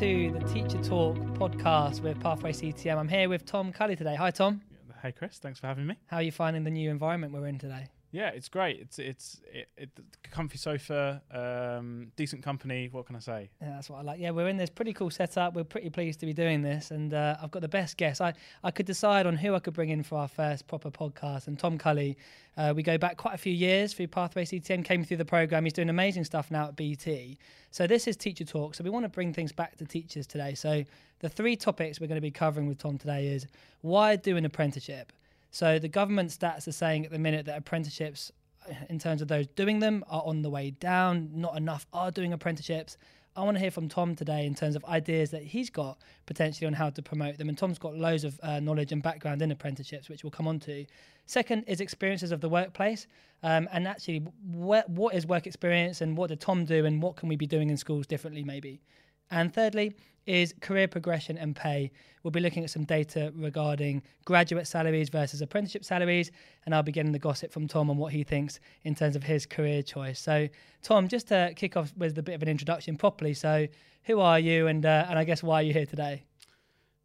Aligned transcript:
to 0.00 0.30
the 0.30 0.40
Teacher 0.40 0.76
Talk 0.82 1.16
podcast 1.38 2.02
with 2.02 2.20
Pathway 2.20 2.52
CTM. 2.52 2.98
I'm 2.98 3.08
here 3.08 3.30
with 3.30 3.46
Tom 3.46 3.72
Cully 3.72 3.96
today. 3.96 4.14
Hi, 4.14 4.30
Tom. 4.30 4.60
Hey, 5.00 5.10
Chris. 5.10 5.38
Thanks 5.38 5.58
for 5.58 5.68
having 5.68 5.86
me. 5.86 5.96
How 6.08 6.18
are 6.18 6.22
you 6.22 6.32
finding 6.32 6.64
the 6.64 6.70
new 6.70 6.90
environment 6.90 7.32
we're 7.32 7.46
in 7.46 7.58
today? 7.58 7.86
Yeah, 8.16 8.30
it's 8.30 8.48
great. 8.48 8.80
It's 8.80 8.98
it's 8.98 9.42
it, 9.52 9.68
it, 9.76 9.90
comfy 10.30 10.56
sofa, 10.56 11.20
um, 11.30 12.12
decent 12.16 12.42
company. 12.42 12.88
What 12.90 13.04
can 13.04 13.14
I 13.14 13.18
say? 13.18 13.50
Yeah, 13.60 13.72
that's 13.74 13.90
what 13.90 13.98
I 13.98 14.02
like. 14.02 14.18
Yeah, 14.18 14.30
we're 14.30 14.48
in 14.48 14.56
this 14.56 14.70
pretty 14.70 14.94
cool 14.94 15.10
setup. 15.10 15.52
We're 15.52 15.64
pretty 15.64 15.90
pleased 15.90 16.20
to 16.20 16.26
be 16.26 16.32
doing 16.32 16.62
this, 16.62 16.90
and 16.90 17.12
uh, 17.12 17.36
I've 17.42 17.50
got 17.50 17.60
the 17.60 17.68
best 17.68 17.98
guest. 17.98 18.22
I 18.22 18.32
I 18.64 18.70
could 18.70 18.86
decide 18.86 19.26
on 19.26 19.36
who 19.36 19.54
I 19.54 19.58
could 19.58 19.74
bring 19.74 19.90
in 19.90 20.02
for 20.02 20.16
our 20.16 20.28
first 20.28 20.66
proper 20.66 20.90
podcast, 20.90 21.46
and 21.46 21.58
Tom 21.58 21.76
Cully. 21.76 22.16
Uh, 22.56 22.72
we 22.74 22.82
go 22.82 22.96
back 22.96 23.18
quite 23.18 23.34
a 23.34 23.38
few 23.38 23.52
years 23.52 23.92
through 23.92 24.06
Pathway 24.06 24.46
CTM. 24.46 24.82
Came 24.82 25.04
through 25.04 25.18
the 25.18 25.26
program. 25.26 25.64
He's 25.64 25.74
doing 25.74 25.90
amazing 25.90 26.24
stuff 26.24 26.50
now 26.50 26.68
at 26.68 26.76
BT. 26.76 27.36
So 27.70 27.86
this 27.86 28.06
is 28.06 28.16
Teacher 28.16 28.46
Talk. 28.46 28.74
So 28.74 28.82
we 28.82 28.88
want 28.88 29.04
to 29.04 29.10
bring 29.10 29.34
things 29.34 29.52
back 29.52 29.76
to 29.76 29.84
teachers 29.84 30.26
today. 30.26 30.54
So 30.54 30.84
the 31.18 31.28
three 31.28 31.56
topics 31.56 32.00
we're 32.00 32.06
going 32.06 32.16
to 32.16 32.22
be 32.22 32.30
covering 32.30 32.66
with 32.66 32.78
Tom 32.78 32.96
today 32.96 33.26
is 33.26 33.46
why 33.82 34.16
do 34.16 34.38
an 34.38 34.46
apprenticeship. 34.46 35.12
So 35.56 35.78
the 35.78 35.88
government 35.88 36.28
stats 36.28 36.68
are 36.68 36.72
saying 36.72 37.06
at 37.06 37.10
the 37.10 37.18
minute 37.18 37.46
that 37.46 37.56
apprenticeships 37.56 38.30
in 38.90 38.98
terms 38.98 39.22
of 39.22 39.28
those 39.28 39.46
doing 39.46 39.78
them 39.78 40.04
are 40.06 40.22
on 40.26 40.42
the 40.42 40.50
way 40.50 40.72
down. 40.72 41.30
Not 41.32 41.56
enough 41.56 41.86
are 41.94 42.10
doing 42.10 42.34
apprenticeships. 42.34 42.98
I 43.34 43.42
want 43.42 43.56
to 43.56 43.60
hear 43.62 43.70
from 43.70 43.88
Tom 43.88 44.14
today 44.14 44.44
in 44.44 44.54
terms 44.54 44.76
of 44.76 44.84
ideas 44.84 45.30
that 45.30 45.42
he's 45.42 45.70
got 45.70 45.96
potentially 46.26 46.66
on 46.66 46.74
how 46.74 46.90
to 46.90 47.00
promote 47.00 47.38
them. 47.38 47.48
And 47.48 47.56
Tom's 47.56 47.78
got 47.78 47.96
loads 47.96 48.22
of 48.22 48.38
uh, 48.42 48.60
knowledge 48.60 48.92
and 48.92 49.02
background 49.02 49.40
in 49.40 49.50
apprenticeships, 49.50 50.10
which 50.10 50.22
we'll 50.22 50.30
come 50.30 50.46
on 50.46 50.60
to. 50.60 50.84
Second 51.24 51.64
is 51.66 51.80
experiences 51.80 52.32
of 52.32 52.42
the 52.42 52.50
workplace. 52.50 53.06
Um, 53.42 53.66
and 53.72 53.88
actually, 53.88 54.18
wh- 54.18 54.86
what 54.90 55.14
is 55.14 55.26
work 55.26 55.46
experience 55.46 56.02
and 56.02 56.18
what 56.18 56.28
did 56.28 56.38
Tom 56.38 56.66
do 56.66 56.84
and 56.84 57.00
what 57.00 57.16
can 57.16 57.30
we 57.30 57.36
be 57.36 57.46
doing 57.46 57.70
in 57.70 57.78
schools 57.78 58.06
differently, 58.06 58.44
maybe? 58.44 58.82
And 59.30 59.54
thirdly, 59.54 59.96
is 60.26 60.54
career 60.60 60.88
progression 60.88 61.38
and 61.38 61.54
pay. 61.54 61.90
We'll 62.22 62.32
be 62.32 62.40
looking 62.40 62.64
at 62.64 62.70
some 62.70 62.84
data 62.84 63.32
regarding 63.36 64.02
graduate 64.24 64.66
salaries 64.66 65.08
versus 65.08 65.40
apprenticeship 65.40 65.84
salaries, 65.84 66.30
and 66.64 66.74
I'll 66.74 66.82
be 66.82 66.92
getting 66.92 67.12
the 67.12 67.18
gossip 67.18 67.52
from 67.52 67.68
Tom 67.68 67.88
on 67.88 67.96
what 67.96 68.12
he 68.12 68.24
thinks 68.24 68.58
in 68.82 68.94
terms 68.94 69.16
of 69.16 69.22
his 69.22 69.46
career 69.46 69.82
choice. 69.82 70.18
So, 70.18 70.48
Tom, 70.82 71.08
just 71.08 71.28
to 71.28 71.52
kick 71.56 71.76
off 71.76 71.92
with 71.96 72.18
a 72.18 72.22
bit 72.22 72.34
of 72.34 72.42
an 72.42 72.48
introduction 72.48 72.96
properly. 72.96 73.34
So, 73.34 73.68
who 74.02 74.20
are 74.20 74.38
you, 74.38 74.66
and 74.66 74.84
uh, 74.84 75.06
and 75.08 75.18
I 75.18 75.24
guess 75.24 75.42
why 75.42 75.60
are 75.60 75.62
you 75.62 75.72
here 75.72 75.86
today? 75.86 76.24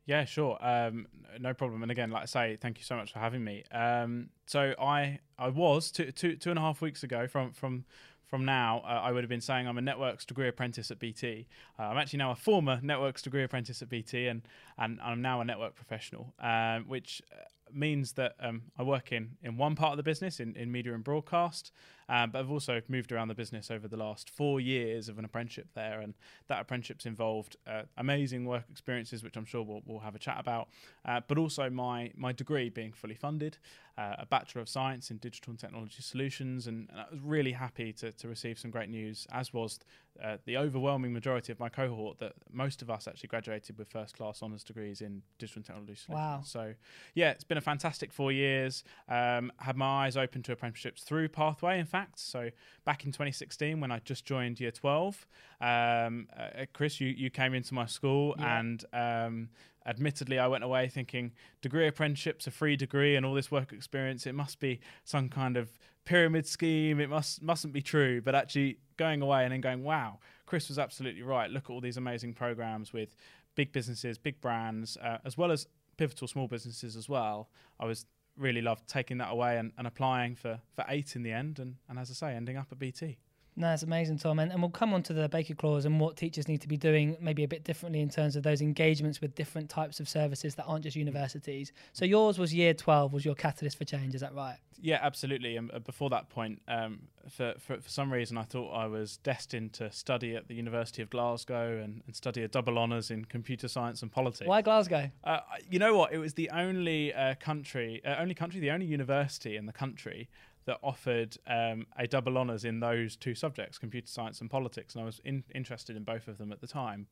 Yeah, 0.06 0.26
sure. 0.26 0.58
Um, 0.62 1.08
no 1.40 1.54
problem. 1.54 1.84
And 1.84 1.92
again, 1.92 2.12
like 2.12 2.24
I 2.24 2.26
say, 2.26 2.58
thank 2.60 2.80
you 2.80 2.84
so 2.84 2.96
much 2.96 3.14
for 3.14 3.20
having 3.20 3.44
me. 3.44 3.64
Um, 3.72 4.30
so 4.46 4.74
I 4.80 5.20
I 5.38 5.50
was 5.50 5.92
two, 5.92 6.12
two, 6.12 6.36
two 6.36 6.50
and 6.50 6.60
a 6.60 6.62
half 6.62 6.82
weeks 6.82 7.04
ago 7.04 7.28
from 7.28 7.54
from 7.54 7.86
from 8.32 8.46
now, 8.46 8.82
uh, 8.86 9.02
I 9.04 9.12
would 9.12 9.24
have 9.24 9.30
been 9.30 9.42
saying 9.42 9.68
I'm 9.68 9.78
a 9.78 9.82
networks 9.82 10.24
degree 10.24 10.48
apprentice 10.48 10.90
at 10.90 11.00
BT. 11.00 11.48
Uh, 11.78 11.84
I'm 11.84 11.98
actually 11.98 12.20
now 12.20 12.32
a 12.32 12.36
former 12.36 12.80
networks 12.82 13.22
degree 13.22 13.44
apprentice 13.44 13.82
at 13.82 13.90
BT, 13.90 14.28
and 14.28 14.42
and 14.80 15.00
I'm 15.02 15.22
now 15.22 15.42
a 15.42 15.46
network 15.46 15.76
professional, 15.76 16.34
um, 16.40 16.86
which 16.88 17.22
uh, 17.30 17.44
means 17.74 18.14
that 18.14 18.36
um, 18.40 18.64
I 18.80 18.84
work 18.84 19.12
in, 19.12 19.32
in 19.44 19.58
one 19.58 19.76
part 19.76 19.92
of 19.92 19.98
the 19.98 20.04
business 20.04 20.40
in, 20.40 20.56
in 20.56 20.72
media 20.72 20.94
and 20.94 21.04
broadcast, 21.04 21.74
um, 22.12 22.30
but 22.30 22.40
I've 22.40 22.52
also 22.52 22.82
moved 22.90 23.14
around 23.14 23.30
the 23.30 23.36
business 23.36 23.72
over 23.72 23.88
the 23.88 23.96
last 23.96 24.30
four 24.30 24.60
years 24.60 25.08
of 25.08 25.18
an 25.18 25.24
apprenticeship 25.24 25.70
there, 25.74 26.02
and 26.02 26.14
that 26.50 26.60
apprenticeship's 26.60 27.06
involved 27.06 27.56
uh, 27.66 27.84
amazing 27.98 28.44
work 28.44 28.66
experiences, 28.70 29.24
which 29.24 29.38
I'm 29.38 29.46
sure 29.46 29.64
we'll, 29.64 29.82
we'll 29.86 30.00
have 30.00 30.14
a 30.14 30.20
chat 30.20 30.38
about, 30.38 30.68
uh, 31.06 31.22
but 31.26 31.38
also 31.38 31.70
my 31.70 32.12
my 32.18 32.34
degree 32.34 32.70
being 32.70 32.92
fully 32.92 33.16
funded, 33.16 33.58
uh, 33.98 34.16
a 34.20 34.26
Bachelor 34.26 34.62
of 34.62 34.68
Science 34.68 35.10
in 35.10 35.18
Digital 35.18 35.52
and 35.52 35.60
Technology 35.60 36.02
Solutions, 36.02 36.68
and, 36.68 36.90
and, 36.92 37.00
I 37.00 37.06
was 37.10 37.22
really 37.22 37.54
happy 37.54 37.94
to, 37.94 38.12
to 38.12 38.28
receive 38.28 38.60
some 38.60 38.72
great 38.72 38.90
news, 38.90 39.26
as 39.32 39.54
was 39.54 39.80
uh, 40.22 40.38
the 40.46 40.58
overwhelming 40.58 41.14
majority 41.14 41.52
of 41.52 41.60
my 41.60 41.70
cohort 41.70 42.20
that 42.20 42.34
most 42.52 42.82
of 42.82 42.90
us 42.90 43.08
actually 43.08 43.28
graduated 43.28 43.78
with 43.78 43.90
first 43.90 44.16
class 44.18 44.44
honours 44.44 44.64
degrees 44.64 45.02
in 45.02 45.22
Digital 45.40 45.60
and 45.60 45.66
Technology 45.66 45.96
Solutions. 45.96 46.16
Wow. 46.16 46.42
So, 46.44 46.74
yeah, 47.16 47.32
it's 47.32 47.44
been 47.44 47.58
a 47.58 47.62
fantastic 47.62 48.12
four 48.12 48.32
years. 48.32 48.84
Um, 49.08 49.52
had 49.58 49.78
my 49.78 50.06
eyes 50.06 50.18
open 50.18 50.44
to 50.44 50.52
apprenticeships 50.52 51.04
through 51.04 51.30
Pathway, 51.30 51.80
in 51.80 51.86
fact. 51.86 52.01
So, 52.16 52.50
back 52.86 53.06
in 53.06 53.12
2016, 53.12 53.80
when 53.80 53.92
I 53.92 54.00
just 54.00 54.26
joined 54.26 54.60
year 54.60 54.72
12, 54.72 55.28
um, 55.60 56.28
uh, 56.38 56.66
Chris, 56.74 57.00
you, 57.00 57.10
you 57.10 57.30
came 57.30 57.54
into 57.54 57.74
my 57.74 57.86
school 57.86 58.36
yeah. 58.40 58.60
and 58.60 58.86
um, 58.94 59.50
admittedly 59.88 60.38
i 60.38 60.46
went 60.46 60.64
away 60.64 60.88
thinking 60.88 61.32
degree 61.64 61.88
apprenticeship's 61.88 62.46
a 62.46 62.52
free 62.52 62.76
degree 62.76 63.16
and 63.16 63.26
all 63.26 63.34
this 63.34 63.50
work 63.50 63.74
experience 63.74 64.28
it 64.28 64.36
must 64.36 64.60
be 64.60 64.80
some 65.06 65.28
kind 65.28 65.58
of 65.58 65.72
pyramid 66.06 66.48
scheme. 66.48 67.00
It 67.00 67.10
must 67.10 67.42
mustn't 67.42 67.74
be 67.74 67.82
true. 67.82 68.22
But 68.22 68.36
actually 68.36 68.78
going 68.98 69.22
away 69.22 69.44
and 69.44 69.52
then 69.52 69.62
going 69.62 69.84
wow 69.84 70.20
chris 70.46 70.68
was 70.68 70.78
absolutely 70.78 71.22
right. 71.22 71.50
Look 71.50 71.66
at 71.66 71.70
all 71.70 71.82
these 71.82 71.98
amazing 71.98 72.34
programs 72.34 72.94
with 72.94 73.16
big 73.56 73.72
businesses 73.72 74.18
big 74.18 74.40
brands 74.42 74.98
uh, 74.98 75.18
as 75.26 75.38
well 75.38 75.52
as 75.52 75.68
pivotal 75.98 76.28
small 76.28 76.48
businesses 76.48 76.96
as 76.96 77.08
well. 77.08 77.50
I 77.80 77.86
was 77.86 78.06
really 78.42 78.62
loved 78.62 78.88
taking 78.88 79.18
that 79.20 79.32
away 79.32 79.58
and, 79.58 79.72
and 79.78 79.88
applying 79.88 80.36
for 80.36 80.60
for 80.76 80.84
eight 80.90 81.16
in 81.16 81.24
the 81.24 81.32
end 81.32 81.60
and, 81.60 81.76
and 81.88 82.00
as 82.00 82.10
i 82.10 82.14
say 82.14 82.36
ending 82.36 82.58
up 82.58 82.68
at 82.72 82.80
bt 82.80 83.18
no, 83.56 83.74
it's 83.74 83.84
amazing, 83.84 84.18
Tom. 84.18 84.40
And, 84.40 84.52
and 84.52 84.62
we'll 84.62 84.72
come 84.72 84.94
on 84.94 85.04
to 85.04 85.14
the 85.14 85.28
Baker 85.28 85.54
Clause 85.54 85.86
and 85.86 86.00
what 86.00 86.16
teachers 86.16 86.48
need 86.48 86.62
to 86.62 86.68
be 86.68 86.78
doing 86.78 87.18
maybe 87.20 87.44
a 87.44 87.48
bit 87.48 87.64
differently 87.64 88.00
in 88.00 88.10
terms 88.10 88.36
of 88.36 88.44
those 88.44 88.62
engagements 88.62 89.20
with 89.20 89.36
different 89.36 89.70
types 89.70 90.00
of 90.00 90.08
services 90.08 90.56
that 90.56 90.64
aren't 90.64 90.84
just 90.84 90.96
universities. 90.96 91.74
So 91.92 92.06
yours 92.06 92.40
was 92.40 92.54
year 92.54 92.74
12, 92.74 93.12
was 93.12 93.26
your 93.26 93.36
catalyst 93.36 93.78
for 93.78 93.84
change, 93.84 94.16
is 94.16 94.22
that 94.22 94.34
right? 94.34 94.58
Yeah, 94.82 95.00
absolutely. 95.02 95.58
And 95.58 95.72
um, 95.74 95.84
before 95.84 96.10
that 96.10 96.30
point, 96.30 96.62
um, 96.68 97.02
for, 97.30 97.54
for, 97.60 97.80
for, 97.80 97.90
some 97.90 98.12
reason, 98.12 98.38
I 98.38 98.44
thought 98.44 98.72
I 98.72 98.88
was 98.88 99.18
destined 99.18 99.74
to 99.74 99.92
study 99.92 100.36
at 100.36 100.48
the 100.48 100.56
University 100.56 101.04
of 101.04 101.10
Glasgow 101.10 101.80
and, 101.84 102.02
and 102.08 102.16
study 102.16 102.42
a 102.44 102.48
double 102.48 102.80
honours 102.80 103.12
in 103.12 103.26
computer 103.26 103.68
science 103.68 104.02
and 104.02 104.12
politics. 104.12 104.48
Why 104.48 104.64
Glasgow? 104.64 105.12
Uh, 105.24 105.40
you 105.70 105.78
know 105.78 105.96
what? 105.96 106.14
It 106.14 106.18
was 106.18 106.34
the 106.34 106.50
only 106.50 107.14
uh, 107.14 107.36
country, 107.36 108.02
uh, 108.04 108.16
only 108.18 108.34
country, 108.34 108.60
the 108.60 108.72
only 108.72 108.88
university 108.88 109.56
in 109.56 109.68
the 109.68 109.74
country 109.74 110.30
that 110.66 110.78
offered 110.84 111.38
um, 111.48 111.88
a 111.98 112.08
double 112.08 112.38
honours 112.38 112.66
in 112.66 112.80
those 112.80 113.16
two 113.16 113.36
subjects, 113.36 113.78
computer 113.78 114.08
science 114.08 114.42
and 114.42 114.50
politics, 114.50 114.96
and 114.96 115.02
I 115.02 115.06
was 115.06 115.20
in, 115.24 115.44
interested 115.54 115.96
in 115.96 116.04
both 116.04 116.28
of 116.28 116.38
them 116.38 116.52
at 116.52 116.62
the 116.62 116.68
time. 116.68 117.08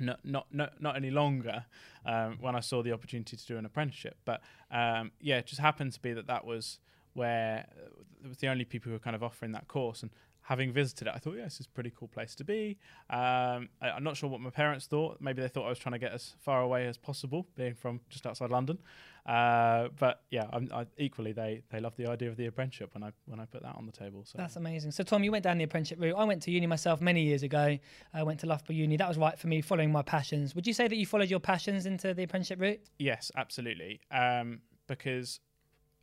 Not 0.00 0.20
not 0.22 0.46
not, 0.52 0.82
not 0.82 0.96
any 0.96 1.10
longer 1.10 1.64
um, 2.04 2.36
when 2.40 2.54
I 2.54 2.60
saw 2.60 2.82
the 2.82 2.92
opportunity 2.92 3.38
to 3.38 3.46
do 3.46 3.56
an 3.56 3.64
apprenticeship, 3.64 4.18
but 4.26 4.42
um, 4.70 5.12
yeah, 5.20 5.38
it 5.38 5.46
just 5.46 5.62
happened 5.62 5.94
to 5.94 6.00
be 6.00 6.12
that 6.12 6.26
that 6.26 6.44
was 6.44 6.78
where 7.14 7.66
uh, 7.70 8.02
it 8.22 8.28
was 8.28 8.36
the 8.36 8.48
only 8.48 8.66
people 8.66 8.90
who 8.90 8.94
were 8.94 9.00
kind 9.00 9.16
of 9.16 9.22
offering 9.22 9.52
that 9.52 9.66
course, 9.66 10.02
and 10.02 10.10
having 10.48 10.72
visited 10.72 11.06
it, 11.06 11.12
I 11.14 11.18
thought, 11.18 11.36
yeah, 11.36 11.44
this 11.44 11.60
is 11.60 11.66
a 11.66 11.68
pretty 11.68 11.92
cool 11.94 12.08
place 12.08 12.34
to 12.36 12.44
be. 12.44 12.78
Um, 13.10 13.68
I, 13.82 13.90
am 13.96 14.02
not 14.02 14.16
sure 14.16 14.30
what 14.30 14.40
my 14.40 14.48
parents 14.48 14.86
thought. 14.86 15.18
Maybe 15.20 15.42
they 15.42 15.48
thought 15.48 15.66
I 15.66 15.68
was 15.68 15.78
trying 15.78 15.92
to 15.92 15.98
get 15.98 16.12
as 16.12 16.34
far 16.40 16.62
away 16.62 16.86
as 16.86 16.96
possible, 16.96 17.46
being 17.54 17.74
from 17.74 18.00
just 18.08 18.26
outside 18.26 18.50
London. 18.50 18.78
Uh, 19.28 19.88
but 19.98 20.22
yeah, 20.30 20.46
I'm, 20.54 20.70
I, 20.72 20.86
equally 20.96 21.32
they 21.32 21.62
they 21.70 21.80
love 21.80 21.94
the 21.96 22.08
idea 22.08 22.30
of 22.30 22.38
the 22.38 22.46
apprenticeship 22.46 22.94
when 22.94 23.04
I 23.04 23.12
when 23.26 23.38
I 23.38 23.44
put 23.44 23.62
that 23.62 23.74
on 23.76 23.84
the 23.84 23.92
table. 23.92 24.24
So 24.24 24.38
that's 24.38 24.56
amazing. 24.56 24.90
So 24.90 25.04
Tom, 25.04 25.22
you 25.22 25.30
went 25.30 25.44
down 25.44 25.58
the 25.58 25.64
apprenticeship 25.64 26.00
route. 26.00 26.14
I 26.16 26.24
went 26.24 26.40
to 26.44 26.50
uni 26.50 26.66
myself 26.66 27.02
many 27.02 27.22
years 27.22 27.42
ago. 27.42 27.78
I 28.14 28.22
went 28.22 28.40
to 28.40 28.46
Loughborough 28.46 28.74
Uni. 28.74 28.96
That 28.96 29.06
was 29.06 29.18
right 29.18 29.38
for 29.38 29.48
me, 29.48 29.60
following 29.60 29.92
my 29.92 30.00
passions. 30.00 30.54
Would 30.54 30.66
you 30.66 30.72
say 30.72 30.88
that 30.88 30.96
you 30.96 31.04
followed 31.04 31.28
your 31.28 31.40
passions 31.40 31.84
into 31.84 32.14
the 32.14 32.22
apprenticeship 32.22 32.58
route? 32.58 32.80
Yes, 32.98 33.30
absolutely. 33.36 34.00
Um, 34.10 34.62
because 34.86 35.40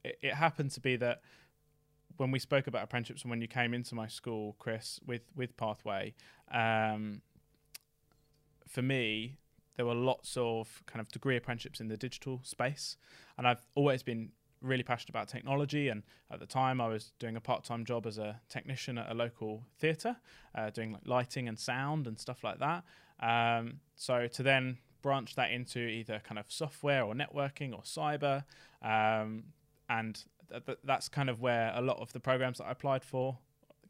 it, 0.04 0.20
it 0.22 0.34
happened 0.36 0.70
to 0.72 0.80
be 0.80 0.96
that 0.98 1.22
when 2.18 2.30
we 2.30 2.38
spoke 2.38 2.68
about 2.68 2.84
apprenticeships 2.84 3.24
and 3.24 3.32
when 3.32 3.42
you 3.42 3.48
came 3.48 3.74
into 3.74 3.96
my 3.96 4.06
school, 4.06 4.56
Chris, 4.60 5.00
with 5.04 5.24
with 5.36 5.58
Pathway, 5.58 6.14
um, 6.52 7.24
for 8.68 8.84
me, 8.84 9.40
there 9.76 9.86
were 9.86 9.96
lots 9.96 10.38
of 10.38 10.84
kind 10.86 11.02
of 11.02 11.12
degree 11.12 11.38
apprenticeships 11.38 11.80
in 11.80 11.88
the 11.88 11.98
digital 11.98 12.40
space, 12.44 12.98
and 13.38 13.48
I've 13.48 13.66
always 13.76 14.04
been 14.04 14.32
really 14.62 14.84
passionate 14.84 15.10
about 15.10 15.28
technology. 15.28 15.90
And 15.90 16.04
at 16.32 16.40
the 16.40 16.46
time, 16.46 16.82
I 16.82 16.88
was 16.88 17.12
doing 17.20 17.36
a 17.36 17.42
part-time 17.42 17.86
job 17.86 18.06
as 18.06 18.18
a 18.18 18.40
technician 18.50 18.98
at 18.98 19.12
a 19.12 19.14
local 19.14 19.64
theatre, 19.78 20.18
uh, 20.56 20.70
doing 20.72 20.94
like 20.94 21.04
lighting 21.06 21.48
and 21.48 21.60
sound 21.60 22.08
and 22.08 22.20
stuff 22.20 22.44
like 22.44 22.60
that. 22.60 22.84
Um, 23.20 23.80
so 23.96 24.28
to 24.28 24.44
then 24.44 24.78
branch 25.02 25.36
that 25.36 25.52
into 25.52 25.80
either 25.80 26.22
kind 26.24 26.40
of 26.40 26.46
software 26.50 27.04
or 27.04 27.14
networking 27.14 27.74
or 27.74 27.82
cyber, 27.82 28.44
um, 28.82 29.44
and 29.88 30.24
th- 30.66 30.80
that's 30.84 31.10
kind 31.10 31.30
of 31.30 31.42
where 31.42 31.72
a 31.76 31.82
lot 31.82 32.00
of 32.00 32.12
the 32.14 32.20
programs 32.20 32.58
that 32.58 32.66
I 32.66 32.72
applied 32.72 33.04
for 33.04 33.38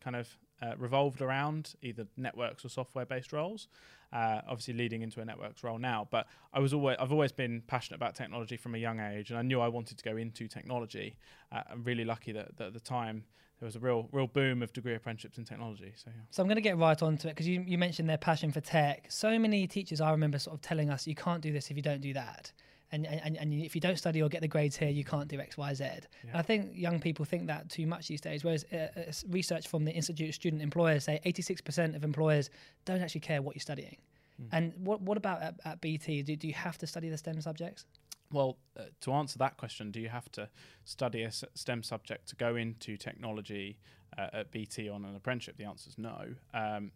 kind 0.02 0.16
of 0.16 0.38
uh, 0.62 0.74
revolved 0.78 1.22
around 1.22 1.76
either 1.82 2.08
networks 2.18 2.66
or 2.66 2.70
software-based 2.70 3.34
roles. 3.34 3.68
Uh, 4.14 4.42
obviously, 4.48 4.74
leading 4.74 5.02
into 5.02 5.20
a 5.20 5.26
networks 5.26 5.64
role 5.64 5.78
now, 5.78 6.08
but 6.10 6.28
I 6.54 6.60
was 6.60 6.74
always 6.74 6.96
I've 7.00 7.12
always 7.12 7.34
been 7.34 7.64
passionate 7.68 7.98
about 7.98 8.16
technology 8.16 8.56
from 8.56 8.76
a 8.76 8.78
young 8.78 9.00
age, 9.00 9.30
and 9.30 9.38
I 9.38 9.42
knew 9.42 9.60
I 9.60 9.68
wanted 9.68 9.98
to 9.98 10.04
go 10.04 10.16
into 10.16 10.48
technology. 10.48 11.18
Uh, 11.52 11.62
I'm 11.72 11.84
really 11.84 12.06
lucky 12.06 12.32
that, 12.32 12.56
that, 12.58 12.68
at 12.68 12.74
the 12.74 12.80
time 12.80 13.26
there 13.60 13.66
was 13.66 13.76
a 13.76 13.80
real 13.80 14.08
real 14.12 14.28
boom 14.28 14.62
of 14.62 14.72
degree 14.72 14.96
apprenticeships 14.96 15.38
in 15.38 15.44
technology. 15.44 15.92
So 15.96 16.12
yeah. 16.16 16.22
So 16.30 16.42
I'm 16.42 16.48
going 16.48 16.56
to 16.56 16.62
get 16.62 16.78
right 16.78 17.02
onto 17.02 17.28
it 17.28 17.32
because 17.32 17.48
you 17.48 17.64
you 17.68 17.78
mentioned 17.78 18.08
their 18.08 18.18
passion 18.18 18.52
for 18.52 18.62
tech. 18.62 19.08
So 19.10 19.38
many 19.38 19.68
teachers 19.68 20.00
I 20.00 20.12
remember 20.12 20.40
sort 20.40 20.56
of 20.56 20.62
telling 20.62 20.90
us 20.90 21.08
you 21.08 21.16
can't 21.16 21.42
do 21.42 21.52
this 21.52 21.70
if 21.70 21.76
you 21.76 21.84
don't 21.84 22.02
do 22.02 22.14
that 22.14 22.54
and, 22.92 23.06
and, 23.06 23.38
and 23.38 23.54
if 23.54 23.76
you 23.76 23.82
don't 23.82 23.98
study 23.98 24.22
or 24.22 24.30
get 24.30 24.42
the 24.42 24.48
grades 24.48 24.76
here, 24.76 24.90
you 24.90 25.04
can't 25.04 25.28
do 25.28 25.40
X, 25.40 25.58
Y, 25.58 25.74
Z. 25.74 25.84
Yeah. 25.84 26.00
I 26.34 26.42
think 26.42 26.72
young 26.76 27.00
people 27.00 27.26
think 27.26 27.48
that 27.48 27.70
too 27.70 27.88
much 27.88 28.08
these 28.08 28.22
days. 28.22 28.44
Whereas 28.44 28.66
uh, 28.72 28.88
uh 28.98 29.12
research 29.30 29.68
from 29.68 29.86
the 29.86 29.92
Institute 29.92 30.30
of 30.30 30.36
Student 30.36 30.62
Employers 30.62 31.04
say 31.04 31.20
86% 31.26 31.96
of 31.96 32.04
employers 32.04 32.50
don't 32.86 33.02
actually 33.02 33.22
care 33.22 33.42
what 33.42 33.56
you're 33.56 33.62
studying. 33.62 33.98
Mm. 34.42 34.48
And 34.52 34.74
what 34.78 35.02
what 35.02 35.18
about 35.18 35.42
at, 35.42 35.60
at 35.66 35.82
BT? 35.82 36.22
Do, 36.24 36.36
do 36.36 36.48
you 36.48 36.54
have 36.54 36.78
to 36.80 36.88
study 36.88 37.10
the 37.10 37.18
STEM 37.18 37.42
subjects? 37.42 37.86
Well, 38.32 38.58
uh, 38.78 38.84
to 39.02 39.14
answer 39.14 39.38
that 39.40 39.58
question, 39.58 39.92
do 39.92 40.00
you 40.00 40.10
have 40.10 40.32
to 40.34 40.50
study 40.84 41.24
a 41.24 41.32
STEM 41.32 41.84
subject 41.84 42.28
to 42.30 42.36
go 42.36 42.56
into 42.56 42.98
technology 42.98 43.78
uh, 44.18 44.28
at 44.34 44.52
BT 44.52 44.90
on 44.90 45.06
an 45.06 45.16
apprenticeship? 45.16 45.58
The 45.58 45.66
answer 45.66 45.90
is 45.90 45.98
no. 45.98 46.36
Um, 46.54 46.92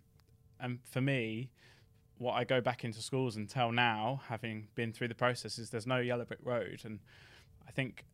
and 0.59 0.79
for 0.83 1.01
me, 1.01 1.49
what 2.19 2.33
I 2.33 2.43
go 2.43 2.61
back 2.61 2.83
into 2.83 3.01
schools 3.01 3.35
and 3.35 3.49
tell 3.49 3.71
now, 3.71 4.21
having 4.27 4.67
been 4.75 4.93
through 4.93 5.07
the 5.07 5.15
process, 5.15 5.57
is 5.57 5.69
there's 5.69 5.87
no 5.87 5.99
yellow 5.99 6.25
brick 6.25 6.39
road. 6.43 6.81
And 6.83 6.99
I 7.67 7.71
think 7.71 8.05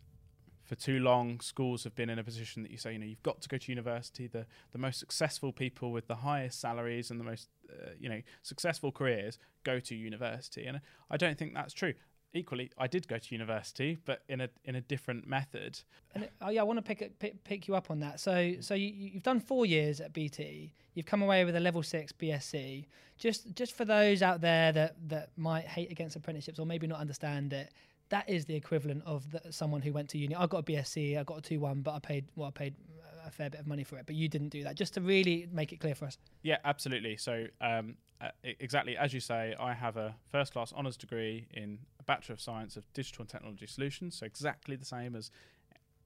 for 0.63 0.75
too 0.75 0.99
long, 0.99 1.39
schools 1.41 1.83
have 1.83 1.95
been 1.95 2.09
in 2.09 2.17
a 2.17 2.23
position 2.23 2.63
that 2.63 2.71
you 2.71 2.77
say, 2.77 2.93
you 2.93 2.99
know, 2.99 3.05
you've 3.05 3.23
got 3.23 3.41
to 3.41 3.49
go 3.49 3.57
to 3.57 3.71
university. 3.71 4.27
The 4.27 4.45
the 4.71 4.77
most 4.77 4.99
successful 4.99 5.51
people 5.51 5.91
with 5.91 6.07
the 6.07 6.15
highest 6.15 6.61
salaries 6.61 7.11
and 7.11 7.19
the 7.19 7.23
most, 7.23 7.49
uh, 7.69 7.91
you 7.99 8.07
know, 8.07 8.21
successful 8.43 8.91
careers 8.91 9.37
go 9.63 9.79
to 9.79 9.95
university, 9.95 10.65
and 10.65 10.81
I 11.09 11.17
don't 11.17 11.37
think 11.37 11.53
that's 11.53 11.73
true. 11.73 11.95
Equally, 12.35 12.69
I 12.77 12.87
did 12.87 13.07
go 13.07 13.17
to 13.17 13.33
university, 13.33 13.97
but 14.03 14.23
in 14.27 14.41
a 14.41 14.49
in 14.65 14.75
a 14.75 14.81
different 14.81 15.25
method. 15.25 15.79
And 16.13 16.27
oh 16.41 16.49
yeah, 16.49 16.59
I 16.59 16.63
want 16.63 16.77
to 16.77 16.83
pick, 16.83 17.17
pick 17.17 17.41
pick 17.45 17.67
you 17.67 17.75
up 17.75 17.89
on 17.89 18.01
that. 18.01 18.19
So 18.19 18.55
so 18.59 18.73
you, 18.73 18.91
you've 18.93 19.23
done 19.23 19.39
four 19.39 19.65
years 19.65 20.01
at 20.01 20.11
BT. 20.11 20.73
You've 20.95 21.05
come 21.05 21.21
away 21.21 21.45
with 21.45 21.55
a 21.55 21.59
level 21.61 21.81
six 21.81 22.11
BSc. 22.11 22.85
Just 23.17 23.55
just 23.55 23.73
for 23.77 23.85
those 23.85 24.21
out 24.21 24.41
there 24.41 24.73
that 24.73 24.95
that 25.07 25.29
might 25.37 25.65
hate 25.65 25.89
against 25.89 26.17
apprenticeships 26.17 26.59
or 26.59 26.65
maybe 26.65 26.87
not 26.87 26.99
understand 26.99 27.53
it, 27.53 27.71
that 28.09 28.29
is 28.29 28.43
the 28.45 28.55
equivalent 28.55 29.01
of 29.05 29.31
the, 29.31 29.41
someone 29.51 29.81
who 29.81 29.93
went 29.93 30.09
to 30.09 30.17
uni. 30.17 30.35
I 30.35 30.45
got 30.47 30.57
a 30.57 30.63
BSc, 30.63 31.17
I 31.17 31.23
got 31.23 31.37
a 31.37 31.41
two 31.41 31.61
one, 31.61 31.81
but 31.81 31.93
I 31.93 31.99
paid 31.99 32.25
well, 32.35 32.49
I 32.49 32.51
paid 32.51 32.75
a 33.25 33.31
fair 33.31 33.49
bit 33.49 33.61
of 33.61 33.67
money 33.67 33.85
for 33.85 33.97
it. 33.97 34.05
But 34.05 34.15
you 34.15 34.27
didn't 34.27 34.49
do 34.49 34.63
that. 34.63 34.75
Just 34.75 34.93
to 34.95 35.01
really 35.01 35.47
make 35.53 35.71
it 35.71 35.79
clear 35.79 35.95
for 35.95 36.05
us. 36.05 36.17
Yeah, 36.43 36.57
absolutely. 36.65 37.17
So 37.17 37.45
um, 37.61 37.95
uh, 38.21 38.29
exactly 38.43 38.97
as 38.97 39.13
you 39.13 39.19
say, 39.19 39.55
I 39.59 39.73
have 39.73 39.97
a 39.97 40.15
first 40.31 40.53
class 40.53 40.73
honours 40.73 40.97
degree 40.97 41.47
in 41.53 41.79
Bachelor 42.05 42.33
of 42.33 42.41
Science 42.41 42.77
of 42.77 42.91
Digital 42.93 43.23
and 43.23 43.29
Technology 43.29 43.67
Solutions. 43.67 44.17
So 44.17 44.25
exactly 44.25 44.75
the 44.75 44.85
same 44.85 45.15
as 45.15 45.31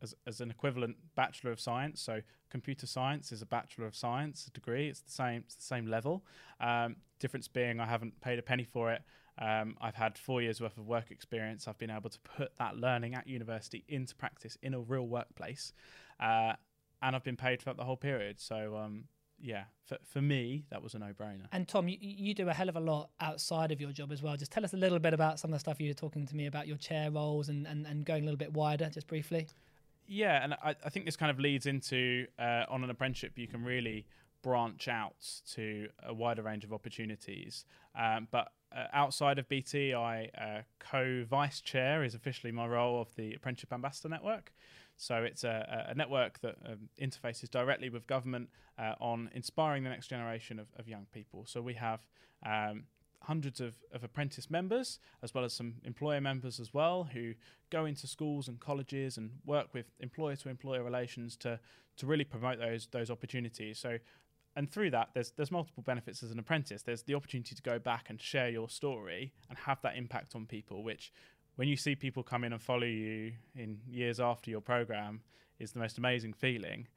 as, 0.02 0.16
as 0.26 0.42
an 0.42 0.50
equivalent 0.50 0.98
Bachelor 1.16 1.52
of 1.52 1.60
Science. 1.60 2.02
So 2.02 2.22
computer 2.50 2.88
science 2.88 3.32
is 3.32 3.42
a 3.42 3.46
Bachelor 3.46 3.86
of 3.86 3.96
Science 3.96 4.46
degree. 4.54 4.88
It's 4.90 5.02
the 5.02 5.12
same. 5.12 5.44
It's 5.46 5.56
the 5.56 5.64
same 5.64 5.88
level. 5.88 6.24
Um, 6.60 6.98
difference 7.20 7.48
being, 7.48 7.80
I 7.80 7.86
haven't 7.86 8.20
paid 8.22 8.40
a 8.40 8.42
penny 8.42 8.64
for 8.64 8.92
it. 8.92 9.02
Um, 9.42 9.78
I've 9.80 9.96
had 9.96 10.18
four 10.18 10.42
years 10.42 10.60
worth 10.60 10.78
of 10.78 10.86
work 10.86 11.12
experience. 11.12 11.68
I've 11.68 11.78
been 11.78 11.90
able 11.90 12.10
to 12.10 12.20
put 12.20 12.52
that 12.58 12.76
learning 12.76 13.16
at 13.16 13.28
university 13.28 13.86
into 13.88 14.16
practice 14.16 14.58
in 14.62 14.74
a 14.74 14.80
real 14.80 15.08
workplace, 15.08 15.72
uh, 16.20 16.54
and 17.02 17.16
I've 17.16 17.24
been 17.24 17.38
paid 17.38 17.62
for 17.62 17.74
the 17.74 17.86
whole 17.86 17.98
period. 17.98 18.40
So 18.42 18.76
um, 18.76 19.06
yeah, 19.42 19.64
for, 19.86 19.98
for 20.04 20.22
me, 20.22 20.66
that 20.70 20.82
was 20.82 20.94
a 20.94 21.00
no 21.00 21.08
brainer. 21.08 21.46
And 21.52 21.68
Tom, 21.68 21.88
you, 21.88 21.98
you 22.00 22.34
do 22.34 22.50
a 22.50 22.54
hell 22.54 22.70
of 22.70 22.76
a 22.76 22.80
lot 22.80 23.10
outside 23.20 23.72
of 23.72 23.80
your 23.80 23.92
job 23.92 24.12
as 24.12 24.22
well. 24.22 24.36
Just 24.36 24.52
tell 24.52 24.64
us 24.64 24.74
a 24.74 24.78
little 24.78 25.00
bit 25.00 25.14
about 25.14 25.40
some 25.40 25.52
of 25.52 25.56
the 25.56 25.60
stuff 25.60 25.80
you 25.80 25.90
were 25.90 25.94
talking 25.94 26.26
to 26.28 26.36
me 26.36 26.46
about 26.46 26.68
your 26.68 26.78
chair 26.78 27.12
roles 27.12 27.50
and, 27.50 27.66
and, 27.68 27.86
and 27.86 28.06
going 28.06 28.24
a 28.24 28.26
little 28.26 28.38
bit 28.38 28.54
wider, 28.54 28.90
just 28.90 29.08
briefly. 29.08 29.48
Yeah, 30.08 30.44
and 30.44 30.54
I, 30.56 30.76
I 30.84 30.90
think 30.90 31.06
this 31.06 31.16
kind 31.16 31.30
of 31.30 31.40
leads 31.40 31.66
into 31.66 32.26
uh, 32.40 32.64
on 32.68 32.84
an 32.84 32.90
apprenticeship, 32.90 33.34
you 33.36 33.48
can 33.48 33.64
really 33.64 34.06
branch 34.42 34.88
out 34.88 35.16
to 35.54 35.90
a 36.04 36.14
wider 36.14 36.42
range 36.42 36.64
of 36.64 36.74
opportunities. 36.74 37.66
Um, 37.98 38.28
but 38.32 38.52
uh, 38.76 38.86
outside 38.94 39.40
of 39.40 39.48
BT, 39.50 39.94
I 39.94 40.30
uh, 40.38 40.62
co 40.80 41.26
vice 41.30 41.62
chair 41.62 42.04
is 42.04 42.16
officially 42.16 42.52
my 42.52 42.68
role 42.68 43.02
of 43.02 43.14
the 43.16 43.34
Apprenticeship 43.34 43.74
Ambassador 43.74 44.10
Network. 44.10 44.54
So 45.00 45.24
it's 45.24 45.46
a, 45.46 45.88
a 45.90 45.96
network 45.96 46.42
that 46.42 46.58
um, 46.66 46.90
interfaces 47.02 47.50
directly 47.50 47.90
with 47.90 48.06
government 48.06 48.50
uh, 48.78 48.96
on 49.00 49.30
inspiring 49.34 49.84
the 49.84 49.90
next 49.90 50.08
generation 50.08 50.60
of, 50.60 50.68
of 50.78 50.90
young 50.90 51.08
people. 51.14 51.46
So 51.48 51.62
we 51.62 51.76
have 51.76 52.02
um, 52.46 52.84
hundreds 53.24 53.62
of, 53.62 53.76
of 53.94 54.04
apprentice 54.04 54.50
members, 54.50 55.00
as 55.24 55.34
well 55.34 55.46
as 55.46 55.54
some 55.54 55.76
employer 55.86 56.20
members 56.20 56.60
as 56.60 56.74
well, 56.74 57.10
who 57.14 57.34
go 57.70 57.86
into 57.86 58.08
schools 58.08 58.50
and 58.50 58.60
colleges 58.60 59.18
and 59.18 59.32
work 59.46 59.74
with 59.74 59.86
employer 60.02 60.36
to 60.36 60.50
employer 60.50 60.84
relations 60.84 61.36
to 61.38 61.60
to 61.96 62.06
really 62.06 62.26
promote 62.26 62.60
those 62.60 62.88
those 62.92 63.10
opportunities. 63.10 63.80
So 63.80 64.00
and 64.56 64.70
through 64.70 64.92
that 64.92 65.10
there's 65.14 65.32
there's 65.32 65.52
multiple 65.52 65.84
benefits 65.84 66.24
as 66.24 66.32
an 66.32 66.40
apprentice 66.40 66.82
there's 66.82 67.04
the 67.04 67.14
opportunity 67.14 67.56
to 67.56 67.62
go 67.62 67.78
back 67.78 68.10
and 68.10 68.20
share 68.20 68.50
your 68.50 68.68
story 68.68 69.32
and 69.48 69.58
have 69.60 69.82
that 69.84 69.96
impact 69.96 70.36
on 70.36 70.46
people 70.46 70.84
which 70.84 71.14
when 71.60 71.68
you 71.68 71.76
see 71.76 71.94
people 71.94 72.24
come 72.24 72.46
in 72.46 72.54
and 72.54 72.62
follow 72.62 72.86
you 72.86 73.34
in 73.54 73.80
years 73.86 74.22
after 74.22 74.50
your 74.50 74.62
program 74.62 75.20
is 75.60 75.74
the 75.74 75.80
most 75.80 75.98
amazing 75.98 76.32
feeling 76.32 76.88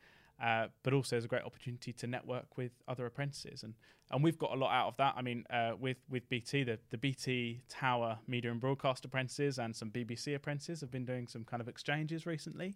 uh, 0.40 0.68
but 0.84 0.92
also 0.92 1.16
there's 1.16 1.24
a 1.24 1.28
great 1.28 1.42
opportunity 1.42 1.92
to 1.92 2.06
network 2.06 2.56
with 2.56 2.72
other 2.88 3.06
apprentices, 3.06 3.62
and 3.62 3.74
and 4.10 4.24
we've 4.24 4.38
got 4.38 4.50
a 4.50 4.56
lot 4.56 4.72
out 4.72 4.88
of 4.88 4.96
that. 4.96 5.14
I 5.16 5.22
mean, 5.22 5.44
uh, 5.50 5.72
with 5.78 5.98
with 6.10 6.28
BT, 6.28 6.64
the 6.64 6.80
the 6.90 6.98
BT 6.98 7.62
Tower 7.68 8.18
Media 8.26 8.50
and 8.50 8.60
Broadcast 8.60 9.04
apprentices 9.04 9.58
and 9.58 9.74
some 9.74 9.90
BBC 9.90 10.34
apprentices 10.34 10.80
have 10.80 10.90
been 10.90 11.04
doing 11.04 11.28
some 11.28 11.44
kind 11.44 11.60
of 11.60 11.68
exchanges 11.68 12.26
recently, 12.26 12.74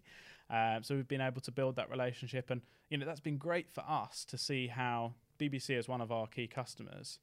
uh, 0.49 0.79
so 0.81 0.95
we've 0.95 1.09
been 1.09 1.19
able 1.19 1.41
to 1.41 1.51
build 1.51 1.75
that 1.75 1.89
relationship, 1.89 2.51
and 2.51 2.61
you 2.89 2.97
know 2.97 3.05
that's 3.05 3.19
been 3.19 3.37
great 3.37 3.69
for 3.69 3.83
us 3.85 4.23
to 4.25 4.37
see 4.37 4.67
how 4.67 5.15
BBC 5.37 5.77
is 5.77 5.89
one 5.89 5.99
of 5.99 6.09
our 6.09 6.27
key 6.27 6.47
customers 6.47 7.19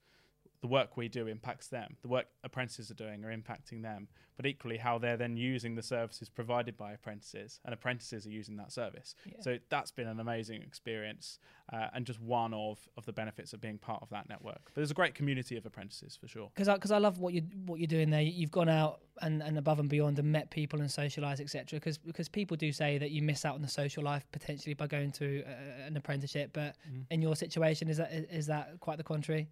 the 0.61 0.69
work 0.69 0.97
we 0.97 1.09
do 1.09 1.27
impacts 1.27 1.69
them. 1.69 1.97
The 2.03 2.09
work 2.09 2.27
apprentices 2.43 2.91
are 2.91 2.95
doing 2.95 3.25
are 3.25 3.37
impacting 3.37 3.83
them, 3.83 4.09
but 4.37 4.47
equally 4.47 4.79
how 4.79 4.99
they're 4.99 5.17
then 5.17 5.37
using 5.37 5.75
the 5.75 5.83
services 5.83 6.29
provided 6.29 6.77
by 6.77 6.93
apprentices, 6.93 7.61
and 7.65 7.75
apprentices 7.75 8.27
are 8.27 8.31
using 8.31 8.57
that 8.57 8.73
service. 8.73 9.15
Yeah. 9.27 9.41
So 9.41 9.59
that's 9.69 9.91
been 9.91 10.09
an 10.09 10.21
amazing 10.21 10.63
experience, 10.63 11.39
uh, 11.73 11.89
and 11.93 12.07
just 12.07 12.21
one 12.21 12.55
of 12.55 12.79
of 12.97 13.05
the 13.05 13.13
benefits 13.13 13.53
of 13.53 13.61
being 13.61 13.79
part 13.79 14.03
of 14.03 14.09
that 14.11 14.29
network. 14.29 14.61
But 14.65 14.77
there's 14.77 14.91
a 14.91 14.95
great 14.95 15.15
community 15.15 15.57
of 15.57 15.67
apprentices 15.67 16.17
for 16.17 16.29
sure. 16.29 16.51
Because 16.55 16.69
because 16.69 16.91
I, 16.91 16.97
I, 16.97 16.99
love 16.99 17.19
what 17.19 17.35
you 17.35 17.43
what 17.67 17.79
you're 17.79 17.87
doing 17.87 18.11
there. 18.11 18.23
You've 18.23 18.51
gone 18.51 18.71
out 18.71 19.01
and, 19.21 19.43
and 19.43 19.59
above 19.59 19.81
and 19.81 19.89
beyond 19.89 20.19
and 20.19 20.33
met 20.33 20.51
people 20.51 20.81
and 20.81 20.89
socialised, 20.89 21.41
etc. 21.41 21.79
Because 21.79 21.99
because 21.99 22.29
people 22.29 22.57
do 22.57 22.73
say 22.73 22.99
that 22.99 23.11
you 23.11 23.23
miss 23.23 23.45
out 23.45 23.55
on 23.55 23.63
the 23.63 23.69
social 23.69 24.03
life 24.03 24.25
potentially 24.33 24.75
by 24.75 24.87
going 24.87 25.13
to 25.13 25.45
uh, 25.45 25.87
an 25.87 25.97
apprenticeship, 25.97 26.51
but 26.53 26.77
mm. 26.91 27.05
in 27.11 27.21
your 27.21 27.37
situation, 27.37 27.89
is 27.89 27.99
that 27.99 28.11
is 28.13 28.47
that 28.47 28.81
quite 28.81 28.97
the 28.97 29.05
contrary? 29.05 29.49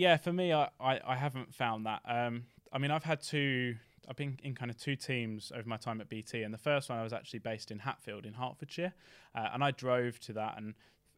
Yeah, 0.00 0.16
for 0.16 0.32
me, 0.32 0.50
I, 0.50 0.70
I, 0.80 0.98
I 1.06 1.14
haven't 1.14 1.54
found 1.54 1.84
that. 1.84 2.00
Um, 2.08 2.44
I 2.72 2.78
mean, 2.78 2.90
I've 2.90 3.04
had 3.04 3.22
two. 3.22 3.76
I've 4.08 4.16
been 4.16 4.38
in 4.42 4.54
kind 4.54 4.70
of 4.70 4.78
two 4.78 4.96
teams 4.96 5.52
over 5.54 5.68
my 5.68 5.76
time 5.76 6.00
at 6.00 6.08
BT, 6.08 6.42
and 6.42 6.54
the 6.54 6.58
first 6.58 6.88
one 6.88 6.98
I 6.98 7.02
was 7.02 7.12
actually 7.12 7.40
based 7.40 7.70
in 7.70 7.80
Hatfield 7.80 8.24
in 8.24 8.32
Hertfordshire, 8.32 8.94
uh, 9.34 9.48
and 9.52 9.62
I 9.62 9.72
drove 9.72 10.18
to 10.20 10.32
that, 10.32 10.54
and 10.56 10.72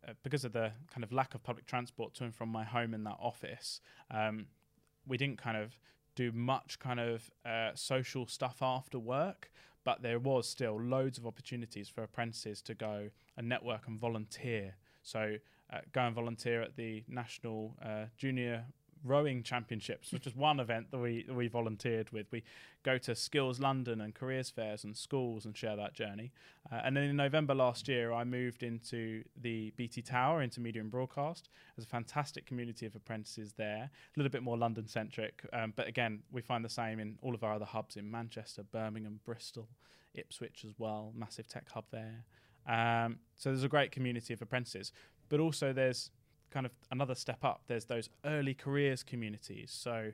uh, 0.06 0.14
because 0.24 0.44
of 0.44 0.52
the 0.52 0.72
kind 0.92 1.04
of 1.04 1.12
lack 1.12 1.36
of 1.36 1.44
public 1.44 1.64
transport 1.64 2.14
to 2.14 2.24
and 2.24 2.34
from 2.34 2.48
my 2.48 2.64
home 2.64 2.92
in 2.92 3.04
that 3.04 3.16
office, 3.20 3.80
um, 4.10 4.46
we 5.06 5.16
didn't 5.16 5.38
kind 5.38 5.56
of 5.56 5.78
do 6.16 6.32
much 6.32 6.80
kind 6.80 6.98
of 6.98 7.30
uh, 7.46 7.70
social 7.74 8.26
stuff 8.26 8.56
after 8.60 8.98
work, 8.98 9.52
but 9.84 10.02
there 10.02 10.18
was 10.18 10.48
still 10.48 10.80
loads 10.82 11.18
of 11.18 11.26
opportunities 11.26 11.88
for 11.88 12.02
apprentices 12.02 12.60
to 12.62 12.74
go 12.74 13.10
and 13.36 13.48
network 13.48 13.86
and 13.86 14.00
volunteer. 14.00 14.74
So 15.04 15.36
uh, 15.72 15.78
go 15.92 16.02
and 16.02 16.14
volunteer 16.14 16.62
at 16.62 16.76
the 16.76 17.04
National 17.08 17.74
uh, 17.82 18.06
Junior 18.16 18.64
Rowing 19.04 19.42
Championships, 19.42 20.12
which 20.12 20.26
is 20.26 20.36
one 20.36 20.60
event 20.60 20.90
that 20.90 20.98
we 20.98 21.26
we 21.28 21.48
volunteered 21.48 22.10
with. 22.10 22.26
We 22.30 22.42
go 22.82 22.98
to 22.98 23.14
Skills 23.14 23.60
London 23.60 24.00
and 24.00 24.14
careers 24.14 24.50
fairs 24.50 24.84
and 24.84 24.96
schools 24.96 25.44
and 25.44 25.56
share 25.56 25.76
that 25.76 25.94
journey. 25.94 26.32
Uh, 26.70 26.80
and 26.84 26.96
then 26.96 27.04
in 27.04 27.16
November 27.16 27.54
last 27.54 27.88
year, 27.88 28.12
I 28.12 28.24
moved 28.24 28.62
into 28.62 29.24
the 29.40 29.72
BT 29.76 30.02
Tower, 30.02 30.42
into 30.42 30.60
media 30.60 30.82
and 30.82 30.90
broadcast. 30.90 31.48
There's 31.76 31.86
a 31.86 31.88
fantastic 31.88 32.46
community 32.46 32.86
of 32.86 32.94
apprentices 32.94 33.52
there, 33.52 33.90
a 33.90 34.18
little 34.18 34.30
bit 34.30 34.42
more 34.42 34.56
London 34.56 34.86
centric, 34.86 35.42
um, 35.52 35.72
but 35.76 35.88
again, 35.88 36.20
we 36.30 36.42
find 36.42 36.64
the 36.64 36.70
same 36.70 36.98
in 36.98 37.18
all 37.22 37.34
of 37.34 37.44
our 37.44 37.54
other 37.54 37.64
hubs 37.64 37.96
in 37.96 38.10
Manchester, 38.10 38.62
Birmingham, 38.62 39.20
Bristol, 39.24 39.68
Ipswich 40.14 40.64
as 40.64 40.72
well. 40.78 41.12
Massive 41.16 41.48
tech 41.48 41.70
hub 41.70 41.84
there. 41.90 42.24
Um, 42.68 43.18
so 43.36 43.50
there's 43.50 43.64
a 43.64 43.68
great 43.68 43.90
community 43.90 44.32
of 44.32 44.40
apprentices 44.40 44.92
but 45.32 45.40
also 45.40 45.72
there's 45.72 46.10
kind 46.52 46.66
of 46.66 46.72
another 46.90 47.14
step 47.14 47.44
up. 47.44 47.62
There's 47.66 47.86
those 47.86 48.08
early 48.24 48.54
careers 48.54 49.02
communities. 49.02 49.70
So 49.72 50.12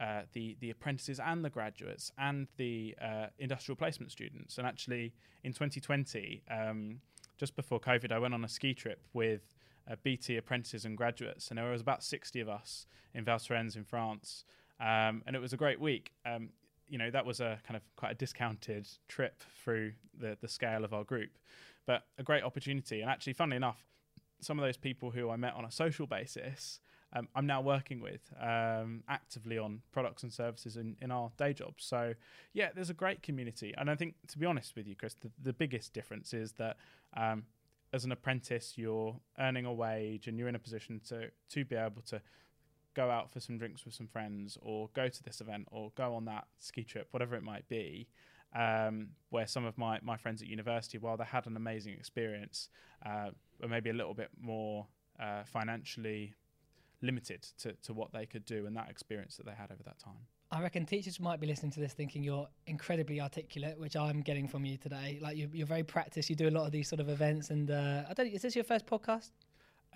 uh, 0.00 0.22
the 0.32 0.56
the 0.60 0.70
apprentices 0.70 1.20
and 1.20 1.44
the 1.44 1.50
graduates 1.50 2.12
and 2.18 2.48
the 2.56 2.94
uh, 3.00 3.26
industrial 3.38 3.76
placement 3.76 4.10
students. 4.10 4.58
And 4.58 4.66
actually, 4.66 5.12
in 5.44 5.52
2020, 5.52 6.42
um, 6.50 7.00
just 7.36 7.54
before 7.56 7.80
COVID, 7.80 8.12
I 8.12 8.18
went 8.18 8.34
on 8.34 8.44
a 8.44 8.48
ski 8.48 8.74
trip 8.74 9.00
with 9.12 9.54
uh, 9.90 9.96
BT 10.02 10.36
apprentices 10.36 10.84
and 10.84 10.96
graduates, 10.96 11.48
and 11.48 11.58
there 11.58 11.70
was 11.70 11.80
about 11.80 12.02
60 12.02 12.40
of 12.40 12.48
us 12.48 12.86
in 13.14 13.24
Val 13.24 13.38
Thorens 13.38 13.76
in 13.76 13.84
France, 13.84 14.44
um, 14.80 15.22
and 15.26 15.36
it 15.36 15.40
was 15.40 15.52
a 15.52 15.56
great 15.56 15.80
week. 15.80 16.12
Um, 16.24 16.50
you 16.88 16.98
know, 16.98 17.10
that 17.10 17.24
was 17.24 17.40
a 17.40 17.58
kind 17.66 17.76
of 17.76 17.82
quite 17.96 18.12
a 18.12 18.14
discounted 18.14 18.88
trip 19.08 19.42
through 19.62 19.92
the 20.18 20.36
the 20.40 20.48
scale 20.48 20.84
of 20.84 20.92
our 20.92 21.04
group, 21.04 21.30
but 21.86 22.04
a 22.18 22.22
great 22.22 22.44
opportunity. 22.44 23.02
And 23.02 23.10
actually, 23.10 23.34
funnily 23.34 23.56
enough, 23.56 23.84
some 24.42 24.58
of 24.58 24.64
those 24.64 24.76
people 24.76 25.10
who 25.10 25.30
I 25.30 25.36
met 25.36 25.54
on 25.54 25.64
a 25.64 25.70
social 25.70 26.06
basis, 26.06 26.80
um, 27.14 27.28
I'm 27.34 27.46
now 27.46 27.60
working 27.60 28.00
with 28.00 28.32
um, 28.40 29.02
actively 29.08 29.58
on 29.58 29.82
products 29.92 30.22
and 30.22 30.32
services 30.32 30.76
in, 30.76 30.96
in 31.00 31.10
our 31.10 31.30
day 31.36 31.52
jobs. 31.52 31.84
So, 31.84 32.14
yeah, 32.54 32.70
there's 32.74 32.90
a 32.90 32.94
great 32.94 33.22
community. 33.22 33.74
And 33.76 33.90
I 33.90 33.94
think, 33.94 34.14
to 34.28 34.38
be 34.38 34.46
honest 34.46 34.74
with 34.76 34.86
you, 34.86 34.96
Chris, 34.96 35.14
the, 35.20 35.30
the 35.42 35.52
biggest 35.52 35.92
difference 35.92 36.32
is 36.32 36.52
that 36.52 36.76
um, 37.16 37.44
as 37.92 38.04
an 38.04 38.12
apprentice, 38.12 38.74
you're 38.76 39.16
earning 39.38 39.66
a 39.66 39.72
wage 39.72 40.26
and 40.26 40.38
you're 40.38 40.48
in 40.48 40.54
a 40.54 40.58
position 40.60 41.00
to, 41.08 41.28
to 41.50 41.64
be 41.64 41.76
able 41.76 42.02
to 42.02 42.22
go 42.94 43.10
out 43.10 43.32
for 43.32 43.40
some 43.40 43.58
drinks 43.58 43.84
with 43.84 43.94
some 43.94 44.06
friends, 44.06 44.58
or 44.60 44.90
go 44.94 45.08
to 45.08 45.22
this 45.22 45.40
event, 45.40 45.66
or 45.70 45.92
go 45.96 46.14
on 46.14 46.24
that 46.26 46.46
ski 46.58 46.84
trip, 46.84 47.08
whatever 47.10 47.34
it 47.36 47.42
might 47.42 47.66
be. 47.68 48.06
Um, 48.54 49.08
where 49.30 49.46
some 49.46 49.64
of 49.64 49.78
my, 49.78 49.98
my 50.02 50.18
friends 50.18 50.42
at 50.42 50.48
university, 50.48 50.98
while 50.98 51.16
they 51.16 51.24
had 51.24 51.46
an 51.46 51.56
amazing 51.56 51.94
experience, 51.94 52.68
uh, 53.06 53.30
were 53.60 53.68
maybe 53.68 53.88
a 53.88 53.94
little 53.94 54.12
bit 54.12 54.28
more 54.38 54.86
uh, 55.18 55.42
financially 55.44 56.34
limited 57.00 57.42
to, 57.58 57.72
to 57.82 57.92
what 57.92 58.12
they 58.12 58.26
could 58.26 58.44
do 58.44 58.66
and 58.66 58.76
that 58.76 58.90
experience 58.90 59.36
that 59.36 59.46
they 59.46 59.52
had 59.52 59.70
over 59.70 59.82
that 59.84 59.98
time. 59.98 60.26
I 60.50 60.60
reckon 60.60 60.84
teachers 60.84 61.18
might 61.18 61.40
be 61.40 61.46
listening 61.46 61.72
to 61.72 61.80
this 61.80 61.94
thinking 61.94 62.22
you're 62.22 62.46
incredibly 62.66 63.22
articulate, 63.22 63.78
which 63.78 63.96
I'm 63.96 64.20
getting 64.20 64.46
from 64.46 64.66
you 64.66 64.76
today. 64.76 65.18
Like 65.20 65.36
you're, 65.36 65.48
you're 65.50 65.66
very 65.66 65.82
practiced. 65.82 66.28
You 66.28 66.36
do 66.36 66.48
a 66.48 66.50
lot 66.50 66.66
of 66.66 66.72
these 66.72 66.88
sort 66.88 67.00
of 67.00 67.08
events, 67.08 67.48
and 67.48 67.70
uh, 67.70 68.02
I 68.08 68.12
don't. 68.12 68.26
Is 68.26 68.42
this 68.42 68.54
your 68.54 68.64
first 68.64 68.84
podcast? 68.84 69.30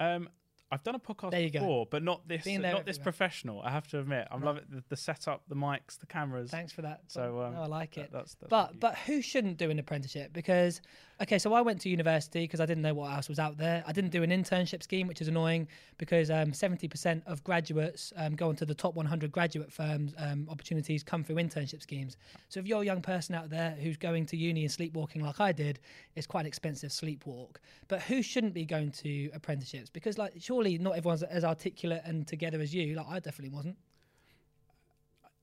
Um, 0.00 0.30
I've 0.70 0.82
done 0.82 0.96
a 0.96 0.98
podcast 0.98 1.30
There 1.30 1.40
you 1.40 1.50
go. 1.50 1.60
before, 1.60 1.86
but 1.88 2.02
not 2.02 2.26
this. 2.26 2.42
Being 2.44 2.62
Not 2.62 2.84
this 2.84 2.98
professional. 2.98 3.60
I 3.62 3.70
have 3.70 3.86
to 3.88 4.00
admit, 4.00 4.26
I'm 4.30 4.40
Right. 4.40 4.46
loving 4.46 4.64
the, 4.68 4.82
the 4.88 4.96
setup, 4.96 5.42
the 5.48 5.54
mics, 5.54 5.98
the 5.98 6.06
cameras. 6.06 6.50
Thanks 6.50 6.72
for 6.72 6.82
that. 6.82 7.02
So, 7.06 7.40
um, 7.42 7.54
No, 7.54 7.62
I 7.62 7.66
like 7.66 7.94
that- 7.94 8.00
it. 8.06 8.12
that's, 8.12 8.34
that's 8.34 8.50
But 8.50 8.80
but 8.80 8.96
who 8.98 9.22
shouldn't 9.22 9.58
do 9.58 9.70
an 9.70 9.78
apprenticeship? 9.78 10.32
Because 10.32 10.80
okay, 11.20 11.38
so 11.38 11.52
I 11.54 11.60
went 11.60 11.80
to 11.82 11.88
university 11.88 12.44
because 12.44 12.60
I 12.60 12.66
didn't 12.66 12.82
know 12.82 12.94
what 12.94 13.12
else 13.12 13.28
was 13.28 13.38
out 13.38 13.56
there. 13.56 13.82
I 13.86 13.92
didn't 13.92 14.10
do 14.10 14.22
an 14.22 14.30
internship 14.30 14.82
scheme, 14.82 15.06
which 15.06 15.20
is 15.20 15.28
annoying 15.28 15.68
because 15.98 16.30
um, 16.30 16.52
seventy 16.52 16.88
percent 16.88 17.22
of 17.26 17.42
graduates 17.44 18.12
um, 18.16 18.34
go 18.34 18.50
into 18.50 18.64
the 18.64 18.74
top 18.74 18.94
one 18.94 19.06
hundred 19.06 19.32
graduate 19.32 19.72
firms. 19.72 20.14
Um, 20.18 20.46
opportunities 20.50 21.02
come 21.02 21.24
through 21.24 21.36
internship 21.36 21.82
schemes. 21.82 22.16
So 22.48 22.60
if 22.60 22.66
you're 22.66 22.82
a 22.82 22.84
young 22.84 23.02
person 23.02 23.34
out 23.34 23.50
there 23.50 23.70
who's 23.70 23.96
going 23.96 24.26
to 24.26 24.36
uni 24.36 24.62
and 24.62 24.70
sleepwalking 24.70 25.22
like 25.22 25.40
I 25.40 25.52
did, 25.52 25.80
it's 26.14 26.26
quite 26.26 26.42
an 26.42 26.46
expensive 26.46 26.90
sleepwalk. 26.90 27.56
But 27.88 28.02
who 28.02 28.22
shouldn't 28.22 28.54
be 28.54 28.64
going 28.64 28.90
to 28.92 29.30
apprenticeships? 29.32 29.90
Because 29.90 30.18
like 30.18 30.34
surely 30.38 30.78
not 30.78 30.96
everyone's 30.96 31.22
as 31.22 31.44
articulate 31.44 32.02
and 32.04 32.26
together 32.26 32.60
as 32.60 32.74
you. 32.74 32.94
Like 32.94 33.06
I 33.08 33.20
definitely 33.20 33.54
wasn't. 33.54 33.76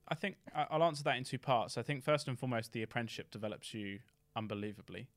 I 0.07 0.15
think 0.15 0.35
I'll 0.53 0.83
answer 0.83 1.03
that 1.05 1.17
in 1.17 1.23
two 1.23 1.39
parts. 1.39 1.77
I 1.77 1.81
think 1.81 2.03
first 2.03 2.27
and 2.27 2.37
foremost, 2.37 2.73
the 2.73 2.83
apprenticeship 2.83 3.31
develops 3.31 3.73
you 3.73 3.99
unbelievably. 4.35 5.07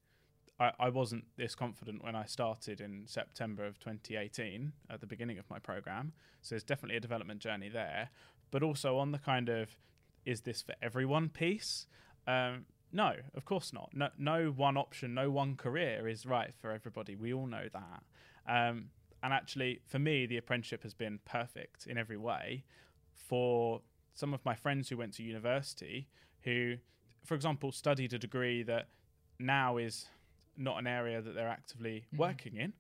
I, 0.58 0.72
I 0.78 0.88
wasn't 0.88 1.24
this 1.36 1.54
confident 1.54 2.02
when 2.02 2.16
I 2.16 2.24
started 2.24 2.80
in 2.80 3.04
September 3.06 3.66
of 3.66 3.78
2018 3.78 4.72
at 4.90 5.00
the 5.00 5.06
beginning 5.06 5.38
of 5.38 5.48
my 5.50 5.58
program. 5.58 6.12
So 6.42 6.54
there's 6.54 6.64
definitely 6.64 6.96
a 6.96 7.00
development 7.00 7.40
journey 7.40 7.68
there. 7.68 8.10
But 8.50 8.62
also 8.62 8.96
on 8.98 9.12
the 9.12 9.18
kind 9.18 9.48
of, 9.48 9.76
is 10.24 10.42
this 10.42 10.62
for 10.62 10.74
everyone 10.80 11.28
piece? 11.28 11.86
Um, 12.26 12.66
no, 12.92 13.14
of 13.34 13.44
course 13.44 13.72
not. 13.72 13.90
No, 13.92 14.08
no 14.16 14.46
one 14.50 14.76
option, 14.76 15.14
no 15.14 15.30
one 15.30 15.56
career 15.56 16.08
is 16.08 16.24
right 16.24 16.54
for 16.60 16.70
everybody. 16.70 17.16
We 17.16 17.34
all 17.34 17.46
know 17.46 17.68
that. 17.72 18.02
Um, 18.48 18.86
and 19.22 19.32
actually, 19.32 19.80
for 19.86 19.98
me, 19.98 20.26
the 20.26 20.36
apprenticeship 20.36 20.82
has 20.84 20.94
been 20.94 21.18
perfect 21.24 21.86
in 21.86 21.98
every 21.98 22.16
way. 22.16 22.64
For 23.14 23.82
some 24.14 24.32
of 24.32 24.44
my 24.44 24.54
friends 24.54 24.88
who 24.88 24.96
went 24.96 25.14
to 25.14 25.22
university, 25.22 26.08
who, 26.42 26.76
for 27.24 27.34
example, 27.34 27.72
studied 27.72 28.12
a 28.12 28.18
degree 28.18 28.62
that 28.62 28.88
now 29.38 29.76
is 29.76 30.06
not 30.56 30.78
an 30.78 30.86
area 30.86 31.20
that 31.20 31.34
they're 31.34 31.48
actively 31.48 32.06
Mhm. 32.12 32.18
working 32.18 32.56
in, 32.56 32.72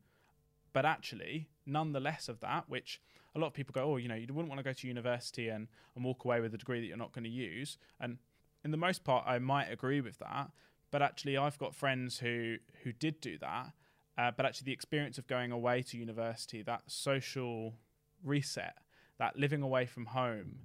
but 0.72 0.84
actually, 0.84 1.48
nonetheless 1.64 2.28
of 2.28 2.40
that, 2.40 2.68
which 2.68 3.00
a 3.34 3.38
lot 3.38 3.48
of 3.48 3.54
people 3.54 3.72
go, 3.72 3.92
oh, 3.92 3.96
you 3.96 4.08
know, 4.08 4.14
you 4.14 4.26
wouldn't 4.32 4.48
want 4.48 4.58
to 4.58 4.62
go 4.62 4.72
to 4.72 4.86
university 4.88 5.48
and, 5.48 5.68
and 5.94 6.04
walk 6.04 6.24
away 6.24 6.40
with 6.40 6.54
a 6.54 6.58
degree 6.58 6.80
that 6.80 6.86
you're 6.86 6.96
not 6.96 7.12
going 7.12 7.24
to 7.24 7.30
use. 7.30 7.78
And 8.00 8.18
in 8.64 8.70
the 8.70 8.76
most 8.76 9.04
part, 9.04 9.26
I 9.26 9.38
might 9.38 9.66
agree 9.70 10.00
with 10.00 10.18
that. 10.18 10.50
But 10.90 11.02
actually, 11.02 11.36
I've 11.36 11.58
got 11.58 11.74
friends 11.74 12.18
who 12.20 12.58
who 12.82 12.92
did 12.92 13.20
do 13.20 13.38
that. 13.38 13.72
Uh, 14.16 14.30
but 14.30 14.46
actually, 14.46 14.66
the 14.66 14.72
experience 14.72 15.18
of 15.18 15.26
going 15.26 15.52
away 15.52 15.82
to 15.82 15.98
university, 15.98 16.62
that 16.62 16.82
social 16.90 17.78
reset, 18.22 18.78
that 19.18 19.36
living 19.38 19.62
away 19.62 19.84
from 19.86 20.06
home. 20.06 20.60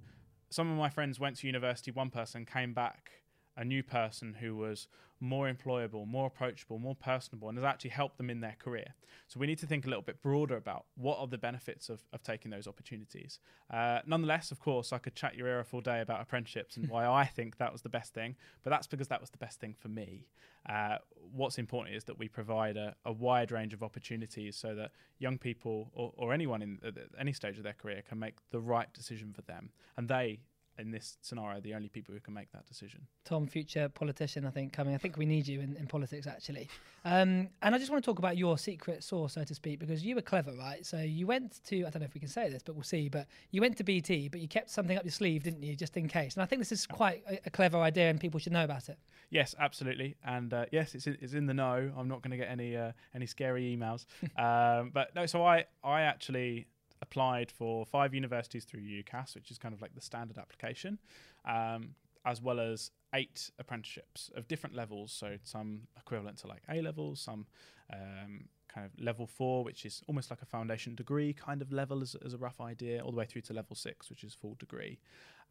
Some 0.48 0.70
of 0.70 0.78
my 0.78 0.88
friends 0.88 1.18
went 1.20 1.36
to 1.38 1.46
university. 1.46 1.90
One 1.90 2.10
person 2.10 2.46
came 2.46 2.72
back, 2.72 3.10
a 3.56 3.64
new 3.64 3.82
person 3.82 4.34
who 4.40 4.56
was 4.56 4.88
more 5.22 5.50
employable, 5.50 6.06
more 6.06 6.26
approachable, 6.26 6.78
more 6.78 6.96
personable, 6.96 7.48
and 7.48 7.56
has 7.56 7.64
actually 7.64 7.90
helped 7.90 8.16
them 8.16 8.28
in 8.28 8.40
their 8.40 8.56
career. 8.58 8.94
So 9.28 9.38
we 9.38 9.46
need 9.46 9.58
to 9.58 9.66
think 9.66 9.86
a 9.86 9.88
little 9.88 10.02
bit 10.02 10.20
broader 10.20 10.56
about 10.56 10.86
what 10.96 11.18
are 11.18 11.28
the 11.28 11.38
benefits 11.38 11.88
of, 11.88 12.00
of 12.12 12.24
taking 12.24 12.50
those 12.50 12.66
opportunities. 12.66 13.38
Uh, 13.72 14.00
nonetheless, 14.04 14.50
of 14.50 14.58
course, 14.58 14.92
I 14.92 14.98
could 14.98 15.14
chat 15.14 15.36
your 15.36 15.46
ear 15.46 15.60
off 15.60 15.72
all 15.72 15.80
day 15.80 16.00
about 16.00 16.20
apprenticeships 16.20 16.76
and 16.76 16.88
why 16.88 17.06
I 17.22 17.24
think 17.24 17.58
that 17.58 17.72
was 17.72 17.82
the 17.82 17.88
best 17.88 18.12
thing, 18.12 18.34
but 18.64 18.70
that's 18.70 18.88
because 18.88 19.08
that 19.08 19.20
was 19.20 19.30
the 19.30 19.38
best 19.38 19.60
thing 19.60 19.74
for 19.78 19.88
me. 19.88 20.26
Uh, 20.68 20.98
what's 21.32 21.58
important 21.58 21.96
is 21.96 22.04
that 22.04 22.18
we 22.18 22.28
provide 22.28 22.76
a, 22.76 22.94
a 23.04 23.12
wide 23.12 23.52
range 23.52 23.72
of 23.72 23.82
opportunities 23.82 24.56
so 24.56 24.74
that 24.74 24.90
young 25.18 25.38
people 25.38 25.90
or, 25.94 26.12
or 26.16 26.32
anyone 26.32 26.62
in 26.62 26.78
at 26.84 26.94
any 27.18 27.32
stage 27.32 27.58
of 27.58 27.64
their 27.64 27.72
career 27.72 28.02
can 28.08 28.18
make 28.18 28.34
the 28.50 28.60
right 28.60 28.92
decision 28.92 29.32
for 29.32 29.42
them, 29.42 29.70
and 29.96 30.08
they. 30.08 30.40
In 30.78 30.90
this 30.90 31.18
scenario, 31.20 31.60
the 31.60 31.74
only 31.74 31.88
people 31.88 32.14
who 32.14 32.20
can 32.20 32.34
make 32.34 32.50
that 32.52 32.66
decision. 32.66 33.06
Tom, 33.24 33.46
future 33.46 33.88
politician, 33.88 34.46
I 34.46 34.50
think, 34.50 34.72
coming. 34.72 34.94
I 34.94 34.98
think 34.98 35.16
we 35.16 35.26
need 35.26 35.46
you 35.46 35.60
in, 35.60 35.76
in 35.76 35.86
politics, 35.86 36.26
actually. 36.26 36.68
Um, 37.04 37.48
and 37.62 37.74
I 37.74 37.78
just 37.78 37.90
want 37.90 38.02
to 38.02 38.10
talk 38.10 38.18
about 38.18 38.36
your 38.36 38.56
secret 38.56 39.04
sauce, 39.04 39.34
so 39.34 39.44
to 39.44 39.54
speak, 39.54 39.78
because 39.78 40.04
you 40.04 40.14
were 40.14 40.22
clever, 40.22 40.52
right? 40.52 40.84
So 40.84 40.98
you 40.98 41.26
went 41.26 41.60
to, 41.66 41.84
I 41.84 41.90
don't 41.90 42.00
know 42.00 42.06
if 42.06 42.14
we 42.14 42.20
can 42.20 42.28
say 42.28 42.48
this, 42.48 42.62
but 42.62 42.74
we'll 42.74 42.84
see, 42.84 43.08
but 43.08 43.26
you 43.50 43.60
went 43.60 43.76
to 43.78 43.84
BT, 43.84 44.28
but 44.28 44.40
you 44.40 44.48
kept 44.48 44.70
something 44.70 44.96
up 44.96 45.04
your 45.04 45.12
sleeve, 45.12 45.42
didn't 45.42 45.62
you, 45.62 45.76
just 45.76 45.96
in 45.96 46.08
case? 46.08 46.34
And 46.34 46.42
I 46.42 46.46
think 46.46 46.60
this 46.60 46.72
is 46.72 46.86
quite 46.86 47.22
a, 47.28 47.38
a 47.46 47.50
clever 47.50 47.78
idea 47.78 48.08
and 48.08 48.20
people 48.20 48.40
should 48.40 48.52
know 48.52 48.64
about 48.64 48.88
it. 48.88 48.98
Yes, 49.32 49.54
absolutely, 49.58 50.14
and 50.26 50.52
uh, 50.52 50.66
yes, 50.72 50.94
it's 50.94 51.06
in, 51.06 51.16
it's 51.20 51.32
in 51.32 51.46
the 51.46 51.54
know. 51.54 51.90
I'm 51.96 52.06
not 52.06 52.20
going 52.20 52.32
to 52.32 52.36
get 52.36 52.50
any 52.50 52.76
uh, 52.76 52.92
any 53.14 53.24
scary 53.24 53.74
emails, 53.74 54.04
um, 54.38 54.90
but 54.92 55.14
no. 55.14 55.24
So 55.24 55.42
I 55.42 55.64
I 55.82 56.02
actually 56.02 56.66
applied 57.02 57.50
for 57.50 57.84
five 57.84 58.14
universities 58.14 58.64
through 58.64 58.80
UCAS, 58.80 59.34
which 59.34 59.50
is 59.50 59.58
kind 59.58 59.74
of 59.74 59.82
like 59.82 59.94
the 59.94 60.00
standard 60.00 60.38
application, 60.38 60.98
um, 61.44 61.90
as 62.24 62.40
well 62.40 62.60
as 62.60 62.92
eight 63.14 63.50
apprenticeships 63.58 64.30
of 64.36 64.48
different 64.48 64.74
levels. 64.74 65.12
So 65.12 65.36
some 65.42 65.82
equivalent 65.98 66.38
to 66.38 66.46
like 66.46 66.62
A 66.70 66.80
levels, 66.80 67.20
some 67.20 67.46
um, 67.92 68.44
kind 68.72 68.86
of 68.86 69.04
level 69.04 69.26
four, 69.26 69.64
which 69.64 69.84
is 69.84 70.02
almost 70.06 70.30
like 70.30 70.40
a 70.40 70.46
foundation 70.46 70.94
degree 70.94 71.32
kind 71.32 71.60
of 71.60 71.72
level 71.72 72.00
as, 72.00 72.16
as 72.24 72.32
a 72.32 72.38
rough 72.38 72.60
idea, 72.60 73.02
all 73.02 73.10
the 73.10 73.18
way 73.18 73.26
through 73.26 73.42
to 73.42 73.52
level 73.52 73.76
six, 73.76 74.08
which 74.08 74.24
is 74.24 74.32
full 74.32 74.56
degree. 74.58 74.98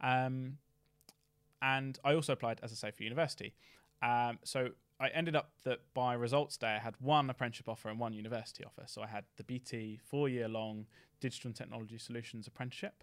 Um, 0.00 0.56
and 1.60 1.98
I 2.02 2.14
also 2.14 2.32
applied, 2.32 2.58
as 2.62 2.72
I 2.72 2.74
say, 2.74 2.90
for 2.90 3.04
university. 3.04 3.54
Um, 4.02 4.38
so 4.42 4.70
I 5.02 5.08
ended 5.08 5.34
up 5.34 5.50
that 5.64 5.80
by 5.94 6.14
results 6.14 6.56
day, 6.56 6.76
I 6.76 6.78
had 6.78 6.94
one 7.00 7.28
apprenticeship 7.28 7.68
offer 7.68 7.88
and 7.88 7.98
one 7.98 8.12
university 8.12 8.64
offer. 8.64 8.84
So 8.86 9.02
I 9.02 9.08
had 9.08 9.24
the 9.36 9.42
BT 9.42 9.98
four 10.00 10.28
year 10.28 10.48
long 10.48 10.86
Digital 11.20 11.48
and 11.48 11.56
Technology 11.56 11.98
Solutions 11.98 12.46
apprenticeship, 12.46 13.02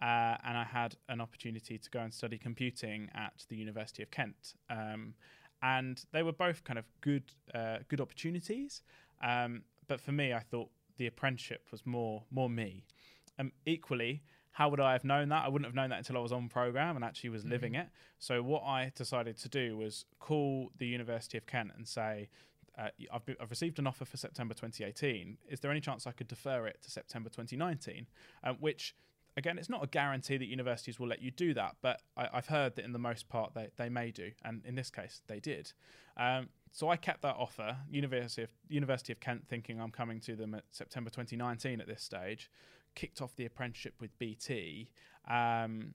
uh, 0.00 0.36
and 0.44 0.56
I 0.56 0.62
had 0.62 0.94
an 1.08 1.20
opportunity 1.20 1.76
to 1.76 1.90
go 1.90 1.98
and 1.98 2.14
study 2.14 2.38
computing 2.38 3.10
at 3.14 3.44
the 3.48 3.56
University 3.56 4.00
of 4.00 4.12
Kent. 4.12 4.54
Um, 4.70 5.14
and 5.60 6.04
they 6.12 6.22
were 6.22 6.32
both 6.32 6.62
kind 6.62 6.78
of 6.78 6.84
good, 7.00 7.24
uh, 7.52 7.78
good 7.88 8.00
opportunities. 8.00 8.82
Um, 9.20 9.62
but 9.88 10.00
for 10.00 10.12
me, 10.12 10.32
I 10.32 10.40
thought 10.40 10.70
the 10.98 11.08
apprenticeship 11.08 11.66
was 11.72 11.84
more, 11.84 12.22
more 12.30 12.48
me. 12.48 12.84
Um, 13.40 13.50
equally, 13.66 14.22
how 14.52 14.68
would 14.68 14.80
I 14.80 14.92
have 14.92 15.04
known 15.04 15.28
that? 15.28 15.44
I 15.44 15.48
wouldn't 15.48 15.66
have 15.66 15.74
known 15.74 15.90
that 15.90 15.98
until 15.98 16.16
I 16.16 16.20
was 16.20 16.32
on 16.32 16.48
program 16.48 16.96
and 16.96 17.04
actually 17.04 17.30
was 17.30 17.44
living 17.44 17.74
it. 17.74 17.88
So 18.18 18.42
what 18.42 18.62
I 18.64 18.92
decided 18.94 19.38
to 19.38 19.48
do 19.48 19.76
was 19.76 20.04
call 20.18 20.72
the 20.78 20.86
University 20.86 21.38
of 21.38 21.46
Kent 21.46 21.72
and 21.76 21.86
say, 21.86 22.28
uh, 22.78 22.88
I've, 23.12 23.22
I've 23.40 23.50
received 23.50 23.78
an 23.78 23.86
offer 23.86 24.04
for 24.04 24.16
September 24.16 24.54
2018. 24.54 25.38
Is 25.48 25.60
there 25.60 25.70
any 25.70 25.80
chance 25.80 26.06
I 26.06 26.12
could 26.12 26.28
defer 26.28 26.66
it 26.66 26.82
to 26.82 26.90
September 26.90 27.28
2019? 27.28 28.06
Um, 28.42 28.56
which, 28.60 28.94
again, 29.36 29.58
it's 29.58 29.68
not 29.68 29.84
a 29.84 29.86
guarantee 29.86 30.36
that 30.36 30.46
universities 30.46 30.98
will 30.98 31.08
let 31.08 31.22
you 31.22 31.30
do 31.30 31.54
that, 31.54 31.76
but 31.82 32.00
I, 32.16 32.28
I've 32.32 32.46
heard 32.46 32.76
that 32.76 32.84
in 32.84 32.92
the 32.92 32.98
most 32.98 33.28
part 33.28 33.54
they, 33.54 33.68
they 33.76 33.88
may 33.88 34.10
do, 34.10 34.30
and 34.44 34.62
in 34.64 34.74
this 34.74 34.90
case 34.90 35.22
they 35.26 35.40
did. 35.40 35.72
Um, 36.16 36.48
so 36.72 36.88
I 36.88 36.96
kept 36.96 37.22
that 37.22 37.36
offer. 37.36 37.76
University 37.90 38.42
of 38.42 38.50
University 38.68 39.12
of 39.12 39.20
Kent, 39.20 39.46
thinking 39.48 39.80
I'm 39.80 39.90
coming 39.90 40.20
to 40.20 40.36
them 40.36 40.54
at 40.54 40.64
September 40.70 41.10
2019 41.10 41.80
at 41.80 41.86
this 41.86 42.02
stage, 42.02 42.50
kicked 42.94 43.20
off 43.20 43.34
the 43.36 43.46
apprenticeship 43.46 43.94
with 44.00 44.16
BT, 44.18 44.90
um, 45.28 45.94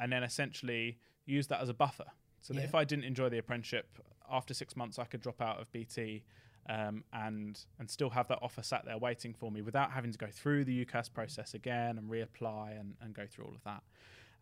and 0.00 0.12
then 0.12 0.22
essentially 0.22 0.98
used 1.24 1.48
that 1.50 1.60
as 1.60 1.68
a 1.68 1.74
buffer. 1.74 2.06
So 2.40 2.54
that 2.54 2.64
if 2.64 2.74
I 2.74 2.84
didn't 2.84 3.04
enjoy 3.04 3.28
the 3.28 3.38
apprenticeship 3.38 3.86
after 4.30 4.52
six 4.52 4.74
months, 4.76 4.98
I 4.98 5.04
could 5.04 5.20
drop 5.20 5.40
out 5.40 5.60
of 5.60 5.70
BT 5.70 6.24
um, 6.68 7.04
and 7.12 7.58
and 7.78 7.90
still 7.90 8.10
have 8.10 8.28
that 8.28 8.38
offer 8.42 8.62
sat 8.62 8.84
there 8.84 8.98
waiting 8.98 9.34
for 9.34 9.50
me 9.50 9.62
without 9.62 9.92
having 9.92 10.12
to 10.12 10.18
go 10.18 10.28
through 10.30 10.64
the 10.64 10.84
UCAS 10.84 11.12
process 11.12 11.54
again 11.54 11.98
and 11.98 12.10
reapply 12.10 12.78
and, 12.78 12.94
and 13.00 13.14
go 13.14 13.26
through 13.26 13.46
all 13.46 13.54
of 13.54 13.64
that. 13.64 13.82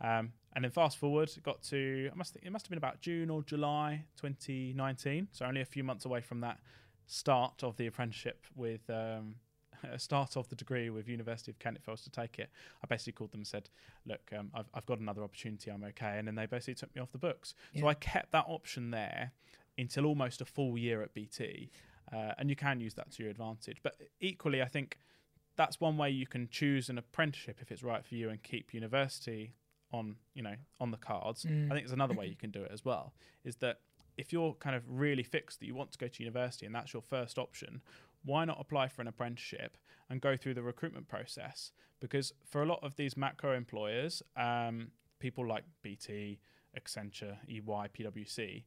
Um, 0.03 0.33
and 0.55 0.65
then 0.65 0.71
fast 0.71 0.97
forward, 0.97 1.31
got 1.43 1.63
to 1.65 2.11
I 2.13 2.17
must 2.17 2.33
think 2.33 2.47
it 2.47 2.53
must 2.53 2.67
have 2.67 2.71
been 2.71 2.79
about 2.79 3.01
June 3.01 3.31
or 3.31 3.43
July 3.43 4.05
2019, 4.21 5.29
so 5.33 5.47
only 5.47 5.61
a 5.61 5.67
few 5.67 5.85
months 5.85 6.05
away 6.05 6.21
from 6.21 6.41
that 6.41 6.59
start 7.07 7.63
of 7.63 7.77
the 7.77 7.87
apprenticeship 7.87 8.47
with 8.55 8.89
um, 8.89 9.35
start 9.99 10.37
of 10.37 10.49
the 10.49 10.57
degree 10.57 10.91
with 10.91 11.09
University 11.09 11.51
of 11.51 11.59
Kent 11.59 11.79
if 11.79 11.89
I 11.89 11.93
was 11.93 12.03
to 12.03 12.11
take 12.11 12.39
it. 12.39 12.51
I 12.83 12.87
basically 12.87 13.13
called 13.15 13.33
them 13.33 13.41
and 13.41 13.47
said, 13.47 13.69
"Look, 14.07 14.31
um, 14.37 14.51
I've 14.55 14.69
I've 14.75 14.87
got 14.87 14.99
another 14.99 15.23
opportunity. 15.23 15.71
I'm 15.71 15.85
okay." 15.85 16.19
And 16.19 16.27
then 16.27 16.35
they 16.35 16.47
basically 16.47 16.75
took 16.75 16.95
me 16.95 17.03
off 17.03 17.13
the 17.13 17.19
books. 17.19 17.55
So 17.79 17.87
I 17.89 17.95
kept 17.95 18.33
that 18.33 18.45
option 18.49 18.91
there 18.91 19.33
until 19.79 20.07
almost 20.07 20.41
a 20.41 20.45
full 20.45 20.77
year 20.77 21.03
at 21.03 21.15
BT, 21.15 21.71
uh, 22.13 22.33
and 22.39 22.51
you 22.51 22.57
can 22.57 22.81
use 22.81 22.95
that 22.95 23.11
to 23.13 23.23
your 23.23 23.31
advantage. 23.31 23.79
But 23.83 23.97
equally, 24.21 24.63
I 24.63 24.67
think 24.67 24.99
that's 25.57 25.81
one 25.81 25.97
way 25.97 26.11
you 26.11 26.27
can 26.27 26.49
choose 26.51 26.89
an 26.89 26.99
apprenticeship 26.99 27.59
if 27.61 27.71
it's 27.71 27.83
right 27.83 28.05
for 28.05 28.15
you 28.15 28.31
and 28.31 28.43
keep 28.43 28.73
university 28.73 29.55
on 29.93 30.17
you 30.35 30.43
know 30.43 30.55
on 30.79 30.91
the 30.91 30.97
cards. 30.97 31.45
Mm. 31.45 31.67
I 31.67 31.75
think 31.75 31.87
there's 31.87 31.93
another 31.93 32.15
way 32.15 32.27
you 32.27 32.37
can 32.39 32.51
do 32.51 32.63
it 32.63 32.71
as 32.73 32.85
well. 32.85 33.13
Is 33.45 33.57
that 33.57 33.81
if 34.17 34.33
you're 34.33 34.55
kind 34.55 34.77
of 34.77 34.83
really 34.87 35.23
fixed 35.23 35.61
that 35.61 35.67
you 35.67 35.75
want 35.75 35.93
to 35.93 35.99
go 35.99 36.07
to 36.07 36.23
university 36.23 36.67
and 36.67 36.75
that's 36.75 36.93
your 36.93 37.03
first 37.03 37.39
option, 37.39 37.81
why 38.25 38.45
not 38.45 38.59
apply 38.61 38.89
for 38.89 39.03
an 39.03 39.09
apprenticeship 39.09 39.77
and 40.09 40.21
go 40.21 40.37
through 40.37 40.55
the 40.55 40.63
recruitment 40.63 41.09
process? 41.09 41.73
Because 42.01 42.33
for 42.47 42.63
a 42.63 42.67
lot 42.67 42.81
of 42.83 42.97
these 42.97 43.17
macro 43.17 43.55
employers, 43.57 44.23
um, 44.37 44.89
people 45.19 45.47
like 45.47 45.65
BT, 45.83 46.41
Accenture, 46.79 47.37
EY, 47.49 47.61
PwC, 47.93 48.65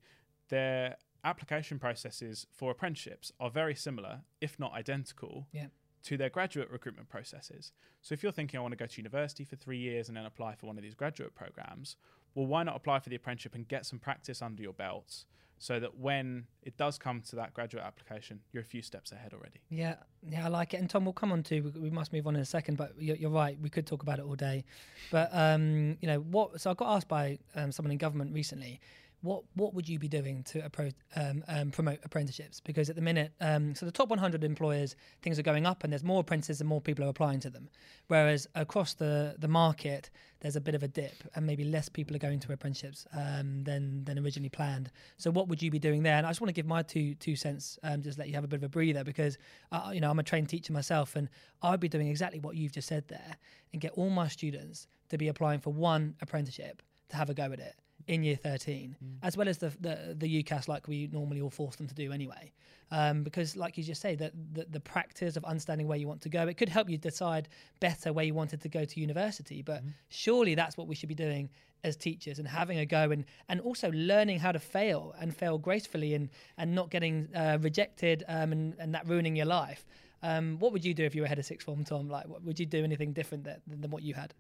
their 0.50 0.98
application 1.24 1.80
processes 1.80 2.46
for 2.52 2.72
apprenticeships 2.72 3.32
are 3.40 3.50
very 3.50 3.76
similar, 3.76 4.22
if 4.42 4.60
not 4.60 4.74
identical, 4.74 5.48
Yeah. 5.52 5.68
to 6.04 6.18
their 6.18 6.30
graduate 6.30 6.70
recruitment 6.70 7.08
processes. 7.08 7.72
So 8.02 8.14
if 8.14 8.22
you're 8.24 8.34
thinking, 8.34 8.58
I 8.58 8.62
want 8.62 8.74
to 8.74 8.78
go 8.78 8.86
to 8.88 8.98
university 8.98 9.46
for 9.46 9.56
three 9.56 9.78
years 9.78 10.10
and 10.10 10.18
then 10.18 10.26
apply 10.26 10.56
for 10.56 10.68
one 10.68 10.78
of 10.78 10.84
these 10.84 10.96
graduate 10.96 11.34
programs, 11.34 11.96
well, 12.36 12.46
why 12.46 12.64
not 12.64 12.76
apply 12.76 13.00
for 13.00 13.10
the 13.10 13.16
apprenticeship 13.16 13.56
and 13.56 13.68
get 13.68 13.86
some 13.86 14.00
practice 14.00 14.42
under 14.42 14.62
your 14.62 14.74
belts 14.74 15.26
so 15.58 15.80
that 15.80 15.98
when 15.98 16.46
it 16.62 16.78
does 16.78 16.98
come 16.98 17.22
to 17.22 17.36
that 17.38 17.54
graduate 17.54 17.84
application, 17.84 18.40
you're 18.52 18.62
a 18.62 18.66
few 18.66 18.82
steps 18.82 19.12
ahead 19.12 19.34
already. 19.34 19.62
Yeah, 19.70 19.96
yeah, 20.30 20.46
I 20.46 20.50
like 20.50 20.74
it. 20.74 20.78
And 20.78 20.90
Tom, 20.90 21.06
we'll 21.06 21.14
come 21.14 21.32
on 21.32 21.44
to. 21.44 21.62
We, 21.80 21.90
must 21.90 22.12
move 22.12 22.28
on 22.28 22.36
in 22.36 22.42
a 22.42 22.46
second, 22.46 22.78
but 22.78 22.94
you're, 23.00 23.16
you're 23.16 23.30
right. 23.30 23.58
We 23.62 23.70
could 23.70 23.88
talk 23.88 24.04
about 24.04 24.20
it 24.20 24.26
all 24.26 24.36
day. 24.36 24.66
But 25.12 25.30
um, 25.32 25.98
you 26.02 26.08
know 26.08 26.20
what? 26.20 26.60
So 26.60 26.72
I 26.72 26.74
got 26.74 26.96
asked 26.96 27.08
by 27.08 27.40
um, 27.56 27.72
someone 27.72 27.92
in 27.92 27.98
government 27.98 28.34
recently. 28.34 28.80
What 29.24 29.44
what 29.56 29.74
would 29.74 29.88
you 29.88 30.00
be 30.00 30.10
doing 30.10 30.44
to 30.44 30.70
um, 31.16 31.44
um, 31.48 31.72
promote 31.72 32.00
apprenticeships? 32.04 32.60
Because 32.60 32.90
at 32.90 32.98
the 32.98 33.02
minute, 33.02 33.32
um, 33.40 33.74
so 33.74 33.86
the 33.86 33.92
top 33.92 34.10
100 34.10 34.44
employers, 34.44 34.98
things 35.22 35.40
are 35.40 35.44
going 35.44 35.66
up, 35.66 35.86
and 35.86 35.94
there's 35.94 36.04
more 36.04 36.20
apprentices 36.20 36.60
and 36.60 36.68
more 36.68 36.82
people 36.82 37.06
are 37.06 37.08
applying 37.08 37.40
to 37.40 37.50
them. 37.50 37.70
Whereas 38.10 38.48
across 38.54 38.96
the 38.96 39.36
the 39.40 39.48
market, 39.48 40.10
there's 40.42 40.58
a 40.58 40.62
bit 40.62 40.76
of 40.76 40.84
a 40.84 40.90
dip, 40.90 41.16
and 41.36 41.46
maybe 41.46 41.64
less 41.64 41.88
people 41.88 42.14
are 42.18 42.20
going 42.20 42.42
to 42.42 42.52
apprenticeships 42.52 43.08
um, 43.14 43.64
than 43.64 44.04
than 44.04 44.20
originally 44.20 44.50
planned. 44.50 44.92
So 45.16 45.32
what 45.32 45.48
would 45.48 45.62
you 45.62 45.72
be 45.72 45.80
doing 45.80 46.04
there? 46.04 46.18
And 46.18 46.28
I 46.28 46.30
just 46.30 46.42
want 46.42 46.50
to 46.50 46.54
give 46.54 46.66
my 46.66 46.84
two 46.84 47.16
two 47.16 47.38
cents, 47.38 47.80
um, 47.84 48.02
just 48.02 48.20
let 48.20 48.28
you 48.28 48.34
have 48.34 48.44
a 48.44 48.48
bit 48.50 48.58
of 48.58 48.64
a 48.64 48.70
breather, 48.70 49.06
because 49.06 49.38
uh, 49.72 49.92
you 49.94 50.02
know 50.02 50.12
I'm 50.12 50.20
a 50.20 50.24
trained 50.24 50.50
teacher 50.50 50.74
myself, 50.74 51.16
and 51.16 51.30
I'd 51.62 51.80
be 51.80 51.88
doing 51.88 52.10
exactly 52.10 52.42
what 52.42 52.58
you've 52.58 52.74
just 52.74 52.90
said 52.90 53.08
there, 53.08 53.38
and 53.72 53.82
get 53.82 53.94
all 53.94 54.10
my 54.10 54.28
students 54.28 54.88
to 55.08 55.18
be 55.18 55.30
applying 55.30 55.62
for 55.62 55.72
one 55.72 56.16
apprenticeship 56.22 56.82
to 57.08 57.16
have 57.16 57.30
a 57.30 57.34
go 57.34 57.46
at 57.46 57.60
it 57.60 57.76
in 58.08 58.24
year 58.24 58.36
13 58.36 58.96
as 59.22 59.38
well 59.38 59.48
as 59.48 59.58
the, 59.58 59.72
the 59.80 60.16
the 60.18 60.44
UCAS 60.44 60.68
like 60.68 60.88
we 60.88 61.08
normally 61.12 61.42
all 61.42 61.50
force 61.50 61.76
them 61.76 61.88
to 61.88 61.96
do 61.96 62.12
anyway. 62.12 62.52
Um, 62.92 63.24
because 63.24 63.56
like 63.56 63.78
you 63.78 63.84
just 63.84 64.02
say 64.02 64.16
that 64.16 64.34
the, 64.54 64.68
the 64.70 64.80
practice 64.80 65.36
of 65.36 65.44
understanding 65.46 65.88
where 65.88 65.98
you 65.98 66.08
want 66.08 66.22
to 66.22 66.30
go 66.30 66.48
it 66.48 66.58
could 66.58 66.70
help 66.70 66.90
you 66.90 66.98
decide 66.98 67.50
better 67.80 68.14
where 68.14 68.26
you 68.26 68.34
wanted 68.34 68.62
to 68.62 68.70
go 68.70 68.86
to 68.86 69.00
university 69.00 69.64
but 69.64 69.82
surely 70.10 70.54
that's 70.54 70.78
what 70.78 70.88
we 70.88 70.94
should 70.94 71.10
be 71.10 71.16
doing 71.16 71.50
as 71.84 71.96
teachers 71.96 72.40
and 72.40 72.48
having 72.48 72.80
a 72.80 72.86
go 72.86 73.12
and 73.12 73.26
and 73.50 73.60
also 73.62 73.92
learning 73.92 74.40
how 74.40 74.52
to 74.52 74.60
fail 74.60 75.14
and 75.20 75.36
fail 75.36 75.58
gracefully 75.58 76.14
and 76.14 76.30
and 76.58 76.74
not 76.74 76.90
getting 76.90 77.28
uh, 77.36 77.58
rejected 77.62 78.24
um, 78.28 78.52
and, 78.52 78.76
and 78.80 78.94
that 78.94 79.08
ruining 79.08 79.36
your 79.36 79.46
life. 79.46 79.86
Um, 80.22 80.58
what 80.60 80.72
would 80.72 80.86
you 80.86 80.94
do 80.94 81.04
if 81.04 81.16
you 81.16 81.22
were 81.22 81.28
head 81.28 81.40
of 81.40 81.46
sixth 81.46 81.66
form 81.66 81.84
Tom? 81.84 82.10
Like 82.10 82.28
what, 82.28 82.44
would 82.44 82.60
you 82.60 82.66
do 82.66 82.84
anything 82.84 83.12
different 83.12 83.44
that, 83.44 83.62
than 83.68 83.92
what 83.92 84.04
you 84.04 84.14
had? 84.14 84.34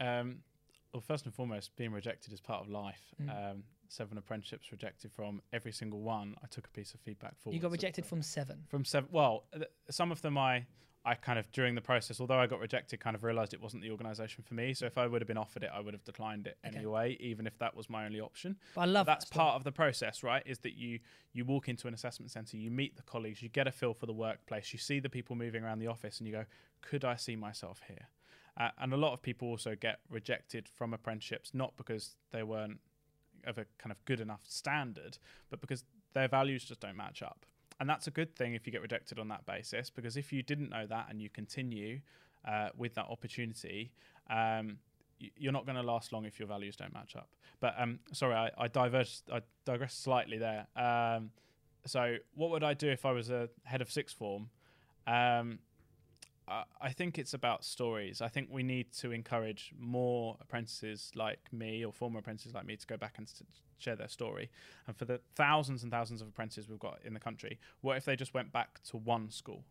Um, 0.00 0.38
well, 0.92 1.00
first 1.00 1.24
and 1.26 1.34
foremost, 1.34 1.74
being 1.76 1.92
rejected 1.92 2.32
is 2.32 2.40
part 2.40 2.62
of 2.64 2.68
life. 2.70 3.14
Mm. 3.22 3.50
Um, 3.52 3.62
seven 3.88 4.18
apprenticeships 4.18 4.70
rejected 4.70 5.10
from 5.12 5.40
every 5.52 5.72
single 5.72 6.00
one. 6.00 6.34
I 6.42 6.46
took 6.46 6.66
a 6.66 6.70
piece 6.70 6.92
of 6.94 7.00
feedback 7.00 7.38
forward. 7.38 7.54
you 7.54 7.60
got 7.60 7.70
rejected 7.72 8.04
from 8.06 8.22
seven 8.22 8.64
from 8.68 8.84
seven. 8.84 9.08
Well, 9.12 9.44
th- 9.52 9.64
some 9.90 10.12
of 10.12 10.20
them 10.22 10.36
I 10.38 10.66
I 11.04 11.14
kind 11.14 11.38
of 11.38 11.50
during 11.52 11.74
the 11.74 11.80
process, 11.80 12.20
although 12.20 12.38
I 12.38 12.46
got 12.46 12.60
rejected, 12.60 13.00
kind 13.00 13.16
of 13.16 13.24
realised 13.24 13.54
it 13.54 13.62
wasn't 13.62 13.82
the 13.82 13.90
organisation 13.90 14.44
for 14.46 14.52
me. 14.52 14.74
So 14.74 14.84
if 14.84 14.98
I 14.98 15.06
would 15.06 15.22
have 15.22 15.28
been 15.28 15.38
offered 15.38 15.62
it, 15.62 15.70
I 15.72 15.80
would 15.80 15.94
have 15.94 16.04
declined 16.04 16.46
it 16.46 16.58
Okay. 16.66 16.76
anyway, 16.76 17.16
even 17.20 17.46
if 17.46 17.56
that 17.60 17.74
was 17.74 17.88
my 17.88 18.04
only 18.04 18.20
option. 18.20 18.56
but 18.74 18.82
I 18.82 18.84
love 18.84 19.06
that's 19.06 19.24
that 19.24 19.34
part 19.34 19.54
of 19.54 19.64
the 19.64 19.72
process, 19.72 20.22
right? 20.22 20.42
Is 20.44 20.58
that 20.60 20.74
you 20.76 20.98
you 21.32 21.44
walk 21.46 21.68
into 21.68 21.88
an 21.88 21.94
assessment 21.94 22.30
centre, 22.30 22.56
you 22.58 22.70
meet 22.70 22.96
the 22.96 23.02
colleagues, 23.04 23.40
you 23.42 23.48
get 23.48 23.66
a 23.66 23.72
feel 23.72 23.94
for 23.94 24.04
the 24.06 24.12
workplace, 24.12 24.72
you 24.74 24.78
see 24.78 25.00
the 25.00 25.08
people 25.08 25.34
moving 25.36 25.62
around 25.64 25.78
the 25.78 25.86
office, 25.86 26.18
and 26.18 26.26
you 26.26 26.32
go, 26.34 26.44
could 26.82 27.04
I 27.06 27.16
see 27.16 27.36
myself 27.36 27.80
here? 27.88 28.08
Uh, 28.58 28.70
and 28.78 28.92
a 28.92 28.96
lot 28.96 29.12
of 29.12 29.22
people 29.22 29.48
also 29.48 29.76
get 29.78 30.00
rejected 30.10 30.68
from 30.68 30.92
apprenticeships, 30.92 31.52
not 31.54 31.76
because 31.76 32.16
they 32.32 32.42
weren't 32.42 32.80
of 33.46 33.56
a 33.58 33.66
kind 33.78 33.92
of 33.92 34.04
good 34.04 34.20
enough 34.20 34.40
standard, 34.42 35.18
but 35.48 35.60
because 35.60 35.84
their 36.12 36.28
values 36.28 36.64
just 36.64 36.80
don't 36.80 36.96
match 36.96 37.22
up. 37.22 37.46
And 37.80 37.88
that's 37.88 38.08
a 38.08 38.10
good 38.10 38.34
thing 38.34 38.54
if 38.54 38.66
you 38.66 38.72
get 38.72 38.82
rejected 38.82 39.18
on 39.18 39.28
that 39.28 39.46
basis, 39.46 39.90
because 39.90 40.16
if 40.16 40.32
you 40.32 40.42
didn't 40.42 40.70
know 40.70 40.86
that 40.86 41.06
and 41.08 41.22
you 41.22 41.30
continue 41.30 42.00
uh, 42.46 42.70
with 42.76 42.94
that 42.94 43.06
opportunity, 43.08 43.92
um, 44.28 44.78
you're 45.36 45.52
not 45.52 45.64
going 45.64 45.76
to 45.76 45.82
last 45.82 46.12
long 46.12 46.24
if 46.24 46.38
your 46.38 46.48
values 46.48 46.76
don't 46.76 46.92
match 46.92 47.14
up. 47.16 47.28
But 47.60 47.74
um, 47.78 48.00
sorry, 48.12 48.34
I, 48.34 48.50
I 48.58 48.68
diverged, 48.68 49.22
I 49.32 49.42
digressed 49.64 50.02
slightly 50.02 50.38
there. 50.38 50.66
Um, 50.76 51.30
so, 51.86 52.16
what 52.34 52.50
would 52.50 52.64
I 52.64 52.74
do 52.74 52.88
if 52.88 53.06
I 53.06 53.12
was 53.12 53.30
a 53.30 53.48
head 53.64 53.80
of 53.80 53.90
sixth 53.90 54.16
form? 54.16 54.50
Um, 55.06 55.60
I, 56.80 56.92
think 56.92 57.18
it's 57.18 57.34
about 57.34 57.64
stories. 57.64 58.20
I 58.20 58.28
think 58.28 58.48
we 58.50 58.62
need 58.62 58.92
to 58.98 59.12
encourage 59.12 59.72
more 59.78 60.36
apprentices 60.40 61.10
like 61.14 61.40
me 61.52 61.84
or 61.84 61.92
former 61.92 62.18
apprentices 62.20 62.54
like 62.54 62.66
me 62.66 62.76
to 62.76 62.86
go 62.86 62.96
back 62.96 63.14
and 63.18 63.26
s 63.26 63.42
share 63.78 63.96
their 63.96 64.08
story. 64.08 64.50
And 64.86 64.96
for 64.96 65.04
the 65.04 65.20
thousands 65.34 65.82
and 65.82 65.92
thousands 65.92 66.20
of 66.20 66.28
apprentices 66.28 66.68
we've 66.68 66.78
got 66.78 66.98
in 67.04 67.14
the 67.14 67.20
country, 67.20 67.58
what 67.80 67.96
if 67.96 68.04
they 68.04 68.16
just 68.16 68.34
went 68.34 68.52
back 68.52 68.82
to 68.84 68.96
one 68.96 69.30
school? 69.30 69.64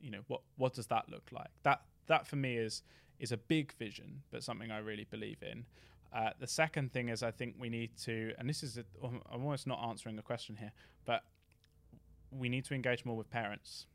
You 0.00 0.10
know, 0.10 0.20
what 0.28 0.42
what 0.56 0.74
does 0.74 0.88
that 0.88 1.08
look 1.08 1.30
like? 1.32 1.50
That 1.62 1.82
that 2.06 2.26
for 2.26 2.36
me 2.36 2.56
is 2.56 2.82
is 3.18 3.32
a 3.32 3.36
big 3.36 3.72
vision, 3.74 4.22
but 4.30 4.42
something 4.42 4.70
I 4.70 4.78
really 4.78 5.06
believe 5.10 5.42
in. 5.42 5.64
Uh, 6.12 6.30
the 6.38 6.46
second 6.46 6.92
thing 6.92 7.08
is 7.08 7.22
I 7.22 7.30
think 7.30 7.56
we 7.58 7.68
need 7.68 7.90
to, 8.04 8.32
and 8.38 8.48
this 8.48 8.62
is, 8.62 8.78
a, 8.78 8.84
I'm 9.02 9.20
almost 9.30 9.66
not 9.66 9.80
answering 9.86 10.18
a 10.18 10.22
question 10.22 10.56
here, 10.56 10.72
but 11.04 11.24
we 12.30 12.48
need 12.48 12.64
to 12.66 12.74
engage 12.74 13.04
more 13.04 13.16
with 13.16 13.28
parents 13.30 13.86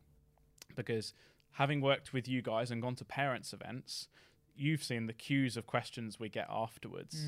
because 0.76 1.14
having 1.54 1.82
worked 1.82 2.14
with 2.14 2.28
you 2.28 2.42
guys 2.42 2.72
and 2.72 2.82
gone 2.82 2.96
to 2.96 3.06
parents' 3.06 3.54
events, 3.54 4.08
you've 4.56 4.84
seen 4.84 5.08
the 5.08 5.14
queues 5.14 5.58
of 5.58 5.68
questions 5.68 6.20
we 6.20 6.30
get 6.30 6.48
afterwards. 6.50 7.26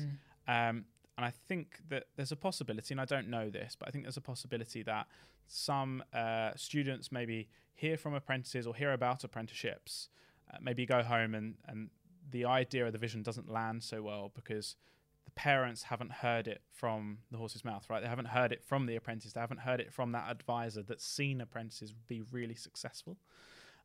Mm. 0.48 0.70
Um, 0.70 0.84
and 1.16 1.24
I 1.24 1.32
think 1.48 1.78
that 1.88 2.04
there's 2.16 2.32
a 2.32 2.36
possibility, 2.36 2.92
and 2.92 3.00
I 3.00 3.04
don't 3.04 3.28
know 3.28 3.48
this, 3.50 3.76
but 3.78 3.88
I 3.88 3.90
think 3.90 4.04
there's 4.04 4.16
a 4.16 4.22
possibility 4.22 4.82
that 4.82 5.06
some 5.46 6.02
uh, 6.12 6.50
students 6.56 7.12
maybe 7.12 7.48
hear 7.74 7.96
from 7.96 8.14
apprentices 8.14 8.66
or 8.66 8.74
hear 8.74 8.92
about 8.92 9.24
apprenticeships, 9.24 10.08
uh, 10.52 10.56
maybe 10.60 10.86
go 10.86 11.02
home 11.02 11.34
and, 11.34 11.54
and 11.66 11.90
the 12.30 12.44
idea 12.44 12.86
or 12.86 12.90
the 12.90 12.98
vision 12.98 13.22
doesn't 13.22 13.50
land 13.50 13.82
so 13.82 14.02
well 14.02 14.32
because 14.34 14.76
the 15.24 15.30
parents 15.32 15.84
haven't 15.84 16.10
heard 16.10 16.48
it 16.48 16.62
from 16.72 17.18
the 17.30 17.38
horse's 17.38 17.64
mouth, 17.64 17.88
right? 17.88 18.02
They 18.02 18.08
haven't 18.08 18.28
heard 18.28 18.52
it 18.52 18.62
from 18.62 18.86
the 18.86 18.96
apprentice. 18.96 19.32
They 19.32 19.40
haven't 19.40 19.60
heard 19.60 19.80
it 19.80 19.92
from 19.92 20.12
that 20.12 20.30
advisor 20.30 20.82
that's 20.82 21.06
seen 21.06 21.40
apprentices 21.40 21.94
be 22.08 22.22
really 22.30 22.54
successful. 22.54 23.16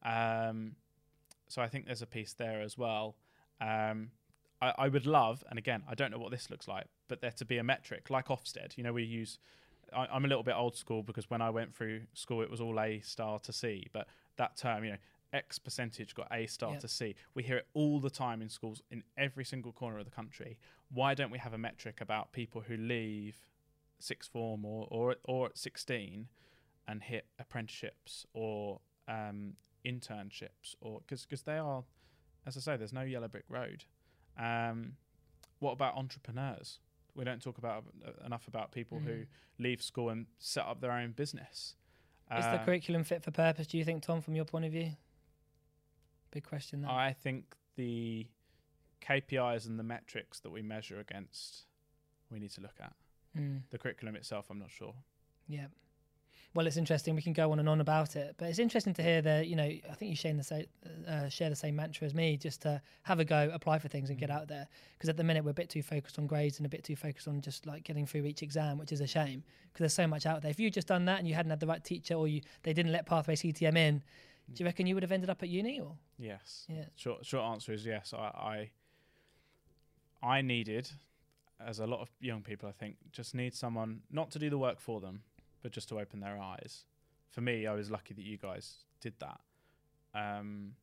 Um, 0.03 0.75
so 1.47 1.61
I 1.61 1.67
think 1.67 1.85
there's 1.85 2.01
a 2.01 2.07
piece 2.07 2.33
there 2.33 2.61
as 2.61 2.77
well. 2.77 3.15
Um, 3.59 4.11
I, 4.61 4.73
I 4.77 4.87
would 4.87 5.05
love, 5.05 5.43
and 5.49 5.57
again, 5.57 5.83
I 5.89 5.95
don't 5.95 6.11
know 6.11 6.19
what 6.19 6.31
this 6.31 6.49
looks 6.49 6.67
like, 6.67 6.85
but 7.07 7.21
there 7.21 7.31
to 7.31 7.45
be 7.45 7.57
a 7.57 7.63
metric 7.63 8.09
like 8.09 8.27
Ofsted. 8.27 8.77
You 8.77 8.83
know, 8.83 8.93
we 8.93 9.03
use. 9.03 9.39
I, 9.95 10.07
I'm 10.11 10.23
a 10.25 10.27
little 10.27 10.43
bit 10.43 10.55
old 10.55 10.75
school 10.75 11.01
because 11.01 11.29
when 11.29 11.41
I 11.41 11.49
went 11.49 11.73
through 11.75 12.01
school, 12.13 12.41
it 12.41 12.49
was 12.49 12.61
all 12.61 12.79
A 12.79 12.99
star 13.01 13.39
to 13.39 13.51
C. 13.53 13.87
But 13.91 14.07
that 14.37 14.55
term, 14.55 14.83
you 14.83 14.91
know, 14.91 14.97
X 15.33 15.57
percentage 15.59 16.13
got 16.13 16.27
A 16.31 16.45
star 16.45 16.71
Yep. 16.73 16.81
to 16.81 16.87
C. 16.87 17.15
We 17.33 17.43
hear 17.43 17.57
it 17.57 17.67
all 17.73 17.99
the 17.99 18.09
time 18.09 18.41
in 18.41 18.49
schools 18.49 18.81
in 18.91 19.03
every 19.17 19.45
single 19.45 19.71
corner 19.71 19.97
of 19.99 20.05
the 20.05 20.11
country. 20.11 20.57
Why 20.91 21.13
don't 21.15 21.31
we 21.31 21.39
have 21.39 21.53
a 21.53 21.57
metric 21.57 22.01
about 22.01 22.31
people 22.31 22.61
who 22.61 22.77
leave 22.77 23.37
sixth 23.99 24.31
form 24.31 24.63
or 24.65 24.87
or, 24.91 25.15
or 25.25 25.47
at 25.47 25.57
16 25.57 26.27
and 26.87 27.03
hit 27.03 27.25
apprenticeships 27.37 28.25
or 28.33 28.79
um, 29.07 29.53
internships 29.85 30.75
or 30.81 30.99
because 31.01 31.25
because 31.25 31.43
they 31.43 31.57
are, 31.57 31.83
as 32.45 32.57
I 32.57 32.59
say, 32.59 32.77
there's 32.77 32.93
no 32.93 33.01
yellow 33.01 33.27
brick 33.27 33.45
road. 33.49 33.85
Um, 34.37 34.93
what 35.59 35.71
about 35.73 35.95
entrepreneurs? 35.95 36.79
We 37.15 37.23
don't 37.25 37.41
talk 37.41 37.57
about 37.57 37.83
uh, 38.05 38.25
enough 38.25 38.47
about 38.47 38.71
people 38.71 38.99
who 38.99 39.11
Mm. 39.11 39.27
leave 39.57 39.81
school 39.81 40.09
and 40.09 40.27
set 40.37 40.65
up 40.65 40.79
their 40.79 40.91
own 40.91 41.11
business. 41.11 41.75
Is 42.31 42.45
the 42.45 42.61
Uh, 42.61 42.65
curriculum 42.65 43.03
fit 43.03 43.23
for 43.23 43.31
purpose? 43.31 43.67
Do 43.67 43.77
you 43.77 43.83
think, 43.83 44.03
Tom, 44.03 44.21
from 44.21 44.35
your 44.35 44.45
point 44.45 44.63
of 44.65 44.71
view? 44.71 44.95
Big 46.31 46.43
question. 46.43 46.81
That. 46.83 46.91
I 46.91 47.11
think 47.11 47.55
the 47.75 48.27
KPIs 49.01 49.65
and 49.65 49.79
the 49.79 49.83
metrics 49.83 50.39
that 50.41 50.51
we 50.51 50.61
measure 50.61 50.99
against, 50.99 51.65
we 52.29 52.39
need 52.39 52.51
to 52.51 52.61
look 52.61 52.79
at. 52.79 52.93
Mm, 53.35 53.63
The 53.71 53.77
curriculum 53.79 54.15
itself, 54.15 54.49
I'm 54.49 54.59
not 54.59 54.71
sure. 54.71 54.93
yeah. 55.47 55.67
Well, 56.55 56.65
it's 56.65 56.77
interesting. 56.77 57.13
We 57.15 57.21
can 57.21 57.33
go 57.33 57.51
on 57.51 57.59
and 57.59 57.69
on 57.69 57.79
about 57.79 58.15
it, 58.15 58.33
but 58.39 58.49
it's 58.49 58.57
interesting 58.57 58.93
to 58.95 59.03
hear 59.03 59.21
that 59.21 59.47
you 59.47 59.55
know. 59.55 59.63
I 59.63 59.93
think 59.95 60.09
you 60.09 60.15
share 60.15 60.33
the 60.33 60.43
same 60.43 60.65
uh, 61.07 61.29
share 61.29 61.49
the 61.49 61.55
same 61.55 61.75
mantra 61.75 62.05
as 62.07 62.15
me, 62.15 62.37
just 62.37 62.61
to 62.63 62.81
have 63.03 63.19
a 63.19 63.25
go, 63.25 63.51
apply 63.53 63.77
for 63.77 63.87
things, 63.87 64.09
and 64.09 64.17
get 64.17 64.29
Mhm. 64.29 64.35
out 64.35 64.47
there. 64.47 64.67
Because 64.97 65.09
at 65.09 65.17
the 65.17 65.23
minute 65.23 65.43
we're 65.43 65.51
a 65.51 65.53
bit 65.53 65.69
too 65.69 65.83
focused 65.83 66.17
on 66.17 66.25
grades 66.25 66.57
and 66.57 66.65
a 66.65 66.69
bit 66.69 66.83
too 66.83 66.95
focused 66.95 67.27
on 67.27 67.39
just 67.41 67.67
like 67.67 67.83
getting 67.83 68.07
through 68.07 68.25
each 68.25 68.41
exam, 68.41 68.79
which 68.79 68.91
is 68.91 68.99
a 68.99 69.05
shame. 69.07 69.43
Because 69.67 69.79
there's 69.79 69.93
so 69.93 70.07
much 70.07 70.25
out 70.25 70.41
there. 70.41 70.49
If 70.49 70.59
you 70.59 70.71
just 70.71 70.87
done 70.87 71.05
that 71.05 71.19
and 71.19 71.27
you 71.27 71.35
hadn't 71.35 71.51
had 71.51 71.59
the 71.59 71.67
right 71.67 71.83
teacher, 71.83 72.15
or 72.15 72.27
you 72.27 72.41
they 72.63 72.73
didn't 72.73 72.91
let 72.91 73.05
Pathway 73.05 73.35
CTM 73.35 73.77
in, 73.77 74.01
Do 74.51 74.63
you 74.63 74.65
reckon 74.65 74.87
you 74.87 74.95
would 74.95 75.03
have 75.03 75.11
ended 75.11 75.29
up 75.29 75.43
at 75.43 75.49
uni 75.49 75.79
or? 75.79 75.95
Yes. 76.17 76.65
Yeah. 76.67 76.85
Short 76.95 77.23
short 77.23 77.43
answer 77.45 77.71
is 77.73 77.85
yes. 77.85 78.11
I 78.13 78.69
I, 80.23 80.27
I 80.37 80.41
needed, 80.41 80.89
as 81.59 81.77
a 81.79 81.85
lot 81.85 81.99
of 82.01 82.09
young 82.19 82.41
people, 82.41 82.67
I 82.67 82.71
think, 82.71 82.97
just 83.11 83.35
need 83.35 83.53
someone 83.53 84.01
not 84.09 84.31
to 84.31 84.39
do 84.39 84.49
the 84.49 84.57
work 84.57 84.79
for 84.79 84.99
them, 84.99 85.21
but 85.61 85.71
just 85.71 85.89
to 85.89 85.99
open 85.99 86.19
their 86.19 86.37
eyes. 86.39 86.85
For 87.29 87.41
me, 87.41 87.67
I 87.67 87.73
was 87.73 87.91
lucky 87.91 88.13
that 88.13 88.23
you 88.23 88.37
guys 88.37 88.77
did 89.01 89.13
that. 89.19 89.39
Um, 90.13 90.73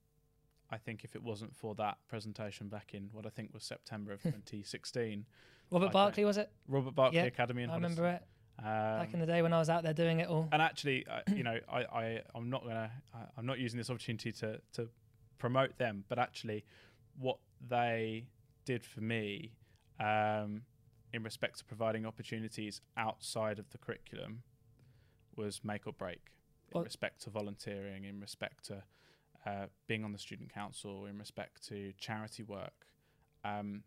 I 0.71 0.79
think 0.79 1.05
if 1.05 1.15
it 1.15 1.23
wasn't 1.23 1.55
for 1.55 1.75
that 1.77 1.99
presentation 2.09 2.69
back 2.69 2.93
in 2.95 3.09
what 3.13 3.27
I 3.27 3.29
think 3.31 3.53
was 3.55 3.65
September 3.65 4.13
of 4.13 4.23
2016, 4.23 5.25
Robert 5.71 5.89
I 5.89 5.91
Barclay 5.93 6.25
was 6.25 6.37
it? 6.37 6.51
Robert 6.69 6.95
Barclay 6.95 7.21
Yeah, 7.21 7.25
Academy 7.27 7.63
in 7.65 7.71
I 7.71 7.75
remember 7.75 8.07
it 8.09 8.23
Um, 8.59 8.65
back 8.65 9.13
in 9.15 9.21
the 9.21 9.27
day 9.27 9.43
when 9.43 9.53
I 9.53 9.59
was 9.59 9.69
out 9.69 9.83
there 9.83 9.93
doing 9.95 10.21
it 10.21 10.29
all. 10.29 10.49
and 10.53 10.63
actually, 10.63 11.07
uh, 11.07 11.21
you 11.35 11.43
know, 11.43 11.59
I, 11.71 11.79
I 11.85 12.23
I'm 12.35 12.49
not 12.51 12.63
gonna 12.63 12.91
I, 13.15 13.19
I'm 13.37 13.47
not 13.47 13.59
using 13.59 13.79
this 13.79 13.91
opportunity 13.91 14.33
to 14.33 14.61
to 14.75 14.89
promote 15.39 15.77
them, 15.79 16.05
but 16.09 16.19
actually, 16.19 16.65
what 17.19 17.39
they 17.69 18.27
did 18.65 18.85
for 18.85 19.01
me, 19.01 19.53
um, 20.01 20.63
in 21.13 21.23
respect 21.23 21.59
to 21.59 21.65
providing 21.65 22.07
opportunities 22.07 22.81
outside 22.97 23.59
of 23.59 23.69
the 23.71 23.79
curriculum, 23.79 24.43
was 25.37 25.61
make 25.65 25.87
or 25.87 25.93
break. 25.93 26.21
In 26.75 26.83
respect 26.83 27.23
to 27.23 27.31
volunteering, 27.31 28.05
in 28.05 28.21
respect 28.21 28.67
to 28.67 28.83
uh, 29.47 29.67
being 29.87 30.05
on 30.05 30.13
the 30.13 30.19
student 30.19 30.53
council, 30.53 31.07
in 31.07 31.17
respect 31.19 31.67
to 31.69 31.93
charity 31.99 32.43
work, 32.43 32.87
um, 33.45 33.83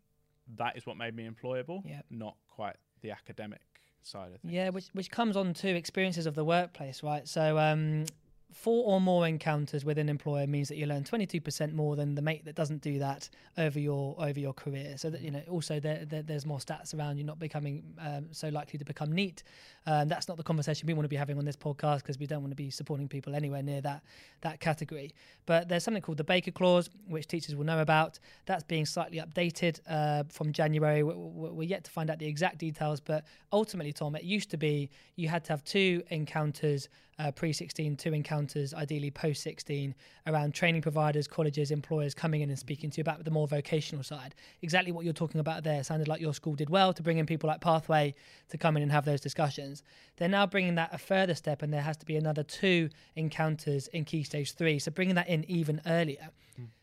that 0.56 0.78
is 0.78 0.86
what 0.86 0.98
made 0.98 1.16
me 1.16 1.30
employable. 1.30 1.82
Yeah. 1.86 2.02
Not 2.10 2.36
quite 2.48 2.78
the 3.02 3.12
academic 3.12 3.62
side 4.02 4.32
of 4.34 4.42
things. 4.42 4.54
Yeah, 4.54 4.70
which 4.70 4.88
which 4.94 5.12
comes 5.12 5.36
on 5.36 5.54
to 5.56 5.68
experiences 5.70 6.26
of 6.26 6.36
the 6.36 6.46
workplace, 6.46 7.04
right? 7.04 7.28
So 7.28 7.60
um, 7.60 8.06
four 8.52 8.84
or 8.92 9.00
more 9.00 9.28
encounters 9.28 9.86
with 9.86 9.98
an 10.00 10.10
employer 10.10 10.48
means 10.48 10.68
that 10.70 10.76
you 10.78 10.88
learn 10.88 11.04
22% 11.04 11.72
more 11.74 11.96
than 11.96 12.16
the 12.16 12.22
mate 12.22 12.44
that 12.46 12.56
doesn't 12.56 12.82
do 12.82 12.98
that 12.98 13.30
over 13.60 13.80
your 13.80 14.16
over 14.18 14.40
your 14.40 14.54
career. 14.54 14.98
So 14.98 15.10
that 15.12 15.22
you 15.22 15.30
know, 15.32 15.42
also 15.50 15.80
there, 15.80 16.04
there 16.06 16.24
there's 16.24 16.46
more 16.48 16.58
stats 16.58 16.98
around 16.98 17.18
you 17.18 17.24
not 17.24 17.38
becoming 17.38 17.84
um, 18.00 18.28
so 18.32 18.50
likely 18.50 18.80
to 18.80 18.86
become 18.86 19.12
NEET. 19.12 19.44
Um, 19.86 20.08
that's 20.08 20.28
not 20.28 20.38
the 20.38 20.44
conversation 20.44 20.88
we 20.88 20.94
want 20.94 21.06
to 21.06 21.10
be 21.10 21.16
having 21.16 21.38
on 21.38 21.46
this 21.46 21.56
podcast 21.56 21.98
because 22.00 22.18
we 22.18 22.26
don't 22.26 22.42
want 22.42 22.52
to 22.52 22.56
be 22.56 22.70
supporting 22.72 23.08
people 23.08 23.36
anywhere 23.36 23.62
near 23.62 23.82
that 23.82 24.02
that 24.42 24.60
category. 24.60 25.14
But 25.46 25.70
there's 25.70 25.84
something 25.84 26.02
called 26.02 26.18
the 26.18 26.24
Baker 26.24 26.52
Clause, 26.52 26.90
which 27.08 27.28
teachers 27.28 27.56
will 27.56 27.66
know 27.66 27.80
about. 27.82 28.18
That's 28.48 28.64
being 28.64 28.86
slightly 28.86 29.20
updated 29.20 29.80
uh, 29.88 30.24
from 30.30 30.54
January. 30.54 31.04
We- 31.04 31.14
we- 31.14 31.50
We're 31.50 31.64
yet 31.70 31.84
to 31.84 31.92
find 31.92 32.10
out 32.10 32.20
the 32.20 32.28
exact 32.28 32.58
details, 32.58 33.00
but 33.00 33.26
ultimately, 33.52 33.94
Tom, 33.94 34.16
it 34.16 34.24
used 34.24 34.50
to 34.52 34.58
be 34.58 34.90
you 35.16 35.28
had 35.28 35.44
to 35.46 35.54
have 35.54 35.64
two 35.64 36.02
encounters 36.10 36.90
uh, 37.20 37.32
pre 37.32 37.54
16, 37.54 37.98
two 37.98 38.14
encounters 38.14 38.74
ideally 38.74 39.12
post 39.12 39.44
16 39.44 39.94
around 40.28 40.54
training 40.54 40.82
providers, 40.82 41.28
colleges, 41.28 41.70
employers 41.70 42.14
coming 42.14 42.42
in 42.42 42.50
and 42.50 42.58
speaking 42.58 42.90
to 42.90 42.98
you 42.98 43.02
about 43.02 43.24
the 43.24 43.32
more 43.32 43.48
vocational 43.48 44.04
side. 44.04 44.34
Exactly 44.62 44.92
what 44.92 45.04
you're 45.04 45.14
talking 45.14 45.40
about 45.40 45.64
there 45.64 45.84
sounded 45.84 46.08
like 46.08 46.22
your 46.22 46.34
school 46.34 46.56
did 46.56 46.70
well 46.70 46.94
to 46.94 47.04
bring 47.04 47.18
in 47.18 47.26
people 47.26 47.48
like 47.48 47.62
Pathway 47.62 48.16
to 48.50 48.58
come 48.58 48.78
in 48.78 48.84
and 48.84 48.92
have 48.92 49.06
those 49.06 49.22
discussions. 49.22 49.84
They're 50.18 50.30
now 50.30 50.48
bringing 50.48 50.76
that 50.76 50.94
a 50.94 50.98
further 50.98 51.36
step, 51.36 51.62
and 51.62 51.74
there 51.74 51.82
has 51.82 51.98
to 51.98 52.06
be 52.06 52.16
another 52.16 52.44
two 52.44 52.90
encounters 53.16 53.88
in 53.90 54.06
Key 54.06 54.24
Stage 54.24 54.54
3. 54.54 54.80
So 54.80 54.92
bringing 54.92 55.16
that 55.16 55.28
in 55.28 55.44
even 55.50 55.82
earlier. 55.86 56.30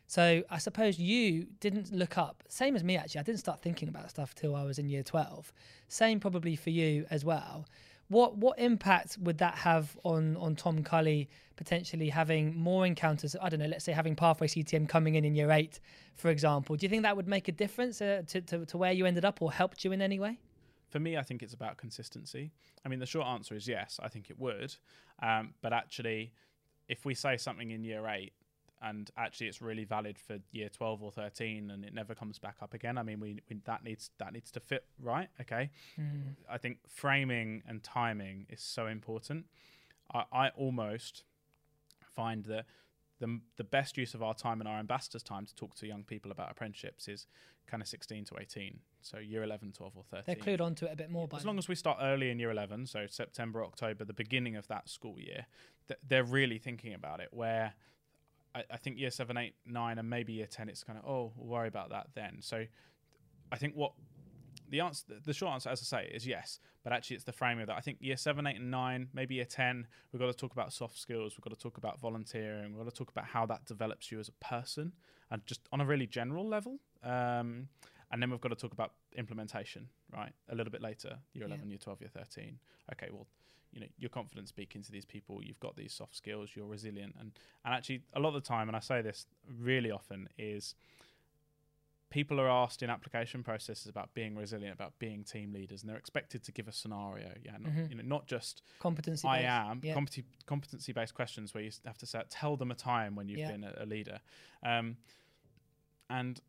So 0.08 0.44
I 0.48 0.58
suppose 0.58 0.98
you 0.98 1.48
didn't 1.58 1.92
look 1.92 2.16
up, 2.16 2.44
same 2.48 2.76
as 2.76 2.84
me 2.84 2.96
actually. 2.96 3.20
I 3.20 3.24
didn't 3.24 3.40
start 3.40 3.60
thinking 3.60 3.88
about 3.88 4.08
stuff 4.08 4.34
till 4.34 4.54
I 4.54 4.64
was 4.64 4.78
in 4.78 4.88
year 4.88 5.02
12. 5.02 5.52
Same 5.88 6.20
probably 6.20 6.54
for 6.54 6.70
you 6.70 7.06
as 7.10 7.24
well. 7.24 7.66
What 8.08 8.36
what 8.36 8.58
impact 8.58 9.18
would 9.20 9.38
that 9.38 9.56
have 9.56 9.96
on 10.04 10.36
on 10.36 10.54
Tom 10.54 10.82
Cully 10.82 11.28
potentially 11.56 12.08
having 12.08 12.56
more 12.56 12.86
encounters? 12.86 13.34
I 13.40 13.48
don't 13.48 13.60
know. 13.60 13.66
Let's 13.66 13.84
say 13.84 13.92
having 13.92 14.14
Pathway 14.14 14.46
CTM 14.46 14.88
coming 14.88 15.16
in 15.16 15.24
in 15.24 15.34
year 15.34 15.50
eight, 15.50 15.80
for 16.14 16.30
example. 16.30 16.76
Do 16.76 16.84
you 16.86 16.90
think 16.90 17.02
that 17.02 17.16
would 17.16 17.28
make 17.28 17.48
a 17.48 17.52
difference 17.52 18.00
uh, 18.00 18.22
to, 18.28 18.40
to 18.42 18.66
to 18.66 18.78
where 18.78 18.92
you 18.92 19.06
ended 19.06 19.24
up, 19.24 19.42
or 19.42 19.52
helped 19.52 19.84
you 19.84 19.92
in 19.92 20.00
any 20.00 20.20
way? 20.20 20.38
For 20.88 21.00
me, 21.00 21.16
I 21.16 21.22
think 21.22 21.42
it's 21.42 21.54
about 21.54 21.76
consistency. 21.78 22.52
I 22.84 22.88
mean, 22.88 23.00
the 23.00 23.06
short 23.06 23.26
answer 23.26 23.56
is 23.56 23.66
yes, 23.66 23.98
I 24.02 24.08
think 24.08 24.30
it 24.30 24.38
would. 24.38 24.74
Um, 25.20 25.54
but 25.60 25.72
actually, 25.72 26.32
if 26.88 27.04
we 27.04 27.14
say 27.14 27.36
something 27.36 27.72
in 27.72 27.82
year 27.82 28.06
eight 28.06 28.32
and 28.88 29.10
actually 29.16 29.48
it's 29.48 29.60
really 29.60 29.84
valid 29.84 30.18
for 30.18 30.38
year 30.52 30.68
12 30.68 31.02
or 31.02 31.10
13 31.10 31.70
and 31.70 31.84
it 31.84 31.94
never 31.94 32.14
comes 32.14 32.38
back 32.38 32.56
up 32.62 32.74
again, 32.74 32.98
I 32.98 33.02
mean, 33.02 33.20
we, 33.20 33.40
we 33.48 33.60
that 33.64 33.84
needs 33.84 34.10
that 34.18 34.32
needs 34.32 34.50
to 34.52 34.60
fit 34.60 34.84
right. 35.00 35.28
Okay. 35.40 35.70
Hmm. 35.96 36.34
I 36.50 36.58
think 36.58 36.78
framing 36.88 37.62
and 37.66 37.82
timing 37.82 38.46
is 38.48 38.60
so 38.60 38.86
important. 38.86 39.46
I, 40.12 40.24
I 40.32 40.48
almost 40.50 41.24
find 42.14 42.44
that 42.44 42.66
the, 43.18 43.40
the 43.56 43.64
best 43.64 43.96
use 43.96 44.14
of 44.14 44.22
our 44.22 44.34
time 44.34 44.60
and 44.60 44.68
our 44.68 44.78
ambassadors' 44.78 45.22
time 45.22 45.46
to 45.46 45.54
talk 45.54 45.74
to 45.76 45.86
young 45.86 46.04
people 46.04 46.30
about 46.30 46.50
apprenticeships 46.50 47.08
is 47.08 47.26
kind 47.66 47.82
of 47.82 47.88
16 47.88 48.26
to 48.26 48.34
18. 48.38 48.78
So 49.00 49.18
year 49.18 49.42
11, 49.42 49.72
12, 49.72 49.92
or 49.96 50.04
13 50.10 50.22
They're 50.26 50.36
clued 50.36 50.60
onto 50.60 50.86
it 50.86 50.92
a 50.92 50.96
bit 50.96 51.10
more 51.10 51.26
but 51.26 51.38
as 51.38 51.46
long 51.46 51.58
as 51.58 51.68
we 51.68 51.74
start 51.74 51.98
early 52.00 52.30
in 52.30 52.38
year 52.38 52.50
11 52.50 52.86
so 52.86 53.06
september 53.08 53.64
october 53.64 54.04
the 54.04 54.12
beginning 54.12 54.56
of 54.56 54.66
that 54.68 54.88
school 54.88 55.18
year 55.18 55.46
th- 55.88 56.00
they're 56.06 56.24
really 56.24 56.58
thinking 56.58 56.92
about 56.94 57.20
it 57.20 57.28
where 57.32 57.74
I, 58.56 58.64
I 58.74 58.76
think 58.78 58.98
year 58.98 59.10
7 59.10 59.36
8 59.36 59.54
9 59.66 59.98
and 59.98 60.10
maybe 60.10 60.32
year 60.32 60.46
10 60.46 60.68
it's 60.68 60.82
kind 60.82 60.98
of 60.98 61.04
oh 61.04 61.32
we'll 61.36 61.48
worry 61.48 61.68
about 61.68 61.90
that 61.90 62.08
then 62.14 62.38
so 62.40 62.64
i 63.52 63.56
think 63.56 63.74
what 63.74 63.92
the 64.68 64.80
answer 64.80 65.04
the 65.24 65.32
short 65.32 65.52
answer 65.52 65.68
as 65.68 65.80
i 65.80 65.84
say 66.02 66.10
is 66.12 66.26
yes 66.26 66.58
but 66.82 66.92
actually 66.92 67.16
it's 67.16 67.24
the 67.24 67.32
framing 67.32 67.62
of 67.62 67.68
that 67.68 67.76
i 67.76 67.80
think 67.80 67.98
year 68.00 68.16
7 68.16 68.46
8 68.46 68.56
and 68.56 68.70
9 68.70 69.08
maybe 69.12 69.34
year 69.36 69.44
10 69.44 69.86
we've 70.12 70.20
got 70.20 70.26
to 70.26 70.32
talk 70.32 70.52
about 70.52 70.72
soft 70.72 70.98
skills 70.98 71.34
we've 71.36 71.44
got 71.44 71.54
to 71.56 71.62
talk 71.62 71.76
about 71.78 72.00
volunteering 72.00 72.74
we've 72.74 72.84
got 72.84 72.90
to 72.92 72.96
talk 72.96 73.10
about 73.10 73.26
how 73.26 73.46
that 73.46 73.64
develops 73.66 74.10
you 74.10 74.18
as 74.18 74.28
a 74.28 74.44
person 74.44 74.92
and 75.30 75.46
just 75.46 75.60
on 75.72 75.80
a 75.80 75.84
really 75.84 76.06
general 76.06 76.48
level 76.48 76.78
um, 77.04 77.68
and 78.10 78.22
then 78.22 78.30
we've 78.30 78.40
got 78.40 78.50
to 78.50 78.56
talk 78.56 78.72
about 78.72 78.92
implementation, 79.16 79.88
right? 80.12 80.32
A 80.48 80.54
little 80.54 80.70
bit 80.70 80.80
later, 80.80 81.18
year 81.34 81.44
Yeah. 81.46 81.54
11, 81.54 81.68
year 81.70 81.78
12, 81.78 82.00
year 82.02 82.10
13. 82.10 82.58
Okay, 82.92 83.08
well, 83.12 83.26
you 83.76 83.82
know, 83.82 83.88
you're 83.98 84.08
confident 84.08 84.48
speaking 84.48 84.82
to 84.82 84.90
these 84.90 85.04
people, 85.04 85.44
you've 85.44 85.60
got 85.60 85.76
these 85.76 85.92
soft 85.92 86.16
skills, 86.16 86.50
you're 86.54 86.64
resilient. 86.66 87.14
And, 87.20 87.32
and 87.62 87.74
actually, 87.74 88.00
a 88.14 88.20
lot 88.20 88.28
of 88.28 88.42
the 88.42 88.48
time, 88.48 88.68
and 88.68 88.76
I 88.76 88.80
say 88.80 89.02
this 89.02 89.26
really 89.46 89.90
often, 89.90 90.30
is 90.38 90.74
people 92.08 92.40
are 92.40 92.48
asked 92.48 92.82
in 92.82 92.88
application 92.88 93.42
processes 93.42 93.86
about 93.86 94.14
being 94.14 94.34
resilient, 94.34 94.72
about 94.74 94.98
being 94.98 95.24
team 95.24 95.52
leaders, 95.52 95.82
and 95.82 95.90
they're 95.90 95.98
expected 95.98 96.42
to 96.44 96.52
give 96.52 96.68
a 96.68 96.72
scenario. 96.72 97.34
Yeah, 97.44 97.58
not, 97.58 97.72
Mhm. 97.72 97.90
you 97.90 97.96
know, 97.96 98.02
not 98.02 98.26
just 98.26 98.62
competency. 98.78 99.28
I 99.28 99.40
based. 99.40 99.50
am 99.50 99.80
Yeah. 99.84 99.94
competency 100.46 100.92
based 100.92 101.14
questions 101.14 101.52
where 101.52 101.62
you 101.62 101.70
have 101.84 101.98
to 101.98 102.06
say, 102.06 102.22
tell 102.30 102.56
them 102.56 102.70
a 102.70 102.74
time 102.74 103.14
when 103.14 103.28
you've 103.28 103.40
Yeah. 103.40 103.50
been 103.50 103.64
a, 103.64 103.74
a 103.76 103.84
leader. 103.84 104.20
Um, 104.62 104.96
and 106.08 106.40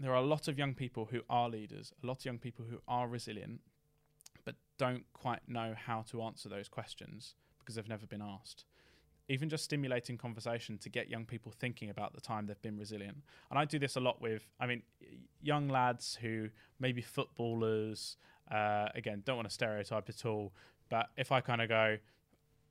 there 0.00 0.10
are 0.12 0.22
a 0.22 0.26
lot 0.26 0.48
of 0.48 0.58
young 0.58 0.74
people 0.74 1.06
who 1.06 1.22
are 1.30 1.48
leaders, 1.48 1.94
a 2.02 2.06
lot 2.06 2.18
of 2.18 2.24
young 2.26 2.38
people 2.38 2.66
who 2.66 2.82
are 2.86 3.08
resilient, 3.08 3.62
don't 4.78 5.04
quite 5.12 5.40
know 5.48 5.74
how 5.76 6.02
to 6.10 6.22
answer 6.22 6.48
those 6.48 6.68
questions 6.68 7.34
because 7.58 7.74
they've 7.74 7.88
never 7.88 8.06
been 8.06 8.22
asked. 8.22 8.64
Even 9.28 9.48
just 9.48 9.64
stimulating 9.64 10.18
conversation 10.18 10.76
to 10.78 10.90
get 10.90 11.08
young 11.08 11.24
people 11.24 11.50
thinking 11.50 11.88
about 11.88 12.12
the 12.14 12.20
time 12.20 12.46
they've 12.46 12.60
been 12.60 12.78
resilient. 12.78 13.16
And 13.50 13.58
I 13.58 13.64
do 13.64 13.78
this 13.78 13.96
a 13.96 14.00
lot 14.00 14.20
with, 14.20 14.46
I 14.60 14.66
mean, 14.66 14.82
young 15.40 15.68
lads 15.68 16.18
who 16.20 16.50
maybe 16.78 17.00
footballers, 17.00 18.16
uh, 18.50 18.88
again, 18.94 19.22
don't 19.24 19.36
want 19.36 19.48
to 19.48 19.54
stereotype 19.54 20.08
at 20.10 20.26
all, 20.26 20.52
but 20.90 21.08
if 21.16 21.32
I 21.32 21.40
kind 21.40 21.62
of 21.62 21.68
go, 21.68 21.96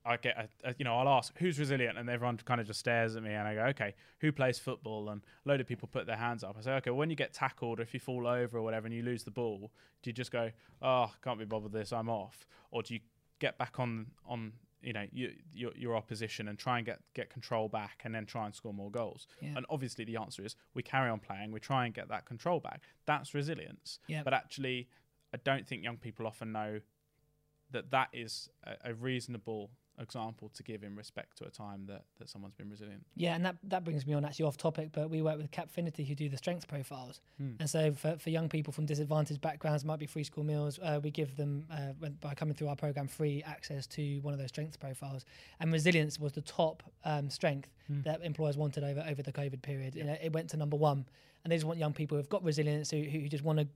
I 0.05 0.17
get, 0.17 0.37
a, 0.37 0.69
a, 0.69 0.75
you 0.77 0.85
know, 0.85 0.97
I'll 0.97 1.07
ask 1.07 1.37
who's 1.37 1.57
resilient, 1.57 1.97
and 1.97 2.09
everyone 2.09 2.37
kind 2.37 2.59
of 2.59 2.67
just 2.67 2.79
stares 2.79 3.15
at 3.15 3.23
me, 3.23 3.33
and 3.33 3.47
I 3.47 3.55
go, 3.55 3.61
okay, 3.67 3.95
who 4.19 4.31
plays 4.31 4.59
football? 4.59 5.09
And 5.09 5.21
a 5.45 5.49
load 5.49 5.61
of 5.61 5.67
people 5.67 5.87
put 5.91 6.05
their 6.05 6.17
hands 6.17 6.43
up. 6.43 6.55
I 6.57 6.61
say, 6.61 6.71
okay, 6.73 6.91
when 6.91 7.09
you 7.09 7.15
get 7.15 7.33
tackled, 7.33 7.79
or 7.79 7.83
if 7.83 7.93
you 7.93 7.99
fall 7.99 8.27
over 8.27 8.57
or 8.57 8.61
whatever, 8.61 8.85
and 8.85 8.95
you 8.95 9.01
lose 9.01 9.23
the 9.23 9.31
ball, 9.31 9.71
do 10.01 10.09
you 10.09 10.13
just 10.13 10.31
go, 10.31 10.51
oh, 10.81 11.11
can't 11.23 11.39
be 11.39 11.45
bothered 11.45 11.71
with 11.71 11.73
this, 11.73 11.93
I'm 11.93 12.09
off, 12.09 12.45
or 12.71 12.83
do 12.83 12.93
you 12.93 12.99
get 13.39 13.57
back 13.57 13.79
on 13.79 14.07
on 14.27 14.53
you 14.81 14.93
know 14.93 15.05
you, 15.11 15.31
your 15.53 15.71
your 15.75 15.95
opposition 15.95 16.47
and 16.47 16.57
try 16.57 16.77
and 16.77 16.85
get 16.85 16.99
get 17.13 17.29
control 17.29 17.69
back, 17.69 18.01
and 18.03 18.13
then 18.13 18.25
try 18.25 18.45
and 18.45 18.53
score 18.53 18.73
more 18.73 18.91
goals? 18.91 19.27
Yeah. 19.41 19.53
And 19.55 19.65
obviously, 19.69 20.03
the 20.03 20.17
answer 20.17 20.43
is 20.43 20.57
we 20.73 20.83
carry 20.83 21.09
on 21.09 21.19
playing, 21.19 21.53
we 21.53 21.61
try 21.61 21.85
and 21.85 21.93
get 21.93 22.09
that 22.09 22.25
control 22.25 22.59
back. 22.59 22.81
That's 23.05 23.33
resilience. 23.33 23.99
Yeah. 24.07 24.23
But 24.23 24.33
actually, 24.33 24.89
I 25.33 25.37
don't 25.43 25.65
think 25.65 25.83
young 25.83 25.97
people 25.97 26.27
often 26.27 26.51
know 26.51 26.81
that 27.71 27.91
that 27.91 28.09
is 28.13 28.49
a, 28.65 28.91
a 28.91 28.93
reasonable 28.93 29.71
example 29.99 30.49
to 30.55 30.63
give 30.63 30.83
in 30.83 30.95
respect 30.95 31.37
to 31.37 31.45
a 31.45 31.49
time 31.49 31.85
that, 31.87 32.03
that 32.19 32.29
someone's 32.29 32.55
been 32.55 32.69
resilient. 32.69 33.05
Yeah, 33.15 33.35
and 33.35 33.45
that, 33.45 33.57
that 33.63 33.83
brings 33.83 34.05
me 34.07 34.13
on 34.13 34.25
actually 34.25 34.45
off 34.45 34.57
topic, 34.57 34.89
but 34.91 35.09
we 35.09 35.21
work 35.21 35.37
with 35.37 35.51
Cappfinity 35.51 36.03
who 36.03 36.15
do 36.15 36.29
the 36.29 36.37
strengths 36.37 36.65
profiles. 36.65 37.21
Hmm. 37.37 37.51
And 37.59 37.69
so 37.69 37.93
for, 37.93 38.17
for 38.17 38.29
young 38.29 38.49
people 38.49 38.73
from 38.73 38.85
disadvantaged 38.85 39.41
backgrounds, 39.41 39.85
might 39.85 39.99
be 39.99 40.05
free 40.07 40.23
school 40.23 40.43
meals, 40.43 40.79
uh, 40.81 40.99
we 41.03 41.11
give 41.11 41.35
them, 41.35 41.65
uh, 41.71 42.07
by 42.21 42.33
coming 42.33 42.55
through 42.55 42.69
our 42.69 42.75
program, 42.75 43.07
free 43.07 43.43
access 43.45 43.85
to 43.87 44.19
one 44.19 44.33
of 44.33 44.39
those 44.39 44.49
strengths 44.49 44.77
profiles. 44.77 45.25
And 45.59 45.71
resilience 45.71 46.19
was 46.19 46.33
the 46.33 46.41
top 46.41 46.83
um, 47.05 47.29
strength 47.29 47.69
Hmm. 47.87 48.01
that 48.03 48.23
employers 48.23 48.55
wanted 48.55 48.85
over, 48.85 49.03
over 49.05 49.21
the 49.21 49.33
COVID 49.33 49.61
period. 49.61 49.93
You 49.93 50.05
know, 50.05 50.15
it 50.21 50.31
went 50.31 50.49
to 50.51 50.57
number 50.57 50.77
one. 50.77 51.05
And 51.43 51.51
they 51.51 51.57
just 51.57 51.65
want 51.65 51.79
young 51.79 51.91
people 51.91 52.17
who've 52.17 52.29
got 52.29 52.41
resilience, 52.41 52.89
who, 52.91 53.01
who 53.01 53.27
just 53.27 53.43
want 53.43 53.59
to 53.59 53.67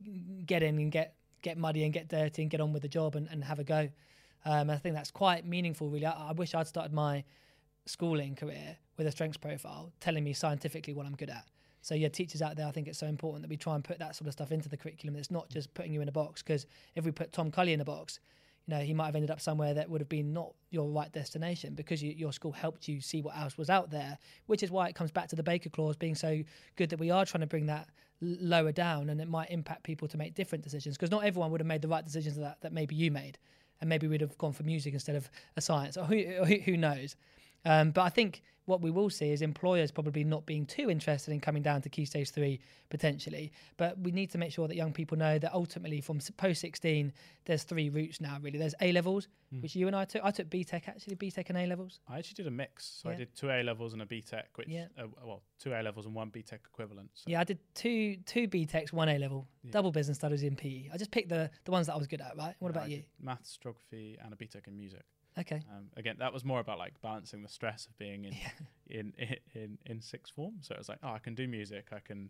get 0.46 0.64
in 0.64 0.78
and 0.78 0.90
get, 0.90 1.16
get 1.42 1.58
muddy 1.58 1.84
and 1.84 1.92
get 1.92 2.08
dirty 2.08 2.42
and 2.42 2.50
get 2.50 2.62
on 2.62 2.72
with 2.72 2.84
the 2.84 2.88
job 2.88 3.16
and, 3.16 3.28
and 3.30 3.44
have 3.44 3.60
a 3.60 3.66
go. 3.66 3.90
Um, 4.46 4.70
I 4.70 4.78
think 4.78 4.96
that's 4.96 5.12
quite 5.12 5.46
meaningful, 5.46 5.90
really. 5.90 6.06
I, 6.06 6.30
I 6.30 6.32
wish 6.32 6.54
I'd 6.56 6.68
started 6.68 6.94
my 6.94 7.24
schooling 7.86 8.36
career 8.36 8.78
with 8.98 9.08
a 9.08 9.12
strengths 9.12 9.38
profile 9.38 9.92
telling 10.00 10.24
me 10.24 10.34
scientifically 10.34 10.94
what 10.94 11.06
I'm 11.06 11.16
good 11.16 11.30
at. 11.30 11.46
So 11.82 11.96
yeah, 11.96 12.10
teachers 12.10 12.42
out 12.42 12.58
there, 12.58 12.68
I 12.68 12.72
think 12.72 12.88
it's 12.88 13.00
so 13.00 13.08
important 13.08 13.44
that 13.44 13.50
we 13.50 13.58
try 13.58 13.76
and 13.76 13.84
put 13.84 14.00
that 14.00 14.16
sort 14.16 14.28
of 14.28 14.34
stuff 14.34 14.52
into 14.52 14.68
the 14.68 14.78
curriculum. 14.78 15.16
It's 15.16 15.32
not 15.32 15.50
just 15.50 15.74
putting 15.74 15.94
you 15.94 16.02
in 16.02 16.10
a 16.10 16.12
box 16.12 16.42
because 16.42 16.66
if 16.96 17.06
we 17.06 17.12
put 17.12 17.32
Tom 17.32 17.50
Cully 17.50 17.72
in 17.72 17.80
a 17.80 17.86
box, 17.86 18.20
you 18.66 18.76
know, 18.76 18.82
he 18.82 18.94
might 18.94 19.06
have 19.06 19.16
ended 19.16 19.32
up 19.32 19.40
somewhere 19.40 19.74
that 19.74 19.90
would 19.90 20.02
have 20.02 20.10
been 20.10 20.34
not 20.34 20.54
your 20.70 20.90
right 20.90 21.12
destination 21.14 21.76
because 21.76 22.04
you, 22.04 22.12
your 22.12 22.34
school 22.34 22.52
helped 22.52 22.88
you 22.90 23.00
see 23.00 23.22
what 23.22 23.38
else 23.38 23.58
was 23.58 23.70
out 23.70 23.90
there, 23.90 24.18
which 24.48 24.64
is 24.64 24.72
why 24.72 24.90
it 24.90 24.96
comes 24.96 25.12
back 25.12 25.30
to 25.30 25.38
the 25.38 25.44
Baker 25.44 25.70
Clause 25.70 25.96
being 25.96 26.16
so 26.16 26.44
good 26.76 26.90
that 26.90 27.00
we 27.00 27.10
are 27.10 27.26
trying 27.26 27.42
to 27.42 27.48
bring 27.48 27.68
that 27.68 27.88
lower 28.20 28.74
down 28.74 29.10
and 29.10 29.22
it 29.22 29.30
might 29.30 29.50
impact 29.50 29.84
people 29.84 30.08
to 30.10 30.18
make 30.18 30.34
different 30.34 30.64
decisions 30.64 30.98
because 30.98 31.12
not 31.12 31.24
everyone 31.24 31.52
would 31.52 31.62
have 31.62 31.68
made 31.68 31.82
the 31.82 31.88
right 31.88 32.04
decisions 32.04 32.36
that, 32.36 32.60
that 32.62 32.74
maybe 32.74 32.96
you 32.96 33.12
made. 33.12 33.38
And 33.80 33.90
maybe 33.90 34.08
we'd 34.08 34.22
have 34.22 34.38
gone 34.38 34.54
for 34.54 34.64
music 34.64 34.94
instead 34.94 35.16
of 35.16 35.30
a 35.56 35.62
science, 35.62 35.98
or 35.98 36.06
who, 36.06 36.24
who, 36.46 36.78
knows. 36.78 37.16
Um, 37.66 37.92
but 37.92 38.02
I 38.02 38.10
think 38.10 38.42
what 38.68 38.82
we 38.82 38.92
will 38.92 39.10
see 39.10 39.32
is 39.32 39.42
employers 39.42 39.92
probably 39.92 40.26
not 40.26 40.46
being 40.46 40.66
too 40.66 40.90
interested 40.92 41.32
in 41.32 41.40
coming 41.40 41.64
down 41.64 41.82
to 41.82 41.90
key 41.90 42.04
stage 42.04 42.30
three 42.32 42.60
potentially. 42.90 43.52
But 43.78 43.98
we 44.00 44.12
need 44.12 44.30
to 44.32 44.38
make 44.38 44.52
sure 44.52 44.68
that 44.68 44.76
young 44.76 44.92
people 44.92 45.18
know 45.18 45.40
that 45.40 45.54
ultimately 45.54 46.02
from 46.02 46.20
post 46.36 46.62
16, 46.62 47.14
there's 47.46 47.64
three 47.64 47.90
routes 47.90 48.20
now, 48.20 48.38
really. 48.42 48.60
There's 48.60 48.76
A 48.82 48.92
levels, 48.92 49.28
Mm. 49.56 49.62
which 49.62 49.78
you 49.78 49.88
and 49.88 49.96
I 49.96 50.04
took. 50.04 50.22
I 50.26 50.32
took 50.32 50.50
BTEC 50.50 50.90
actually, 50.90 51.16
BTEC 51.16 51.48
and 51.48 51.58
A 51.58 51.66
levels. 51.68 52.02
I 52.10 52.18
actually 52.18 52.34
did 52.44 52.48
a 52.48 52.52
mix. 52.52 53.00
So 53.02 53.10
I 53.10 53.16
did 53.16 53.34
two 53.34 53.50
A 53.50 53.64
levels 53.64 53.94
and 53.94 54.02
a 54.02 54.06
BTEC, 54.06 54.44
which 54.56 54.68
Yeah. 54.68 54.88
uh, 54.98 55.04
well, 55.24 55.42
two 55.58 55.74
A 55.74 55.80
levels 55.82 56.06
and 56.06 56.14
one 56.14 56.30
BTEC 56.32 56.60
equivalent. 56.66 57.12
So 57.14 57.24
Yeah, 57.32 57.40
I 57.40 57.46
did 57.46 57.60
two 57.74 58.18
two 58.26 58.50
BTECs, 58.50 58.92
one 58.92 59.08
A 59.08 59.18
level, 59.18 59.48
Yeah. 59.64 59.72
double 59.72 59.94
business 59.94 60.18
studies 60.18 60.44
in 60.44 60.58
PE. 60.58 60.90
I 60.92 60.98
just 60.98 61.12
picked 61.12 61.30
the, 61.30 61.50
the 61.64 61.72
ones 61.72 61.88
that 61.88 61.94
I 61.94 61.98
was 61.98 62.08
good 62.08 62.20
at, 62.20 62.36
right? 62.36 62.56
What 62.60 62.74
yeah, 62.74 62.78
about 62.78 62.90
you? 62.90 63.04
Maths, 63.22 63.56
geography, 63.58 64.18
and 64.22 64.34
a 64.34 64.36
BTEC 64.36 64.68
in 64.68 64.76
music. 64.76 65.04
Okay. 65.38 65.62
Um, 65.72 65.92
again, 65.96 66.16
that 66.20 66.34
was 66.34 66.44
more 66.44 66.60
about 66.60 66.78
like 66.80 67.00
balancing 67.02 67.42
the 67.44 67.48
stress 67.48 67.86
of 67.86 67.98
being 67.98 68.26
in, 68.26 68.34
Yeah. 68.42 68.50
in, 68.90 69.14
in 69.54 69.78
in 69.86 70.02
sixth 70.02 70.34
form. 70.34 70.56
So 70.62 70.74
it 70.74 70.78
was 70.78 70.90
like, 70.90 71.00
oh, 71.04 71.10
I 71.10 71.20
can 71.20 71.36
do 71.36 71.48
music. 71.48 71.88
I 71.92 72.00
can 72.00 72.30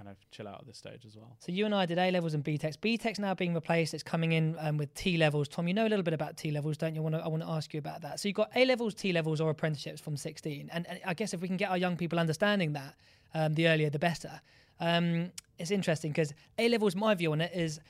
kind 0.00 0.08
of 0.08 0.16
chill 0.30 0.48
out 0.48 0.60
at 0.60 0.66
this 0.66 0.78
stage 0.78 1.04
as 1.06 1.14
well. 1.16 1.36
So 1.40 1.52
you 1.52 1.66
and 1.66 1.74
I 1.74 1.84
did 1.84 1.98
A 1.98 2.10
levels 2.10 2.32
and 2.32 2.42
BTECs. 2.42 2.78
BTEC's 2.78 3.18
now 3.18 3.34
being 3.34 3.54
replaced. 3.54 3.92
It's 3.92 4.02
coming 4.02 4.32
in 4.32 4.56
um, 4.58 4.78
with 4.78 4.94
T 4.94 5.18
levels. 5.18 5.46
Tom, 5.46 5.68
you 5.68 5.74
know 5.74 5.86
a 5.86 5.90
little 5.90 6.02
bit 6.02 6.14
about 6.14 6.36
T 6.36 6.50
levels, 6.50 6.78
don't 6.78 6.94
you? 6.94 7.00
I 7.00 7.04
want 7.04 7.14
to 7.16 7.20
I 7.22 7.28
want 7.28 7.42
to 7.42 7.48
ask 7.48 7.74
you 7.74 7.78
about 7.78 8.00
that. 8.02 8.18
So 8.18 8.28
you've 8.28 8.36
got 8.36 8.50
A 8.56 8.64
levels, 8.64 8.94
T 8.94 9.12
levels, 9.12 9.40
or 9.40 9.50
apprenticeships 9.50 10.00
from 10.00 10.16
16. 10.16 10.70
And, 10.72 10.86
and 10.86 11.00
I 11.04 11.14
guess 11.14 11.34
if 11.34 11.42
we 11.42 11.48
can 11.48 11.56
get 11.56 11.70
our 11.70 11.78
young 11.78 11.96
people 11.96 12.18
understanding 12.18 12.72
that, 12.72 12.94
um, 13.34 13.54
the 13.54 13.68
earlier 13.68 13.90
the 13.90 13.98
better. 13.98 14.40
Um, 14.80 15.32
it's 15.58 15.70
interesting 15.70 16.12
because 16.12 16.32
A 16.58 16.68
levels, 16.68 16.96
my 16.96 17.14
view 17.14 17.32
on 17.32 17.42
it 17.42 17.52
is 17.54 17.80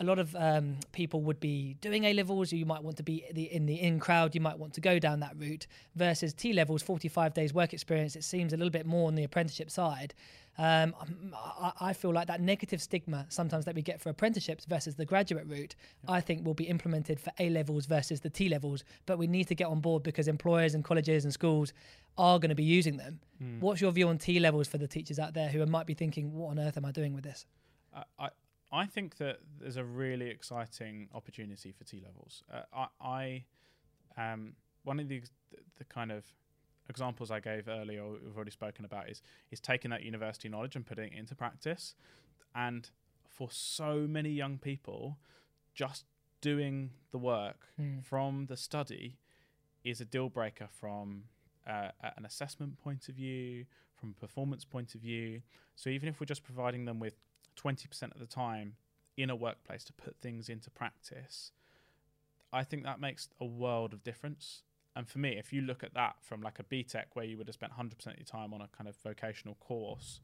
a 0.00 0.04
lot 0.04 0.18
of 0.18 0.34
um, 0.34 0.78
people 0.92 1.20
would 1.20 1.38
be 1.40 1.76
doing 1.82 2.04
A 2.04 2.14
levels. 2.14 2.52
You 2.52 2.64
might 2.64 2.82
want 2.82 2.96
to 2.96 3.02
be 3.02 3.24
the, 3.32 3.52
in 3.52 3.66
the 3.66 3.74
in 3.74 4.00
crowd. 4.00 4.34
You 4.34 4.40
might 4.40 4.58
want 4.58 4.72
to 4.74 4.80
go 4.80 4.98
down 4.98 5.20
that 5.20 5.36
route. 5.36 5.66
Versus 5.94 6.32
T 6.32 6.54
levels, 6.54 6.82
45 6.82 7.34
days 7.34 7.52
work 7.52 7.74
experience. 7.74 8.16
It 8.16 8.24
seems 8.24 8.54
a 8.54 8.56
little 8.56 8.70
bit 8.70 8.86
more 8.86 9.08
on 9.08 9.14
the 9.14 9.24
apprenticeship 9.24 9.70
side. 9.70 10.14
Um, 10.56 10.94
I, 11.34 11.72
I 11.80 11.92
feel 11.92 12.12
like 12.12 12.26
that 12.28 12.40
negative 12.40 12.80
stigma 12.82 13.26
sometimes 13.28 13.66
that 13.66 13.74
we 13.74 13.82
get 13.82 14.00
for 14.00 14.08
apprenticeships 14.08 14.64
versus 14.64 14.94
the 14.94 15.04
graduate 15.04 15.46
route, 15.46 15.76
I 16.08 16.20
think 16.22 16.44
will 16.44 16.54
be 16.54 16.64
implemented 16.64 17.20
for 17.20 17.32
A 17.38 17.50
levels 17.50 17.84
versus 17.84 18.20
the 18.20 18.30
T 18.30 18.48
levels. 18.48 18.84
But 19.04 19.18
we 19.18 19.26
need 19.26 19.48
to 19.48 19.54
get 19.54 19.66
on 19.66 19.80
board 19.80 20.02
because 20.02 20.28
employers 20.28 20.74
and 20.74 20.82
colleges 20.82 21.24
and 21.24 21.32
schools 21.32 21.74
are 22.16 22.38
going 22.38 22.48
to 22.48 22.54
be 22.54 22.64
using 22.64 22.96
them. 22.96 23.20
Hmm. 23.38 23.60
What's 23.60 23.82
your 23.82 23.92
view 23.92 24.08
on 24.08 24.16
T 24.16 24.40
levels 24.40 24.66
for 24.66 24.78
the 24.78 24.88
teachers 24.88 25.18
out 25.18 25.34
there 25.34 25.50
who 25.50 25.64
might 25.66 25.86
be 25.86 25.94
thinking, 25.94 26.32
"What 26.32 26.52
on 26.52 26.58
earth 26.58 26.78
am 26.78 26.86
I 26.86 26.90
doing 26.90 27.12
with 27.12 27.24
this?" 27.24 27.44
I, 28.18 28.30
I 28.72 28.86
think 28.86 29.16
that 29.16 29.38
there's 29.60 29.76
a 29.76 29.84
really 29.84 30.28
exciting 30.28 31.08
opportunity 31.14 31.72
for 31.72 31.84
T 31.84 32.00
levels. 32.04 32.42
Uh, 32.52 32.86
I, 33.02 33.44
I 34.16 34.32
um, 34.32 34.52
one 34.84 35.00
of 35.00 35.08
the, 35.08 35.22
the 35.78 35.84
kind 35.84 36.12
of 36.12 36.24
examples 36.88 37.30
I 37.30 37.40
gave 37.40 37.68
earlier, 37.68 38.02
or 38.02 38.12
we've 38.24 38.36
already 38.36 38.50
spoken 38.50 38.84
about, 38.84 39.08
is 39.08 39.22
is 39.50 39.60
taking 39.60 39.90
that 39.90 40.02
university 40.02 40.48
knowledge 40.48 40.76
and 40.76 40.86
putting 40.86 41.12
it 41.12 41.18
into 41.18 41.34
practice. 41.34 41.94
And 42.54 42.88
for 43.28 43.50
so 43.50 44.06
many 44.08 44.30
young 44.30 44.58
people, 44.58 45.18
just 45.74 46.04
doing 46.40 46.90
the 47.10 47.18
work 47.18 47.68
Hmm. 47.76 48.00
from 48.00 48.46
the 48.46 48.56
study 48.56 49.18
is 49.84 50.00
a 50.00 50.04
deal 50.04 50.28
breaker 50.28 50.68
from 50.68 51.24
uh, 51.66 51.90
an 52.16 52.24
assessment 52.24 52.78
point 52.78 53.08
of 53.08 53.14
view, 53.14 53.66
from 53.94 54.14
a 54.16 54.20
performance 54.20 54.64
point 54.64 54.94
of 54.94 55.00
view. 55.00 55.42
So 55.76 55.90
even 55.90 56.08
if 56.08 56.20
we're 56.20 56.26
just 56.26 56.42
providing 56.42 56.84
them 56.84 56.98
with 56.98 57.14
20% 57.56 58.02
of 58.12 58.18
the 58.18 58.26
time 58.26 58.74
in 59.16 59.30
a 59.30 59.36
workplace 59.36 59.84
to 59.84 59.92
put 59.92 60.16
things 60.20 60.48
into 60.48 60.70
practice, 60.70 61.52
I 62.52 62.64
think 62.64 62.84
that 62.84 63.00
makes 63.00 63.28
a 63.40 63.44
world 63.44 63.92
of 63.92 64.02
difference. 64.02 64.62
And 64.96 65.08
for 65.08 65.18
me, 65.18 65.36
if 65.38 65.52
you 65.52 65.62
look 65.62 65.84
at 65.84 65.94
that 65.94 66.16
from 66.20 66.42
like 66.42 66.58
a 66.58 66.64
BTEC 66.64 67.04
where 67.14 67.24
you 67.24 67.38
would 67.38 67.46
have 67.46 67.54
spent 67.54 67.72
100% 67.72 67.92
of 67.92 68.16
your 68.16 68.24
time 68.24 68.52
on 68.52 68.60
a 68.60 68.68
kind 68.76 68.88
of 68.88 68.96
vocational 68.96 69.54
course 69.56 70.20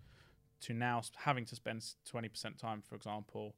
to 0.62 0.72
now 0.72 1.02
having 1.16 1.44
to 1.46 1.54
spend 1.54 1.82
20% 2.12 2.58
time, 2.58 2.82
for 2.82 2.96
example, 2.96 3.54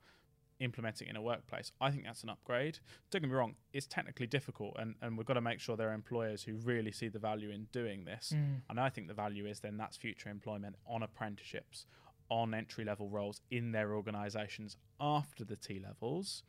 implementing 0.61 1.09
in 1.09 1.17
a 1.17 1.23
workplace, 1.23 1.73
I 1.81 1.91
think 1.91 2.05
that's 2.05 2.23
an 2.23 2.31
upgrade. 2.31 2.79
Don't 3.11 3.23
get 3.23 3.31
me 3.31 3.37
wrong, 3.37 3.55
it's 3.73 3.87
technically 3.87 4.27
difficult, 4.27 4.77
and, 4.79 4.95
and 5.01 5.17
we've 5.17 5.27
got 5.27 5.35
to 5.35 5.41
make 5.41 5.61
sure 5.61 5.77
there 5.77 5.91
are 5.91 5.95
employers 5.95 6.43
who 6.43 6.57
really 6.57 6.93
see 6.93 7.09
the 7.09 7.19
value 7.19 7.51
in 7.51 7.69
doing 7.73 8.05
this. 8.05 8.33
Mm. 8.35 8.63
And 8.69 8.81
I 8.81 8.89
think 8.89 9.09
the 9.09 9.15
value 9.15 9.47
is 9.47 9.61
then 9.61 9.77
that's 9.77 9.97
future 9.97 10.29
employment 10.29 10.77
on 10.87 11.03
apprenticeships, 11.03 11.87
on 12.31 12.55
entry 12.55 12.85
level 12.85 13.09
roles 13.09 13.41
in 13.51 13.73
their 13.73 13.95
organisations 13.95 14.77
after 15.01 15.45
the 15.45 15.57
T 15.57 15.81
levels. 15.81 16.43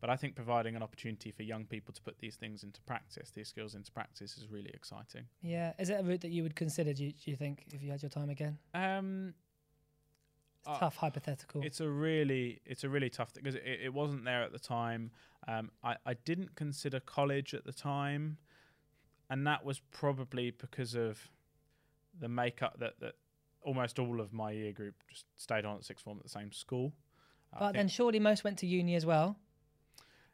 But 0.00 0.10
I 0.10 0.16
think 0.16 0.34
providing 0.34 0.76
an 0.76 0.82
opportunity 0.82 1.30
for 1.30 1.42
young 1.42 1.64
people 1.64 1.94
to 1.94 2.02
put 2.02 2.18
these 2.18 2.36
things 2.36 2.62
into 2.62 2.80
practice, 2.82 3.30
these 3.30 3.48
skills 3.48 3.74
into 3.74 3.90
practice, 3.90 4.36
is 4.36 4.46
really 4.50 4.70
exciting. 4.74 5.24
Yeah, 5.40 5.72
is 5.78 5.88
it 5.88 5.98
a 6.00 6.02
route 6.02 6.20
that 6.20 6.30
you 6.30 6.42
would 6.42 6.54
consider? 6.54 6.92
Do 6.92 7.04
you, 7.04 7.12
do 7.12 7.30
you 7.30 7.36
think 7.36 7.64
if 7.72 7.82
you 7.82 7.90
had 7.90 8.02
your 8.02 8.10
time 8.10 8.28
again? 8.28 8.58
Um, 8.74 9.34
It's 10.60 10.68
Uh, 10.68 10.78
tough, 10.80 10.96
hypothetical. 10.96 11.62
It's 11.62 11.80
a 11.80 11.88
really, 11.88 12.60
it's 12.66 12.84
a 12.84 12.88
really 12.90 13.08
tough 13.08 13.30
thing 13.30 13.42
because 13.42 13.54
it, 13.56 13.80
it 13.84 13.94
wasn't 13.94 14.24
there 14.24 14.42
at 14.42 14.52
the 14.52 14.58
time. 14.58 15.12
Um, 15.48 15.70
I, 15.82 15.96
I 16.04 16.14
didn't 16.14 16.56
consider 16.56 17.00
college 17.00 17.54
at 17.54 17.64
the 17.64 17.72
time, 17.72 18.36
and 19.30 19.46
that 19.46 19.64
was 19.64 19.80
probably 19.92 20.50
because 20.50 20.94
of 20.94 21.30
the 22.18 22.28
makeup 22.28 22.78
that 22.80 23.00
that 23.00 23.14
almost 23.66 23.98
all 23.98 24.20
of 24.20 24.32
my 24.32 24.52
year 24.52 24.72
group 24.72 24.94
just 25.10 25.26
stayed 25.36 25.66
on 25.66 25.76
at 25.76 25.84
sixth 25.84 26.04
form 26.04 26.16
at 26.16 26.22
the 26.22 26.30
same 26.30 26.52
school. 26.52 26.94
I 27.52 27.58
but 27.58 27.72
then 27.74 27.88
surely 27.88 28.18
most 28.20 28.44
went 28.44 28.58
to 28.58 28.66
uni 28.66 28.94
as 28.94 29.04
well. 29.04 29.36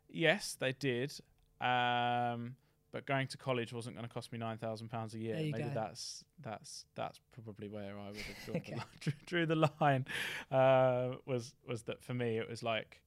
yes, 0.09 0.57
they 0.61 0.73
did. 0.73 1.13
Um, 1.61 2.57
but 2.93 3.07
going 3.07 3.27
to 3.29 3.39
college 3.39 3.73
wasn't 3.73 3.97
going 3.97 4.07
to 4.07 4.13
cost 4.13 4.33
me 4.33 4.39
nine 4.39 4.59
thousand 4.59 4.89
pounds 4.91 5.15
a 5.15 5.19
year. 5.19 5.35
Maybe 5.37 5.53
go. 5.63 5.71
that's 5.75 6.25
that's 6.41 6.85
that's 6.95 7.19
probably 7.33 7.69
where 7.69 7.99
I 7.99 8.09
would 8.09 8.17
have 8.17 8.37
drawn, 8.45 8.57
Okay. 8.59 8.73
the, 8.73 8.77
line, 8.77 8.87
drew, 9.01 9.13
drew 9.27 9.47
the 9.47 9.69
line. 9.81 10.07
Uh, 10.51 11.17
was 11.27 11.55
was 11.67 11.83
that 11.85 12.03
for 12.05 12.15
me? 12.15 12.39
It 12.39 12.49
was 12.51 12.63
like, 12.63 13.01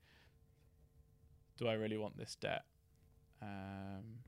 do 1.57 1.67
I 1.67 1.73
really 1.73 1.97
want 1.97 2.17
this 2.17 2.35
debt? 2.35 2.63
Um, 3.41 4.19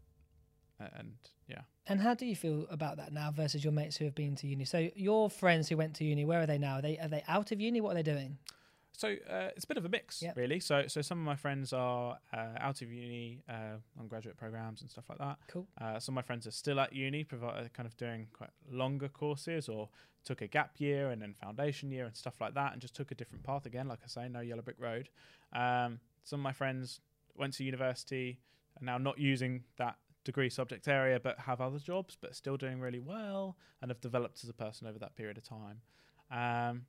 and 0.79 1.13
yeah, 1.47 1.61
And 1.87 1.99
how 2.01 2.13
do 2.13 2.25
you 2.25 2.35
feel 2.35 2.67
about 2.69 2.97
that 2.97 3.11
now 3.13 3.31
versus 3.31 3.63
your 3.63 3.73
mates 3.73 3.97
who 3.97 4.05
have 4.05 4.15
been 4.15 4.35
to 4.35 4.47
uni? 4.47 4.65
So 4.65 4.89
your 4.95 5.29
friends 5.29 5.69
who 5.69 5.77
went 5.77 5.95
to 5.95 6.03
uni, 6.03 6.25
where 6.25 6.41
are 6.41 6.45
they 6.45 6.57
now? 6.57 6.75
Are 6.75 6.81
they 6.81 6.97
are 6.99 7.07
they 7.07 7.23
out 7.27 7.51
of 7.51 7.59
uni? 7.61 7.81
What 7.81 7.91
are 7.91 7.95
they 7.95 8.03
doing? 8.03 8.37
So 8.93 9.09
uh, 9.09 9.49
it's 9.55 9.63
a 9.65 9.67
bit 9.67 9.77
of 9.77 9.85
a 9.85 9.89
mix, 9.89 10.23
Yep. 10.23 10.35
really. 10.37 10.59
So 10.59 10.87
so 10.87 11.01
some 11.01 11.19
of 11.19 11.25
my 11.25 11.35
friends 11.35 11.71
are 11.71 12.17
uh, 12.33 12.53
out 12.59 12.81
of 12.81 12.91
uni 12.91 13.43
uh, 13.47 13.77
on 13.99 14.07
graduate 14.07 14.37
programs 14.37 14.81
and 14.81 14.89
stuff 14.89 15.05
like 15.09 15.19
that. 15.19 15.37
Cool. 15.47 15.67
Uh, 15.79 15.99
some 15.99 16.13
of 16.13 16.15
my 16.15 16.21
friends 16.23 16.47
are 16.47 16.51
still 16.51 16.79
at 16.79 16.93
uni, 16.93 17.23
provi- 17.23 17.69
kind 17.73 17.85
of 17.87 17.95
doing 17.97 18.27
quite 18.33 18.49
longer 18.71 19.07
courses, 19.07 19.69
or 19.69 19.89
took 20.25 20.41
a 20.41 20.47
gap 20.47 20.79
year 20.79 21.11
and 21.11 21.21
then 21.21 21.33
foundation 21.41 21.91
year 21.91 22.05
and 22.05 22.15
stuff 22.15 22.41
like 22.41 22.53
that, 22.55 22.73
and 22.73 22.81
just 22.81 22.95
took 22.95 23.11
a 23.11 23.15
different 23.15 23.43
path 23.43 23.65
again. 23.67 23.87
Like 23.87 23.99
I 24.03 24.07
say, 24.07 24.27
no 24.29 24.39
yellow 24.41 24.63
brick 24.63 24.77
road. 24.79 25.09
Um, 25.53 25.99
some 26.23 26.39
of 26.39 26.43
my 26.43 26.51
friends 26.53 26.99
went 27.35 27.53
to 27.53 27.63
university 27.63 28.39
and 28.77 28.85
now 28.87 28.97
not 28.97 29.19
using 29.19 29.63
that 29.77 29.95
degree 30.27 30.49
subject 30.49 30.87
area, 30.87 31.19
but 31.19 31.39
have 31.39 31.59
other 31.61 31.79
jobs, 31.79 32.17
but 32.19 32.35
still 32.35 32.57
doing 32.57 32.79
really 32.79 32.99
well 32.99 33.57
and 33.81 33.89
have 33.89 33.99
developed 34.01 34.43
as 34.43 34.49
a 34.49 34.53
person 34.53 34.85
over 34.85 34.99
that 34.99 35.15
period 35.15 35.37
of 35.37 35.43
time. 35.43 35.81
Um, 36.29 36.85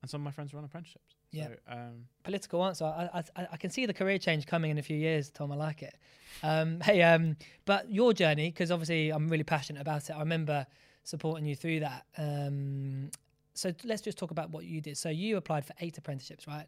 and 0.00 0.10
some 0.10 0.22
of 0.22 0.24
my 0.24 0.30
friends 0.30 0.54
are 0.54 0.58
on 0.58 0.64
apprenticeships. 0.64 1.14
Yeah. 1.30 1.48
So, 1.48 1.72
um, 1.72 2.06
Political 2.24 2.64
answer. 2.64 2.84
I, 2.84 3.22
I 3.36 3.46
I 3.52 3.56
can 3.56 3.70
see 3.70 3.84
the 3.86 3.92
career 3.92 4.18
change 4.18 4.46
coming 4.46 4.70
in 4.70 4.78
a 4.78 4.82
few 4.82 4.96
years, 4.96 5.30
Tom. 5.30 5.52
I 5.52 5.56
like 5.56 5.82
it. 5.82 5.94
Um, 6.42 6.80
hey, 6.88 7.02
um, 7.02 7.36
but 7.66 7.90
your 7.90 8.12
journey, 8.12 8.50
because 8.50 8.70
obviously 8.70 9.10
I'm 9.10 9.28
really 9.28 9.44
passionate 9.44 9.80
about 9.80 10.08
it. 10.08 10.12
I 10.12 10.20
remember 10.20 10.66
supporting 11.04 11.46
you 11.46 11.56
through 11.56 11.80
that. 11.80 12.06
Um, 12.16 13.10
so 13.54 13.72
let's 13.84 14.02
just 14.02 14.16
talk 14.16 14.30
about 14.30 14.50
what 14.50 14.64
you 14.64 14.80
did. 14.80 14.96
So 14.96 15.08
you 15.10 15.36
applied 15.36 15.64
for 15.64 15.74
eight 15.80 15.98
apprenticeships, 15.98 16.46
right? 16.46 16.66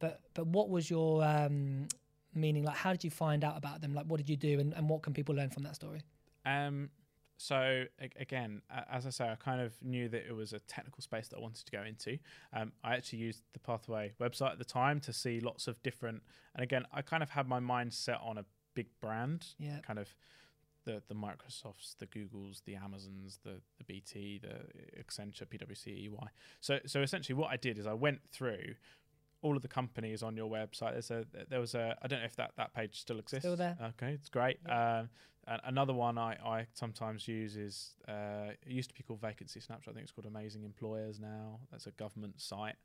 But 0.00 0.20
but 0.34 0.46
what 0.48 0.68
was 0.68 0.90
your 0.90 1.24
um, 1.24 1.86
meaning? 2.34 2.64
Like, 2.64 2.76
how 2.76 2.92
did 2.92 3.04
you 3.04 3.10
find 3.10 3.44
out 3.44 3.56
about 3.56 3.80
them? 3.80 3.94
Like, 3.94 4.06
what 4.06 4.18
did 4.18 4.28
you 4.28 4.36
do, 4.36 4.60
and, 4.60 4.72
and 4.74 4.88
what 4.88 5.02
can 5.02 5.12
people 5.12 5.34
learn 5.34 5.50
from 5.50 5.62
that 5.64 5.74
story? 5.76 6.02
Um, 6.44 6.90
so 7.38 7.84
again, 8.20 8.62
as 8.90 9.04
I 9.06 9.10
say, 9.10 9.28
I 9.28 9.34
kind 9.34 9.60
of 9.60 9.72
knew 9.82 10.08
that 10.08 10.26
it 10.28 10.32
was 10.34 10.52
a 10.52 10.60
technical 10.60 11.02
space 11.02 11.26
that 11.28 11.38
I 11.38 11.40
wanted 11.40 11.64
to 11.66 11.72
go 11.72 11.82
into. 11.82 12.18
Um, 12.52 12.72
I 12.84 12.94
actually 12.94 13.18
used 13.20 13.42
the 13.52 13.58
Pathway 13.58 14.12
website 14.20 14.52
at 14.52 14.58
the 14.58 14.64
time 14.64 15.00
to 15.00 15.12
see 15.12 15.40
lots 15.40 15.66
of 15.66 15.82
different, 15.82 16.22
and 16.54 16.62
again, 16.62 16.84
I 16.92 17.02
kind 17.02 17.22
of 17.22 17.30
had 17.30 17.48
my 17.48 17.58
mind 17.58 17.94
set 17.94 18.18
on 18.22 18.38
a 18.38 18.44
big 18.74 18.86
brand, 19.00 19.46
Yeah. 19.58 19.78
kind 19.80 19.98
of 19.98 20.14
the 20.84 21.00
the 21.08 21.14
Microsofts, 21.14 21.96
the 21.98 22.06
Googles, 22.06 22.62
the 22.64 22.74
Amazons, 22.76 23.38
the 23.44 23.60
the 23.78 23.84
BT, 23.84 24.38
the 24.38 25.00
Accenture, 25.00 25.46
PwC, 25.46 25.86
EY. 26.08 26.26
So 26.60 26.80
so 26.86 27.02
essentially, 27.02 27.34
what 27.38 27.50
I 27.50 27.56
did 27.56 27.78
is 27.78 27.86
I 27.86 27.92
went 27.94 28.20
through 28.30 28.74
all 29.42 29.56
of 29.56 29.62
the 29.62 29.68
companies 29.68 30.22
on 30.22 30.36
your 30.36 30.50
website. 30.50 30.92
There's 30.92 31.10
a 31.10 31.24
there 31.48 31.60
was 31.60 31.74
a 31.74 31.96
I 32.02 32.06
don't 32.06 32.20
know 32.20 32.26
if 32.26 32.36
that 32.36 32.52
that 32.56 32.74
page 32.74 33.00
still 33.00 33.18
exists. 33.18 33.44
Still 33.44 33.56
there. 33.56 33.76
Okay, 33.82 34.12
it's 34.12 34.28
great. 34.28 34.58
Yeah. 34.66 35.00
Um, 35.00 35.10
another 35.64 35.92
one 35.92 36.18
I, 36.18 36.36
I 36.44 36.66
sometimes 36.72 37.26
use 37.26 37.56
is 37.56 37.90
uh, 38.08 38.52
it 38.64 38.72
used 38.72 38.88
to 38.90 38.94
be 38.94 39.02
called 39.02 39.20
Vacancy 39.20 39.60
Snapshot. 39.60 39.92
I 39.92 39.94
think 39.94 40.04
it's 40.04 40.12
called 40.12 40.26
Amazing 40.26 40.64
Employers 40.64 41.18
now. 41.20 41.60
That's 41.70 41.86
a 41.86 41.90
government 41.92 42.40
site. 42.40 42.76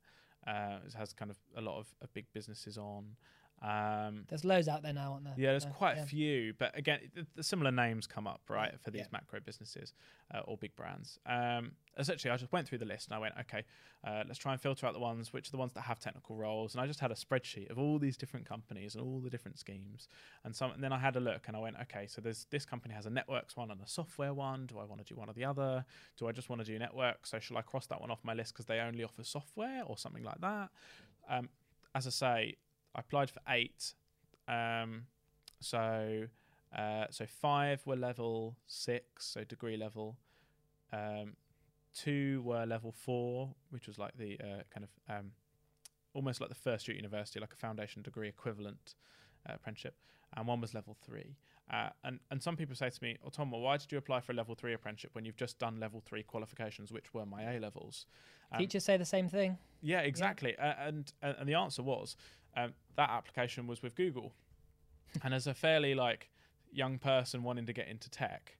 Uh, 0.46 0.78
it 0.86 0.94
has 0.94 1.14
kind 1.14 1.30
of 1.30 1.38
a 1.56 1.62
lot 1.62 1.78
of, 1.78 1.88
of 2.02 2.14
big 2.14 2.26
businesses 2.34 2.78
on. 2.78 3.16
Um, 3.62 4.26
There's 4.28 4.46
loads 4.46 4.68
out 4.68 4.84
there 4.84 4.94
now, 4.94 5.14
aren't 5.14 5.24
there? 5.24 5.34
yeah, 5.36 5.52
there's 5.52 5.64
So, 5.64 5.70
quite 5.70 5.98
yeah. 5.98 6.04
a 6.04 6.06
few, 6.06 6.54
but 6.60 6.78
again, 6.78 7.00
the, 7.16 7.26
the 7.36 7.44
similar 7.44 7.72
names 7.72 8.06
come 8.06 8.28
up, 8.28 8.42
right, 8.50 8.80
for 8.80 8.92
these 8.92 9.02
yeah. 9.02 9.08
macro 9.12 9.40
businesses 9.40 9.94
uh, 10.34 10.42
or 10.46 10.58
big 10.58 10.76
brands. 10.76 11.18
Um, 11.26 11.72
essentially, 11.98 12.32
I 12.32 12.38
just 12.38 12.52
went 12.52 12.68
through 12.68 12.78
the 12.78 12.86
list 12.86 13.08
and 13.08 13.16
I 13.16 13.20
went, 13.20 13.34
okay, 13.42 13.64
uh, 14.06 14.24
let's 14.28 14.38
try 14.38 14.52
and 14.52 14.62
filter 14.62 14.86
out 14.86 14.94
the 14.94 15.00
ones 15.00 15.34
which 15.34 15.48
are 15.48 15.52
the 15.52 15.58
ones 15.58 15.74
that 15.74 15.82
have 15.82 16.00
technical 16.00 16.36
roles. 16.36 16.76
And 16.76 16.82
I 16.82 16.86
just 16.86 17.00
had 17.00 17.12
a 17.12 17.16
spreadsheet 17.16 17.72
of 17.72 17.80
all 17.80 17.98
these 17.98 18.16
different 18.16 18.46
companies 18.46 18.94
and 18.94 19.04
all 19.04 19.20
the 19.20 19.30
different 19.30 19.58
schemes. 19.58 20.08
And 20.44 20.56
some, 20.56 20.72
and 20.72 20.84
then 20.84 20.94
I 20.94 21.00
had 21.00 21.16
a 21.16 21.20
look 21.20 21.48
and 21.48 21.58
I 21.58 21.60
went, 21.60 21.78
okay, 21.84 22.06
so 22.06 22.22
there's 22.22 22.46
this 22.52 22.64
company 22.64 22.94
has 22.94 23.08
a 23.08 23.10
networks 23.10 23.58
one 23.58 23.72
and 23.72 23.82
a 23.82 23.88
software 23.88 24.36
one. 24.36 24.68
Do 24.68 24.78
I 24.78 24.84
want 24.84 25.04
to 25.04 25.14
do 25.14 25.20
one 25.20 25.30
or 25.30 25.34
the 25.34 25.46
other? 25.46 25.84
Do 26.18 26.28
I 26.28 26.32
just 26.32 26.48
want 26.48 26.64
to 26.64 26.66
do 26.66 26.78
network? 26.78 27.26
So 27.26 27.40
shall 27.40 27.58
I 27.58 27.64
cross 27.64 27.88
that 27.88 28.00
one 28.00 28.12
off 28.12 28.20
my 28.24 28.36
list 28.36 28.54
because 28.54 28.68
they 28.68 28.80
only 28.80 29.04
offer 29.04 29.24
software 29.24 29.84
or 29.88 29.98
something 29.98 30.24
like 30.24 30.42
that? 30.42 30.70
Um, 31.28 31.50
as 31.96 32.06
I 32.06 32.12
say, 32.12 32.56
I 32.96 33.00
applied 33.00 33.30
for 33.30 33.42
eight. 33.50 33.94
Um, 34.48 35.04
so 35.60 36.28
uh, 36.76 37.06
so 37.10 37.26
five 37.26 37.82
were 37.86 37.96
level 37.96 38.58
six, 38.68 39.26
so 39.26 39.44
degree 39.44 39.78
level. 39.78 40.18
Um, 40.94 41.36
two 41.94 42.42
were 42.44 42.66
level 42.66 42.92
four, 42.92 43.54
which 43.72 43.88
was 43.88 43.98
like 43.98 44.18
the 44.18 44.40
uh, 44.40 44.64
kind 44.74 44.84
of 44.84 44.90
um, 45.10 45.32
almost 46.14 46.40
like 46.42 46.50
the 46.50 46.56
first 46.56 46.88
year 46.88 46.94
at 46.94 46.98
university, 46.98 47.40
like 47.40 47.54
a 47.54 47.58
foundation 47.58 48.02
degree 48.02 48.28
equivalent 48.28 48.96
uh, 49.50 49.54
apprenticeship, 49.56 49.96
and 50.36 50.48
one 50.48 50.62
was 50.62 50.74
level 50.74 50.96
three. 51.06 51.36
Uh, 51.72 51.90
and 52.06 52.20
and 52.32 52.42
some 52.42 52.56
people 52.56 52.76
say 52.76 52.90
to 52.90 53.04
me, 53.04 53.18
"Oh, 53.26 53.30
Tom, 53.30 53.52
well, 53.52 53.62
why 53.62 53.78
did 53.78 53.92
you 53.92 53.98
apply 53.98 54.22
for 54.22 54.32
a 54.32 54.36
level 54.36 54.56
three 54.56 54.74
apprenticeship 54.74 55.14
when 55.14 55.26
you've 55.26 55.36
just 55.36 55.60
done 55.60 55.80
level 55.80 56.02
three 56.06 56.24
qualifications, 56.24 56.92
which 56.94 57.14
were 57.14 57.26
my 57.26 57.56
A 57.56 57.60
levels?" 57.60 58.06
Um, 58.52 58.60
Teachers 58.60 58.86
say 58.86 58.96
the 58.96 59.06
same 59.06 59.28
thing. 59.28 59.58
yeah, 59.82 60.00
exactly. 60.00 60.58
Uh, 60.58 60.74
and 60.80 61.12
and 61.22 61.36
and 61.40 61.50
the 61.50 61.56
answer 61.56 61.84
was 61.84 62.16
um, 62.56 62.74
that 62.96 63.10
application 63.10 63.68
was 63.68 63.82
with 63.82 63.96
Google. 63.96 64.34
and 65.24 65.34
as 65.34 65.48
a 65.48 65.54
fairly 65.54 65.96
like 65.96 66.30
young 66.72 67.00
person 67.00 67.44
wanting 67.44 67.66
to 67.66 67.74
get 67.74 67.88
into 67.88 68.10
tech, 68.10 68.58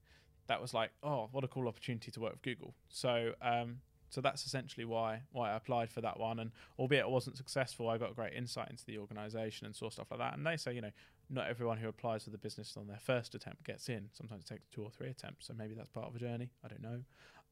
that 0.48 0.62
was 0.62 0.74
like, 0.74 0.92
oh, 1.04 1.30
what 1.32 1.44
a 1.44 1.48
cool 1.48 1.68
opportunity 1.68 2.12
to 2.12 2.20
work 2.20 2.34
with 2.34 2.42
Google. 2.42 2.74
So 2.90 3.34
um, 3.42 3.82
so 4.10 4.22
that's 4.22 4.46
essentially 4.46 4.86
why 4.86 5.22
why 5.32 5.52
I 5.52 5.56
applied 5.56 5.92
for 5.92 6.02
that 6.02 6.20
one. 6.20 6.40
And 6.40 6.52
albeit 6.80 7.02
it 7.02 7.10
wasn't 7.10 7.38
successful, 7.38 7.90
I 7.90 7.98
got 7.98 8.16
great 8.16 8.34
insight 8.34 8.70
into 8.70 8.86
the 8.86 8.98
organisation 8.98 9.66
and 9.66 9.76
saw 9.76 9.90
stuff 9.90 10.08
like 10.12 10.20
that. 10.20 10.36
And 10.36 10.46
they 10.46 10.58
say, 10.58 10.74
you 10.74 10.82
know, 10.82 10.92
not 11.30 11.48
everyone 11.48 11.78
who 11.78 11.88
applies 11.90 12.24
for 12.24 12.30
the 12.30 12.38
business 12.38 12.76
on 12.78 12.88
their 12.88 13.00
first 13.00 13.36
attempt 13.36 13.66
gets 13.66 13.90
in. 13.90 14.10
Sometimes 14.14 14.44
it 14.44 14.48
takes 14.48 14.68
two 14.72 14.84
or 14.84 14.90
three 14.90 15.10
attempts. 15.10 15.48
So 15.48 15.54
maybe 15.58 15.74
that's 15.74 15.90
part 15.90 16.08
of 16.08 16.16
a 16.16 16.20
journey. 16.20 16.52
I 16.64 16.68
don't 16.70 16.82
know. 16.82 17.02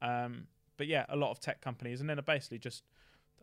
Um, 0.01 0.47
but 0.77 0.87
yeah, 0.87 1.05
a 1.09 1.15
lot 1.15 1.31
of 1.31 1.39
tech 1.39 1.61
companies, 1.61 2.01
and 2.01 2.09
then 2.09 2.19
I 2.19 2.21
basically 2.21 2.59
just 2.59 2.83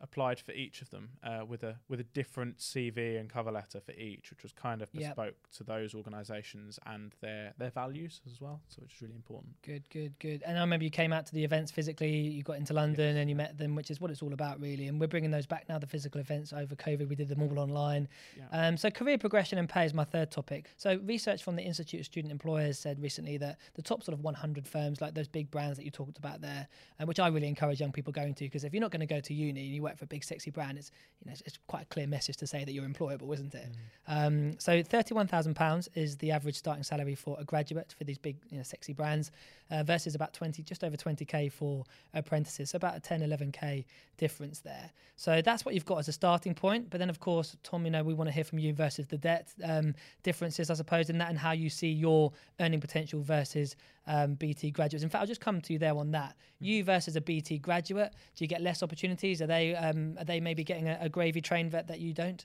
applied 0.03 0.41
for 0.41 0.53
each 0.53 0.83
of 0.83 0.91
them 0.91 1.11
uh, 1.23 1.45
with 1.47 1.63
a 1.63 1.77
with 1.89 2.01
a 2.01 2.05
different 2.05 2.59
CV 2.59 3.19
and 3.19 3.31
cover 3.31 3.53
letter 3.53 3.81
for 3.81 3.93
each, 3.93 4.31
which 4.31 4.43
was 4.43 4.53
kind 4.53 4.83
of 4.83 4.89
Yep. 4.93 5.17
bespoke 5.17 5.37
to 5.57 5.65
those 5.65 5.95
organisations 5.95 6.79
and 6.87 7.15
their 7.21 7.55
their 7.59 7.71
values 7.71 8.21
as 8.27 8.41
well. 8.41 8.61
So 8.69 8.83
which 8.83 8.95
is 8.95 9.03
really 9.03 9.15
important. 9.15 9.55
Good, 9.63 9.89
good, 9.91 10.19
good. 10.19 10.43
And 10.45 10.59
I 10.59 10.61
remember 10.61 10.85
you 10.85 10.91
came 10.91 11.13
out 11.13 11.27
to 11.27 11.35
the 11.35 11.45
events 11.45 11.71
physically. 11.71 12.11
You 12.11 12.43
got 12.43 12.57
into 12.57 12.75
London 12.75 13.17
and 13.17 13.31
you 13.31 13.37
met 13.37 13.57
them, 13.59 13.75
which 13.75 13.91
is 13.91 14.01
what 14.01 14.11
it's 14.11 14.23
all 14.23 14.33
about, 14.33 14.61
really. 14.61 14.89
And 14.89 15.01
we're 15.01 15.07
bringing 15.07 15.31
those 15.31 15.47
back 15.47 15.69
now. 15.69 15.79
The 15.79 15.87
physical 15.87 16.21
events 16.21 16.53
over 16.53 16.75
COVID, 16.75 17.09
we 17.09 17.15
did 17.15 17.29
them 17.29 17.41
all 17.43 17.59
online. 17.59 18.09
Yeah. 18.37 18.67
Um, 18.69 18.77
so 18.77 18.91
career 18.91 19.19
progression 19.19 19.59
and 19.59 19.69
pay 19.69 19.85
is 19.85 19.95
my 19.95 20.05
third 20.05 20.31
topic. 20.31 20.69
So 20.77 20.99
research 21.05 21.43
from 21.43 21.57
the 21.57 21.63
Institute 21.63 22.01
of 22.01 22.07
Student 22.07 22.33
Employers 22.33 22.79
said 22.79 23.01
recently 23.01 23.37
that 23.39 23.59
the 23.75 23.83
top 23.83 24.03
sort 24.03 24.15
of 24.19 24.25
100 24.25 24.67
firms, 24.67 25.01
like 25.01 25.15
those 25.15 25.29
big 25.29 25.51
brands 25.51 25.79
that 25.79 25.85
you 25.85 25.91
talked 25.91 26.19
about 26.19 26.41
there, 26.41 26.67
and 26.99 27.07
which 27.09 27.21
I 27.21 27.29
really 27.29 27.49
encourage 27.49 27.81
young 27.81 27.93
people 27.93 28.13
going 28.13 28.35
to, 28.35 28.45
because 28.45 28.65
if 28.65 28.73
you're 28.75 28.81
not 28.81 28.91
going 28.91 29.01
to 29.01 29.07
go 29.07 29.21
to 29.21 29.35
uni 29.35 29.61
and 29.67 29.75
you 29.75 29.83
work 29.83 29.92
for 29.99 30.05
a 30.05 30.09
big 30.09 30.25
sexy 30.25 30.51
brand, 30.51 30.79
it's 30.79 30.91
you 31.21 31.27
know 31.27 31.33
it's, 31.33 31.43
it's 31.43 31.59
quite 31.67 31.83
a 31.83 31.87
clear 31.87 32.07
message 32.07 32.37
to 32.39 32.47
say 32.47 32.65
that 32.65 32.73
you're 32.73 32.87
employable, 32.87 33.33
isn't 33.35 33.55
it? 33.55 33.69
Um, 34.09 34.59
so 34.59 34.83
thirty-one 34.83 35.27
thousand 35.27 35.55
pounds 35.55 35.89
is 35.95 36.17
the 36.17 36.31
average 36.31 36.57
starting 36.57 36.83
salary 36.83 37.15
for 37.15 37.37
a 37.41 37.45
graduate 37.45 37.95
for 37.97 38.05
these 38.05 38.19
big, 38.19 38.37
you 38.51 38.57
know, 38.57 38.63
sexy 38.63 38.93
brands, 38.93 39.31
uh, 39.71 39.83
versus 39.83 40.15
about 40.15 40.33
twenty, 40.33 40.63
just 40.63 40.85
over 40.85 40.97
twenty 40.97 41.25
k 41.25 41.49
for 41.49 41.85
apprentices. 42.15 42.71
So 42.71 42.77
about 42.77 42.97
a 42.97 43.01
10, 43.01 43.23
11 43.23 43.53
k 43.53 43.85
difference 44.17 44.61
there. 44.61 44.91
So 45.17 45.41
that's 45.43 45.65
what 45.65 45.75
you've 45.75 45.85
got 45.85 45.99
as 45.99 46.09
a 46.09 46.13
starting 46.13 46.55
point. 46.55 46.91
But 46.91 46.99
then, 46.99 47.11
of 47.11 47.21
course, 47.21 47.57
Tom, 47.63 47.85
you 47.85 47.91
know, 47.91 48.03
we 48.03 48.15
want 48.15 48.29
to 48.29 48.33
hear 48.33 48.45
from 48.45 48.59
you 48.59 48.73
versus 48.73 49.07
the 49.07 49.19
debt 49.19 49.49
um, 49.65 49.95
differences, 50.23 50.71
I 50.71 50.75
suppose, 50.75 51.11
in 51.11 51.19
that, 51.19 51.31
and 51.31 51.39
how 51.39 51.53
you 51.53 51.71
see 51.71 51.91
your 51.91 52.33
earning 52.61 52.81
potential 52.81 53.23
versus 53.23 53.77
um, 54.07 54.35
BT 54.35 54.71
graduates. 54.71 55.05
In 55.05 55.11
fact, 55.11 55.21
I'll 55.21 55.29
just 55.29 55.41
come 55.41 55.61
to 55.61 55.73
you 55.73 55.79
there 55.79 55.97
on 55.97 56.11
that. 56.13 56.37
You 56.59 56.85
versus 56.85 57.17
a 57.17 57.21
BT 57.21 57.59
graduate, 57.59 58.13
do 58.37 58.45
you 58.45 58.49
get 58.49 58.61
less 58.61 58.83
opportunities? 58.83 59.41
Are 59.43 59.47
they 59.47 59.75
um, 59.75 60.17
are 60.19 60.25
they 60.25 60.41
maybe 60.41 60.65
getting 60.65 60.89
a, 60.89 60.99
a 61.01 61.09
gravy 61.09 61.41
train 61.41 61.71
vet 61.71 61.89
that 61.89 62.01
you 62.01 62.13
don't? 62.13 62.45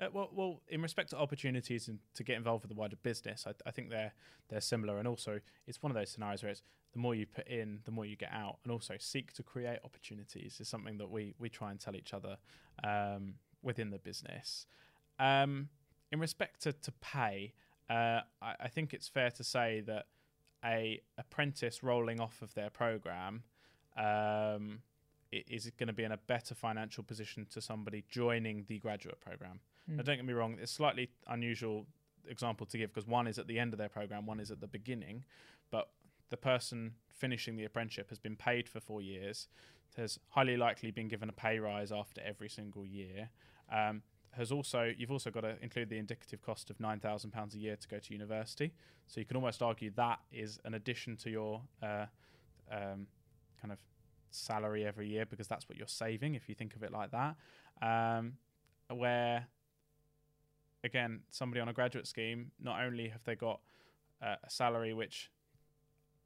Uh, 0.00 0.06
well, 0.12 0.30
well, 0.32 0.62
in 0.68 0.82
respect 0.82 1.10
to 1.10 1.18
opportunities 1.18 1.88
and 1.88 1.98
to 2.14 2.24
get 2.24 2.36
involved 2.36 2.64
with 2.64 2.70
the 2.70 2.74
wider 2.74 2.96
business, 3.02 3.44
I, 3.46 3.52
I 3.66 3.70
think 3.70 3.90
they're 3.90 4.12
they're 4.48 4.60
similar, 4.60 4.98
and 4.98 5.06
also 5.06 5.40
it's 5.66 5.82
one 5.82 5.90
of 5.90 5.96
those 5.96 6.10
scenarios 6.10 6.42
where 6.42 6.50
it's 6.50 6.62
the 6.92 6.98
more 6.98 7.14
you 7.14 7.26
put 7.26 7.46
in, 7.48 7.80
the 7.84 7.90
more 7.90 8.04
you 8.04 8.16
get 8.16 8.32
out, 8.32 8.58
and 8.64 8.72
also 8.72 8.94
seek 8.98 9.32
to 9.34 9.42
create 9.42 9.78
opportunities 9.84 10.58
is 10.60 10.68
something 10.68 10.98
that 10.98 11.10
we 11.10 11.34
we 11.38 11.48
try 11.48 11.70
and 11.70 11.80
tell 11.80 11.96
each 11.96 12.14
other 12.14 12.36
um, 12.84 13.34
within 13.62 13.90
the 13.90 13.98
business. 13.98 14.66
Um, 15.18 15.68
in 16.10 16.20
respect 16.20 16.62
to, 16.62 16.72
to 16.72 16.92
pay, 17.00 17.54
uh, 17.88 18.20
I, 18.40 18.54
I 18.60 18.68
think 18.68 18.92
it's 18.92 19.08
fair 19.08 19.30
to 19.30 19.44
say 19.44 19.82
that 19.86 20.06
a 20.64 21.00
apprentice 21.18 21.82
rolling 21.82 22.20
off 22.20 22.42
of 22.42 22.54
their 22.54 22.70
program 22.70 23.42
um, 23.96 24.80
is 25.30 25.70
going 25.78 25.86
to 25.86 25.92
be 25.92 26.04
in 26.04 26.12
a 26.12 26.16
better 26.16 26.54
financial 26.54 27.02
position 27.02 27.46
to 27.50 27.60
somebody 27.60 28.04
joining 28.08 28.64
the 28.68 28.78
graduate 28.78 29.20
program. 29.20 29.60
Mm. 29.90 29.96
Now, 29.96 30.02
don't 30.02 30.16
get 30.16 30.24
me 30.24 30.32
wrong; 30.32 30.56
it's 30.60 30.72
slightly 30.72 31.10
unusual 31.26 31.86
example 32.28 32.66
to 32.66 32.78
give 32.78 32.92
because 32.92 33.08
one 33.08 33.26
is 33.26 33.38
at 33.38 33.46
the 33.46 33.58
end 33.58 33.72
of 33.72 33.78
their 33.78 33.88
program, 33.88 34.26
one 34.26 34.40
is 34.40 34.50
at 34.50 34.60
the 34.60 34.68
beginning. 34.68 35.24
But 35.70 35.88
the 36.30 36.36
person 36.36 36.94
finishing 37.08 37.56
the 37.56 37.64
apprenticeship 37.64 38.08
has 38.10 38.18
been 38.18 38.36
paid 38.36 38.68
for 38.68 38.80
four 38.80 39.02
years, 39.02 39.48
has 39.96 40.18
highly 40.28 40.56
likely 40.56 40.90
been 40.90 41.08
given 41.08 41.28
a 41.28 41.32
pay 41.32 41.58
rise 41.58 41.92
after 41.92 42.20
every 42.22 42.48
single 42.48 42.86
year. 42.86 43.30
Um, 43.70 44.02
has 44.32 44.50
also 44.50 44.92
you've 44.96 45.10
also 45.10 45.30
got 45.30 45.42
to 45.42 45.56
include 45.62 45.88
the 45.88 45.98
indicative 45.98 46.42
cost 46.42 46.70
of 46.70 46.80
nine 46.80 47.00
thousand 47.00 47.30
pounds 47.30 47.54
a 47.54 47.58
year 47.58 47.76
to 47.76 47.88
go 47.88 47.98
to 47.98 48.12
university. 48.12 48.72
So 49.06 49.20
you 49.20 49.26
can 49.26 49.36
almost 49.36 49.62
argue 49.62 49.90
that 49.96 50.20
is 50.32 50.58
an 50.64 50.74
addition 50.74 51.16
to 51.18 51.30
your 51.30 51.60
uh, 51.82 52.06
um, 52.70 53.06
kind 53.60 53.72
of 53.72 53.78
salary 54.30 54.86
every 54.86 55.08
year 55.08 55.26
because 55.26 55.46
that's 55.48 55.68
what 55.68 55.76
you're 55.76 55.86
saving 55.86 56.34
if 56.34 56.48
you 56.48 56.54
think 56.54 56.74
of 56.74 56.82
it 56.82 56.92
like 56.92 57.10
that. 57.10 57.36
Um, 57.82 58.34
where 58.88 59.46
again, 60.84 61.20
somebody 61.30 61.60
on 61.60 61.68
a 61.68 61.72
graduate 61.72 62.06
scheme, 62.06 62.50
not 62.60 62.82
only 62.82 63.08
have 63.08 63.22
they 63.24 63.34
got 63.34 63.60
uh, 64.22 64.36
a 64.42 64.50
salary 64.50 64.94
which 64.94 65.30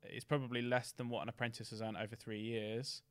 is 0.09 0.25
probably 0.25 0.62
less 0.62 0.92
than 0.92 1.09
what 1.09 1.23
an 1.23 1.29
apprentice 1.29 1.71
has 1.71 1.83
earned 1.83 1.97
over 1.97 2.14
three 2.16 2.40
years, 2.40 3.03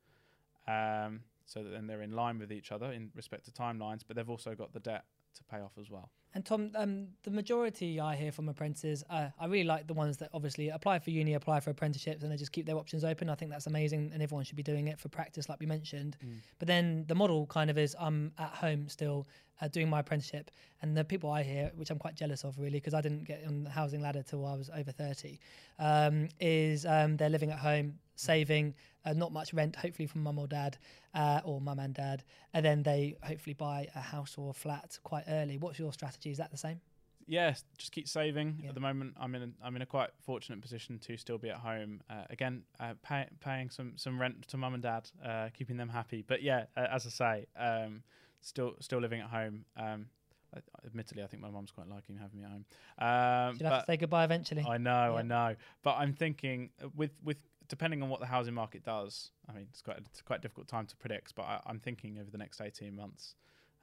um, 0.66 1.20
so 1.46 1.62
that 1.62 1.70
then 1.70 1.86
they're 1.86 2.02
in 2.02 2.12
line 2.12 2.38
with 2.38 2.52
each 2.52 2.72
other 2.72 2.92
in 2.92 3.10
respect 3.14 3.44
to 3.46 3.50
timelines, 3.50 4.02
but 4.06 4.16
they've 4.16 4.28
also 4.28 4.54
got 4.54 4.72
the 4.72 4.80
debt 4.80 5.04
to 5.34 5.44
pay 5.44 5.58
off 5.58 5.72
as 5.80 5.90
well. 5.90 6.10
And 6.34 6.44
Tom, 6.44 6.70
um, 6.74 7.06
the 7.22 7.30
majority 7.30 7.98
I 7.98 8.14
hear 8.14 8.30
from 8.30 8.48
apprentices, 8.50 9.02
uh, 9.08 9.28
I 9.40 9.46
really 9.46 9.64
like 9.64 9.86
the 9.86 9.94
ones 9.94 10.18
that 10.18 10.28
obviously 10.34 10.68
apply 10.68 10.98
for 10.98 11.08
uni, 11.10 11.32
apply 11.32 11.60
for 11.60 11.70
apprenticeships, 11.70 12.22
and 12.22 12.30
they 12.30 12.36
just 12.36 12.52
keep 12.52 12.66
their 12.66 12.76
options 12.76 13.04
open. 13.04 13.30
I 13.30 13.34
think 13.34 13.50
that's 13.50 13.66
amazing, 13.66 14.10
and 14.12 14.22
everyone 14.22 14.44
should 14.44 14.56
be 14.56 14.62
doing 14.62 14.88
it 14.88 15.00
for 15.00 15.08
practice, 15.08 15.48
like 15.48 15.60
we 15.60 15.66
mentioned. 15.66 16.18
But 16.58 16.68
then 16.68 17.06
the 17.08 17.14
model 17.14 17.46
kind 17.46 17.70
of 17.70 17.78
is 17.78 17.96
I'm 17.98 18.32
at 18.38 18.50
home 18.50 18.86
still 18.88 19.26
uh, 19.62 19.68
doing 19.68 19.88
my 19.88 20.00
apprenticeship, 20.00 20.50
and 20.82 20.94
the 20.94 21.04
people 21.04 21.30
I 21.30 21.42
hear, 21.42 21.72
which 21.74 21.90
I'm 21.90 21.98
quite 21.98 22.14
jealous 22.14 22.44
of 22.44 22.58
really, 22.58 22.78
because 22.78 22.92
I 22.94 23.00
didn't 23.00 23.24
get 23.24 23.42
on 23.46 23.64
the 23.64 23.70
housing 23.70 24.02
ladder 24.02 24.22
till 24.22 24.44
I 24.44 24.54
was 24.54 24.68
over 24.76 24.92
30, 24.92 25.38
um, 25.78 26.28
is 26.38 26.84
um, 26.84 27.16
they're 27.16 27.30
living 27.30 27.50
at 27.50 27.58
home, 27.58 27.94
saving, 28.16 28.74
uh, 29.06 29.12
not 29.12 29.32
much 29.32 29.54
rent, 29.54 29.76
hopefully 29.76 30.06
from 30.06 30.22
mum 30.22 30.38
or 30.38 30.46
dad, 30.46 30.76
uh, 31.14 31.40
or 31.44 31.60
mum 31.60 31.78
and 31.78 31.94
dad, 31.94 32.24
and 32.52 32.64
then 32.64 32.82
they 32.82 33.16
hopefully 33.22 33.54
buy 33.54 33.88
a 33.94 34.00
house 34.00 34.34
or 34.36 34.50
a 34.50 34.52
flat 34.52 34.98
quite 35.02 35.24
early. 35.28 35.56
What's 35.56 35.78
your 35.78 35.92
strategy? 35.92 36.15
Is 36.24 36.38
that 36.38 36.50
the 36.50 36.56
same? 36.56 36.80
Yes, 37.28 37.64
just 37.76 37.90
keep 37.90 38.06
saving. 38.06 38.60
Yeah. 38.62 38.68
At 38.68 38.74
the 38.74 38.80
moment, 38.80 39.14
I'm 39.20 39.34
in 39.34 39.42
a, 39.42 39.48
I'm 39.64 39.74
in 39.74 39.82
a 39.82 39.86
quite 39.86 40.10
fortunate 40.24 40.60
position 40.60 41.00
to 41.00 41.16
still 41.16 41.38
be 41.38 41.50
at 41.50 41.56
home. 41.56 42.00
Uh, 42.08 42.22
again, 42.30 42.62
uh, 42.78 42.94
pay, 43.02 43.26
paying 43.40 43.68
some 43.68 43.94
some 43.96 44.20
rent 44.20 44.46
to 44.48 44.56
mum 44.56 44.74
and 44.74 44.82
dad, 44.82 45.10
uh, 45.24 45.48
keeping 45.56 45.76
them 45.76 45.88
happy. 45.88 46.22
But 46.26 46.42
yeah, 46.42 46.66
uh, 46.76 46.86
as 46.90 47.04
I 47.04 47.10
say, 47.10 47.46
um, 47.58 48.02
still 48.40 48.74
still 48.80 49.00
living 49.00 49.20
at 49.20 49.28
home. 49.28 49.64
Um, 49.76 50.06
I, 50.54 50.60
admittedly, 50.86 51.24
I 51.24 51.26
think 51.26 51.42
my 51.42 51.50
mum's 51.50 51.72
quite 51.72 51.88
liking 51.88 52.16
having 52.16 52.38
me 52.38 52.44
at 52.44 52.50
home. 52.50 52.64
Um, 52.98 53.56
You'll 53.58 53.70
have 53.70 53.80
to 53.86 53.92
say 53.92 53.96
goodbye 53.96 54.24
eventually. 54.24 54.64
I 54.66 54.78
know, 54.78 55.12
Yeah. 55.14 55.18
I 55.18 55.22
know. 55.22 55.56
But 55.82 55.96
I'm 55.96 56.12
thinking 56.12 56.70
uh, 56.80 56.88
with 56.94 57.10
with 57.24 57.40
depending 57.66 58.04
on 58.04 58.08
what 58.08 58.20
the 58.20 58.26
housing 58.26 58.54
market 58.54 58.84
does. 58.84 59.32
I 59.48 59.52
mean, 59.52 59.66
it's 59.70 59.82
quite 59.82 59.98
it's 59.98 60.22
quite 60.22 60.38
a 60.38 60.42
difficult 60.42 60.68
time 60.68 60.86
to 60.86 60.96
predict. 60.96 61.34
But 61.34 61.42
I, 61.42 61.60
I'm 61.66 61.80
thinking 61.80 62.18
over 62.20 62.30
the 62.30 62.38
next 62.38 62.60
18 62.60 62.94
months, 62.94 63.34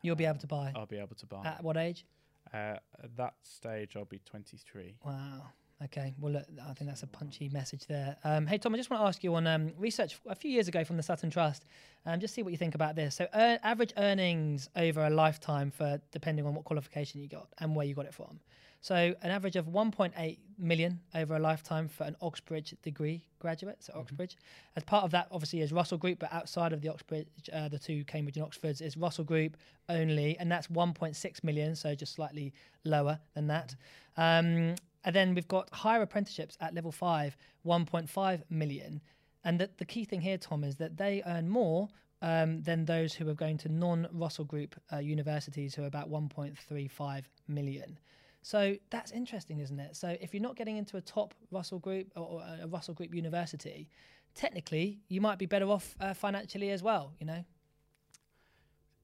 You'll 0.01 0.15
be 0.15 0.25
able 0.25 0.39
to 0.39 0.47
buy. 0.47 0.71
I'll 0.75 0.85
be 0.85 0.97
able 0.99 1.15
to 1.15 1.25
buy. 1.25 1.43
At 1.45 1.61
what 1.63 1.75
age? 1.77 2.05
Uh, 2.53 2.77
at 3.03 3.15
that 3.17 3.35
stage, 3.43 3.95
I'll 3.95 4.05
be 4.05 4.19
23. 4.25 4.95
Wow. 5.05 5.43
Okay. 5.85 6.13
Well, 6.19 6.33
look, 6.33 6.45
I 6.67 6.73
think 6.73 6.89
that's 6.89 7.03
a 7.03 7.07
punchy 7.07 7.49
message 7.49 7.87
there. 7.87 8.15
Um, 8.23 8.47
hey, 8.47 8.57
Tom, 8.57 8.73
I 8.73 8.77
just 8.77 8.89
want 8.89 9.01
to 9.01 9.07
ask 9.07 9.23
you 9.23 9.35
on 9.35 9.47
um, 9.47 9.73
research 9.77 10.17
a 10.27 10.35
few 10.35 10.49
years 10.49 10.67
ago 10.67 10.83
from 10.83 10.97
the 10.97 11.03
Sutton 11.03 11.29
Trust. 11.29 11.65
Um, 12.05 12.19
just 12.19 12.33
see 12.33 12.43
what 12.43 12.51
you 12.51 12.57
think 12.57 12.75
about 12.75 12.95
this. 12.95 13.15
So, 13.15 13.27
average 13.33 13.93
earnings 13.97 14.69
over 14.75 15.05
a 15.05 15.09
lifetime 15.09 15.71
for 15.71 15.99
depending 16.11 16.45
on 16.45 16.55
what 16.55 16.63
qualification 16.63 17.21
you 17.21 17.27
got 17.27 17.47
and 17.59 17.75
where 17.75 17.85
you 17.85 17.95
got 17.95 18.05
it 18.05 18.13
from. 18.13 18.39
So, 18.83 19.15
an 19.21 19.31
average 19.31 19.55
of 19.55 19.67
1.8 19.67 20.39
million 20.59 20.99
over 21.15 21.37
a 21.37 21.39
lifetime 21.39 21.87
for 21.87 22.03
an 22.03 22.17
Oxbridge 22.19 22.75
degree 22.83 23.23
graduate. 23.39 23.77
So, 23.79 23.93
Oxbridge. 23.95 24.35
As 24.75 24.83
part 24.83 25.05
of 25.05 25.11
that, 25.11 25.29
obviously, 25.31 25.61
is 25.61 25.71
Russell 25.71 25.97
Group, 25.97 26.19
but 26.19 26.33
outside 26.33 26.73
of 26.73 26.81
the 26.81 26.89
Oxbridge, 26.89 27.27
uh, 27.53 27.69
the 27.69 27.79
two 27.79 28.03
Cambridge 28.03 28.35
and 28.35 28.45
Oxfords 28.45 28.81
is 28.81 28.97
Russell 28.97 29.23
Group 29.23 29.55
only, 29.87 30.37
and 30.37 30.51
that's 30.51 30.67
1.6 30.67 31.43
million, 31.45 31.77
so 31.77 31.95
just 31.95 32.13
slightly 32.13 32.51
lower 32.83 33.17
than 33.35 33.47
that. 33.47 33.73
Um, 34.17 34.75
and 35.05 35.15
then 35.15 35.33
we've 35.33 35.47
got 35.47 35.69
higher 35.73 36.01
apprenticeships 36.01 36.57
at 36.59 36.75
level 36.75 36.91
five, 36.91 37.37
1.5 37.65 38.41
million. 38.49 38.99
And 39.45 39.61
the, 39.61 39.69
the 39.77 39.85
key 39.85 40.03
thing 40.03 40.19
here, 40.19 40.37
Tom, 40.37 40.65
is 40.65 40.75
that 40.75 40.97
they 40.97 41.23
earn 41.25 41.47
more 41.47 41.87
um, 42.21 42.61
than 42.63 42.83
those 42.83 43.13
who 43.13 43.29
are 43.29 43.33
going 43.33 43.59
to 43.59 43.69
non 43.69 44.09
Russell 44.11 44.43
Group 44.43 44.75
uh, 44.91 44.97
universities, 44.97 45.73
who 45.73 45.83
are 45.83 45.87
about 45.87 46.11
1.35 46.11 47.23
million. 47.47 47.97
So 48.45 48.75
that's 48.89 49.11
interesting, 49.11 49.59
isn't 49.59 49.79
it? 49.79 49.95
So 49.95 50.15
if 50.19 50.33
you're 50.33 50.43
not 50.43 50.55
getting 50.57 50.75
into 50.77 50.97
a 50.97 51.01
top 51.01 51.33
Russell 51.49 51.79
Group 51.79 52.07
or, 52.15 52.43
a 52.61 52.67
Russell 52.67 52.93
Group 52.93 53.15
university, 53.15 53.87
technically 54.35 54.99
you 55.07 55.21
might 55.21 55.39
be 55.39 55.45
better 55.45 55.65
off 55.71 55.95
uh, 56.01 56.13
financially 56.13 56.69
as 56.69 56.83
well, 56.83 57.13
you 57.19 57.25
know, 57.25 57.43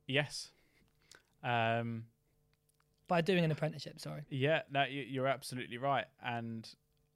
Yes. 0.08 0.52
Um, 1.44 2.06
by 3.08 3.22
doing 3.22 3.46
an 3.46 3.52
apprenticeship. 3.52 4.00
Sorry. 4.00 4.24
Yeah, 4.30 4.64
no, 4.72 4.84
you- 4.86 5.04
you're 5.04 5.28
absolutely 5.28 5.78
right, 5.78 6.06
and 6.24 6.68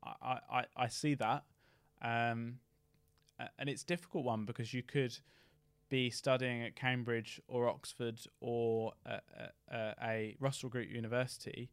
I, 0.04 0.40
I, 0.50 0.66
I 0.78 0.88
see 0.88 1.16
that, 1.16 1.44
um, 2.04 2.60
and 3.58 3.68
it's 3.68 3.82
a 3.84 3.86
difficult 3.88 4.26
one 4.26 4.46
because 4.46 4.74
you 4.74 4.84
could 4.84 5.18
be 5.90 6.10
studying 6.12 6.64
at 6.64 6.76
Cambridge 6.76 7.42
or 7.48 7.68
Oxford 7.68 8.20
or 8.40 8.94
a, 9.06 9.20
a- 9.72 9.96
a 10.04 10.36
Russell 10.40 10.70
Group 10.70 10.90
University, 10.90 11.70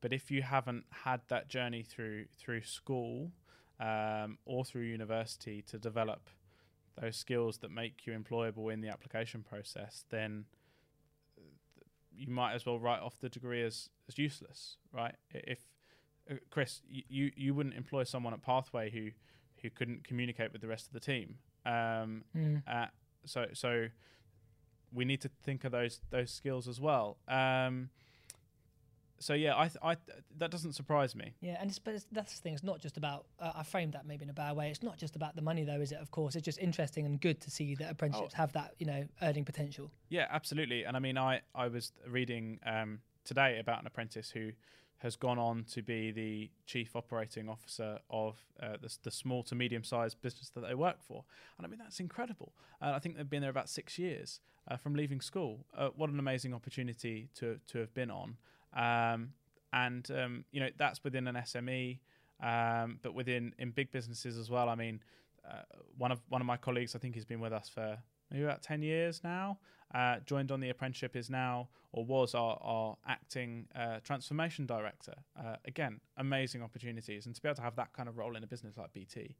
but 0.00 0.12
if 0.12 0.30
you 0.30 0.42
haven't 0.42 0.84
had 1.04 1.20
that 1.28 1.48
journey 1.48 1.82
through 1.82 2.26
through 2.38 2.62
school 2.62 3.32
um, 3.80 4.38
or 4.44 4.64
through 4.64 4.82
university 4.82 5.62
to 5.62 5.78
develop 5.78 6.28
those 7.00 7.16
skills 7.16 7.58
that 7.58 7.70
make 7.70 8.06
you 8.06 8.12
employable 8.18 8.72
in 8.72 8.80
the 8.80 8.88
application 8.88 9.42
process, 9.42 10.04
then 10.10 10.46
you 12.14 12.28
might 12.32 12.54
as 12.54 12.64
well 12.64 12.78
write 12.78 13.00
off 13.00 13.18
the 13.20 13.28
degree 13.28 13.62
as, 13.62 13.90
as 14.08 14.16
useless, 14.18 14.76
right? 14.92 15.14
If 15.30 15.58
uh, 16.30 16.34
Chris, 16.50 16.80
you 16.88 17.30
you 17.36 17.54
wouldn't 17.54 17.74
employ 17.74 18.04
someone 18.04 18.32
at 18.32 18.42
Pathway 18.42 18.90
who 18.90 19.10
who 19.62 19.70
couldn't 19.70 20.04
communicate 20.04 20.52
with 20.52 20.60
the 20.60 20.68
rest 20.68 20.86
of 20.86 20.92
the 20.92 21.00
team. 21.00 21.36
Um, 21.64 22.24
Mm. 22.36 22.62
uh, 22.66 22.86
so 23.24 23.46
so 23.52 23.88
we 24.92 25.04
need 25.04 25.20
to 25.22 25.28
think 25.42 25.64
of 25.64 25.72
those 25.72 26.00
those 26.10 26.30
skills 26.30 26.66
as 26.68 26.80
well. 26.80 27.18
Um, 27.28 27.90
so 29.18 29.34
yeah, 29.34 29.56
I, 29.56 29.68
th- 29.68 29.78
I 29.82 29.94
th- 29.94 30.18
that 30.38 30.50
doesn't 30.50 30.72
surprise 30.72 31.14
me. 31.14 31.34
Yeah, 31.40 31.56
and 31.60 31.70
it's, 31.70 31.78
but 31.78 31.94
it's, 31.94 32.06
that's 32.12 32.34
the 32.34 32.42
thing. 32.42 32.54
It's 32.54 32.62
not 32.62 32.80
just 32.80 32.96
about. 32.96 33.26
Uh, 33.40 33.52
I 33.56 33.62
framed 33.62 33.92
that 33.94 34.06
maybe 34.06 34.24
in 34.24 34.30
a 34.30 34.34
bad 34.34 34.56
way. 34.56 34.70
It's 34.70 34.82
not 34.82 34.98
just 34.98 35.16
about 35.16 35.36
the 35.36 35.42
money, 35.42 35.64
though, 35.64 35.80
is 35.80 35.92
it? 35.92 35.98
Of 36.00 36.10
course, 36.10 36.36
it's 36.36 36.44
just 36.44 36.58
interesting 36.58 37.06
and 37.06 37.20
good 37.20 37.40
to 37.40 37.50
see 37.50 37.74
that 37.76 37.90
apprenticeships 37.90 38.34
have 38.34 38.52
that, 38.52 38.74
you 38.78 38.86
know, 38.86 39.04
earning 39.22 39.44
potential. 39.44 39.90
Yeah, 40.08 40.26
absolutely. 40.30 40.84
And 40.84 40.96
I 40.96 41.00
mean, 41.00 41.18
I 41.18 41.40
I 41.54 41.68
was 41.68 41.92
reading 42.08 42.60
um, 42.66 43.00
today 43.24 43.58
about 43.58 43.80
an 43.80 43.86
apprentice 43.86 44.30
who 44.30 44.52
has 44.98 45.14
gone 45.16 45.38
on 45.38 45.64
to 45.64 45.82
be 45.82 46.10
the 46.10 46.50
chief 46.64 46.96
operating 46.96 47.48
officer 47.48 47.98
of 48.10 48.38
uh, 48.62 48.76
the, 48.80 48.94
the 49.02 49.10
small 49.10 49.42
to 49.42 49.54
medium 49.54 49.84
sized 49.84 50.20
business 50.22 50.48
that 50.50 50.66
they 50.66 50.74
work 50.74 50.96
for. 51.02 51.24
And 51.58 51.66
I 51.66 51.68
mean, 51.68 51.78
that's 51.78 52.00
incredible. 52.00 52.54
And 52.80 52.94
I 52.94 52.98
think 52.98 53.16
they've 53.16 53.28
been 53.28 53.42
there 53.42 53.50
about 53.50 53.68
six 53.68 53.98
years 53.98 54.40
uh, 54.68 54.76
from 54.76 54.94
leaving 54.94 55.20
school. 55.20 55.66
Uh, 55.76 55.90
what 55.96 56.08
an 56.10 56.18
amazing 56.18 56.54
opportunity 56.54 57.28
to 57.34 57.58
to 57.68 57.78
have 57.78 57.92
been 57.94 58.10
on. 58.10 58.36
Um, 58.76 59.30
and 59.72 60.08
um, 60.10 60.44
you 60.52 60.60
know, 60.60 60.68
that's 60.76 61.02
within 61.02 61.26
an 61.26 61.34
SME, 61.36 61.98
um, 62.42 62.98
but 63.02 63.14
within 63.14 63.54
in 63.58 63.70
big 63.70 63.90
businesses 63.90 64.38
as 64.38 64.50
well. 64.50 64.68
I 64.68 64.74
mean, 64.74 65.00
uh, 65.48 65.62
one 65.98 66.12
of 66.12 66.20
one 66.28 66.40
of 66.40 66.46
my 66.46 66.56
colleagues, 66.56 66.94
I 66.94 66.98
think 66.98 67.14
he's 67.14 67.24
been 67.24 67.40
with 67.40 67.52
us 67.52 67.68
for 67.68 67.98
maybe 68.30 68.44
about 68.44 68.62
10 68.62 68.82
years 68.82 69.20
now. 69.22 69.58
Uh, 69.94 70.16
joined 70.26 70.50
on 70.50 70.58
the 70.60 70.68
apprenticeship 70.68 71.14
is 71.14 71.30
now 71.30 71.68
or 71.92 72.04
was 72.04 72.34
our, 72.34 72.58
our 72.60 72.96
acting 73.06 73.68
uh, 73.76 73.98
transformation 74.02 74.66
director. 74.66 75.14
Uh, 75.38 75.56
again, 75.64 76.00
amazing 76.16 76.60
opportunities, 76.60 77.26
and 77.26 77.34
to 77.34 77.40
be 77.40 77.48
able 77.48 77.54
to 77.56 77.62
have 77.62 77.76
that 77.76 77.92
kind 77.92 78.08
of 78.08 78.16
role 78.16 78.36
in 78.36 78.42
a 78.42 78.46
business 78.46 78.76
like 78.76 78.92
BT 78.92 79.36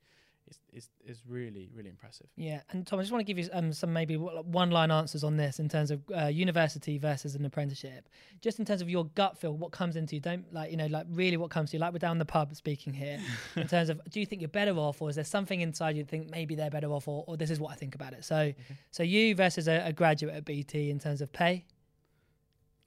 is 0.48 0.58
is, 0.72 0.88
is 1.04 1.22
really 1.28 1.70
really 1.74 1.88
impressive. 1.88 2.26
Yeah, 2.36 2.60
and 2.70 2.86
Tom, 2.86 2.98
I 2.98 3.02
just 3.02 3.12
want 3.12 3.26
to 3.26 3.32
give 3.32 3.38
you 3.42 3.48
um, 3.52 3.72
some 3.72 3.92
maybe 3.92 4.16
one 4.16 4.70
line 4.70 4.90
answers 4.90 5.24
on 5.24 5.36
this 5.36 5.58
in 5.58 5.68
terms 5.68 5.90
of 5.90 6.02
uh, 6.16 6.26
university 6.26 6.98
versus 6.98 7.34
an 7.34 7.44
apprenticeship. 7.44 8.08
Just 8.40 8.58
in 8.58 8.64
terms 8.64 8.82
of 8.82 8.88
your 8.90 9.06
gut 9.14 9.36
feel, 9.38 9.56
what 9.56 9.72
comes 9.72 9.96
into 9.96 10.14
you? 10.14 10.20
Don't 10.20 10.52
like 10.52 10.70
you 10.70 10.76
know 10.76 10.86
like 10.86 11.06
really 11.10 11.36
what 11.36 11.50
comes 11.50 11.70
to 11.70 11.76
you. 11.76 11.80
Like 11.80 11.92
we're 11.92 11.98
down 11.98 12.18
the 12.18 12.24
pub 12.24 12.54
speaking 12.54 12.92
here. 12.94 13.18
in 13.56 13.66
terms 13.66 13.88
of, 13.88 14.00
do 14.10 14.20
you 14.20 14.26
think 14.26 14.40
you're 14.42 14.48
better 14.48 14.72
off, 14.76 15.00
or 15.02 15.08
is 15.10 15.16
there 15.16 15.24
something 15.24 15.60
inside 15.60 15.96
you 15.96 16.04
think 16.04 16.30
maybe 16.30 16.54
they're 16.54 16.70
better 16.70 16.88
off, 16.92 17.08
or, 17.08 17.24
or 17.26 17.36
this 17.36 17.50
is 17.50 17.58
what 17.60 17.72
I 17.72 17.74
think 17.76 17.94
about 17.94 18.12
it? 18.12 18.24
So, 18.24 18.52
so 18.90 19.02
you 19.02 19.34
versus 19.34 19.68
a, 19.68 19.86
a 19.88 19.92
graduate 19.92 20.34
at 20.34 20.44
BT 20.44 20.90
in 20.90 20.98
terms 20.98 21.20
of 21.20 21.32
pay. 21.32 21.64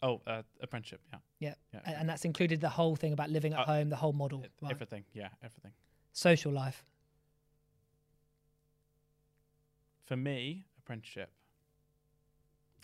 Oh, 0.02 0.22
uh, 0.26 0.44
apprenticeship, 0.62 1.02
yeah, 1.12 1.20
Yeah. 1.40 1.54
yeah, 1.74 1.80
And, 1.86 1.96
and 1.98 2.10
that's 2.10 2.24
included 2.24 2.62
the 2.62 2.70
whole 2.70 2.96
thing 2.96 3.12
about 3.12 3.30
living 3.32 3.52
at 3.54 3.60
Uh, 3.60 3.66
home, 3.66 3.90
the 3.90 3.98
whole 3.98 4.14
model, 4.14 4.46
right? 4.62 4.72
everything, 4.72 5.04
yeah, 5.14 5.28
everything. 5.44 5.72
social 6.14 6.54
life. 6.54 6.86
For 10.10 10.18
me, 10.18 10.66
apprenticeship. 10.80 11.30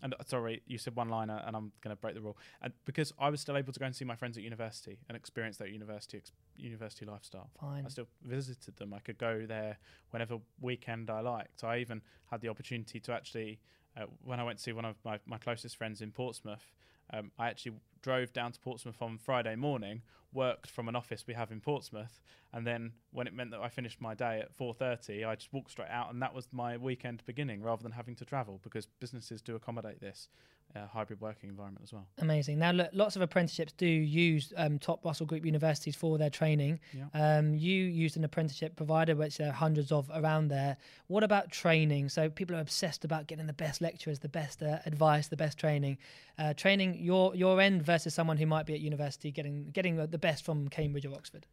And 0.03 0.13
uh, 0.13 0.17
sorry, 0.27 0.61
you 0.67 0.77
said 0.77 0.95
one 0.95 1.09
liner, 1.09 1.41
and 1.43 1.55
I'm 1.55 1.71
going 1.81 1.95
to 1.95 1.99
break 1.99 2.13
the 2.13 2.21
rule. 2.21 2.37
And 2.61 2.71
because 2.85 3.11
I 3.19 3.31
was 3.31 3.41
still 3.41 3.57
able 3.57 3.73
to 3.73 3.79
go 3.79 3.87
and 3.87 3.95
see 3.95 4.05
my 4.05 4.15
friends 4.15 4.37
at 4.37 4.43
university 4.43 4.99
and 5.09 5.17
experience 5.17 5.57
that 5.57 5.71
university 5.71 6.17
ex- 6.17 6.31
university 6.55 7.03
lifestyle. 7.03 7.49
Fine. 7.59 7.83
I 7.83 7.89
still 7.89 8.05
visited 8.21 8.75
them. 8.75 8.93
I 8.93 8.99
could 8.99 9.17
go 9.17 9.43
there 9.47 9.79
whenever 10.11 10.37
weekend 10.61 11.09
I 11.09 11.21
liked. 11.21 11.63
I 11.63 11.79
even 11.79 12.03
had 12.29 12.41
the 12.41 12.49
opportunity 12.49 12.99
to 12.99 13.11
actually, 13.11 13.59
uh, 13.97 14.03
when 14.23 14.39
I 14.39 14.43
went 14.43 14.59
to 14.59 14.63
see 14.63 14.73
one 14.73 14.85
of 14.85 14.95
my, 15.03 15.17
my 15.25 15.39
closest 15.39 15.77
friends 15.77 16.01
in 16.03 16.11
Portsmouth, 16.11 16.71
um, 17.11 17.31
I 17.37 17.47
actually 17.47 17.77
drove 18.01 18.33
down 18.33 18.51
to 18.51 18.59
Portsmouth 18.59 19.01
on 19.01 19.17
Friday 19.17 19.55
morning, 19.55 20.01
worked 20.31 20.69
from 20.69 20.87
an 20.87 20.95
office 20.95 21.25
we 21.25 21.33
have 21.33 21.51
in 21.51 21.61
Portsmouth, 21.61 22.19
and 22.53 22.65
then 22.67 22.93
when 23.11 23.25
it 23.25 23.33
meant 23.33 23.51
that 23.51 23.61
I 23.61 23.69
finished 23.69 24.01
my 24.01 24.13
day 24.13 24.39
at 24.39 24.55
4:30, 24.55 25.25
I 25.25 25.35
just 25.35 25.53
walked 25.53 25.71
straight 25.71 25.89
out, 25.89 26.11
and 26.11 26.21
that 26.21 26.33
was 26.33 26.47
my 26.51 26.77
weekend 26.77 27.25
beginning, 27.25 27.61
rather 27.61 27.83
than 27.83 27.93
having 27.93 28.15
to 28.17 28.25
travel, 28.25 28.59
because 28.63 28.85
businesses 28.99 29.41
do 29.41 29.55
accommodate 29.55 29.99
this 29.99 30.29
uh, 30.75 30.87
hybrid 30.87 31.21
working 31.21 31.49
environment 31.49 31.83
as 31.83 31.93
well. 31.93 32.05
Amazing. 32.19 32.59
Now, 32.59 32.71
look, 32.71 32.89
lots 32.93 33.15
of 33.15 33.21
apprenticeships 33.21 33.73
do 33.73 33.85
use 33.87 34.51
um, 34.57 34.77
top 34.79 35.03
Russell 35.05 35.25
Group 35.25 35.45
universities 35.45 35.95
for 35.95 36.17
their 36.17 36.29
training. 36.29 36.79
Yeah. 36.93 37.37
Um, 37.37 37.53
you 37.53 37.83
used 37.83 38.17
an 38.17 38.23
apprenticeship 38.23 38.75
provider, 38.75 39.15
which 39.15 39.37
there 39.37 39.49
are 39.49 39.53
hundreds 39.53 39.91
of 39.91 40.09
around 40.13 40.49
there. 40.49 40.77
What 41.07 41.23
about 41.23 41.51
training? 41.51 42.09
So 42.09 42.29
people 42.29 42.55
are 42.55 42.59
obsessed 42.61 43.05
about 43.05 43.27
getting 43.27 43.47
the 43.47 43.53
best 43.53 43.81
lecturers, 43.81 44.19
the 44.19 44.29
best 44.29 44.61
uh, 44.61 44.79
advice, 44.85 45.27
the 45.27 45.37
best 45.37 45.57
training. 45.57 45.97
Uh, 46.37 46.53
training 46.53 46.97
your 46.99 47.33
your 47.35 47.61
end 47.61 47.81
versus 47.83 48.13
someone 48.13 48.37
who 48.37 48.45
might 48.45 48.65
be 48.65 48.73
at 48.73 48.81
university 48.81 49.31
getting 49.31 49.69
getting 49.71 49.95
the 49.95 50.17
best 50.17 50.43
from 50.43 50.67
Cambridge 50.67 51.05
or 51.05 51.13
Oxford. 51.13 51.45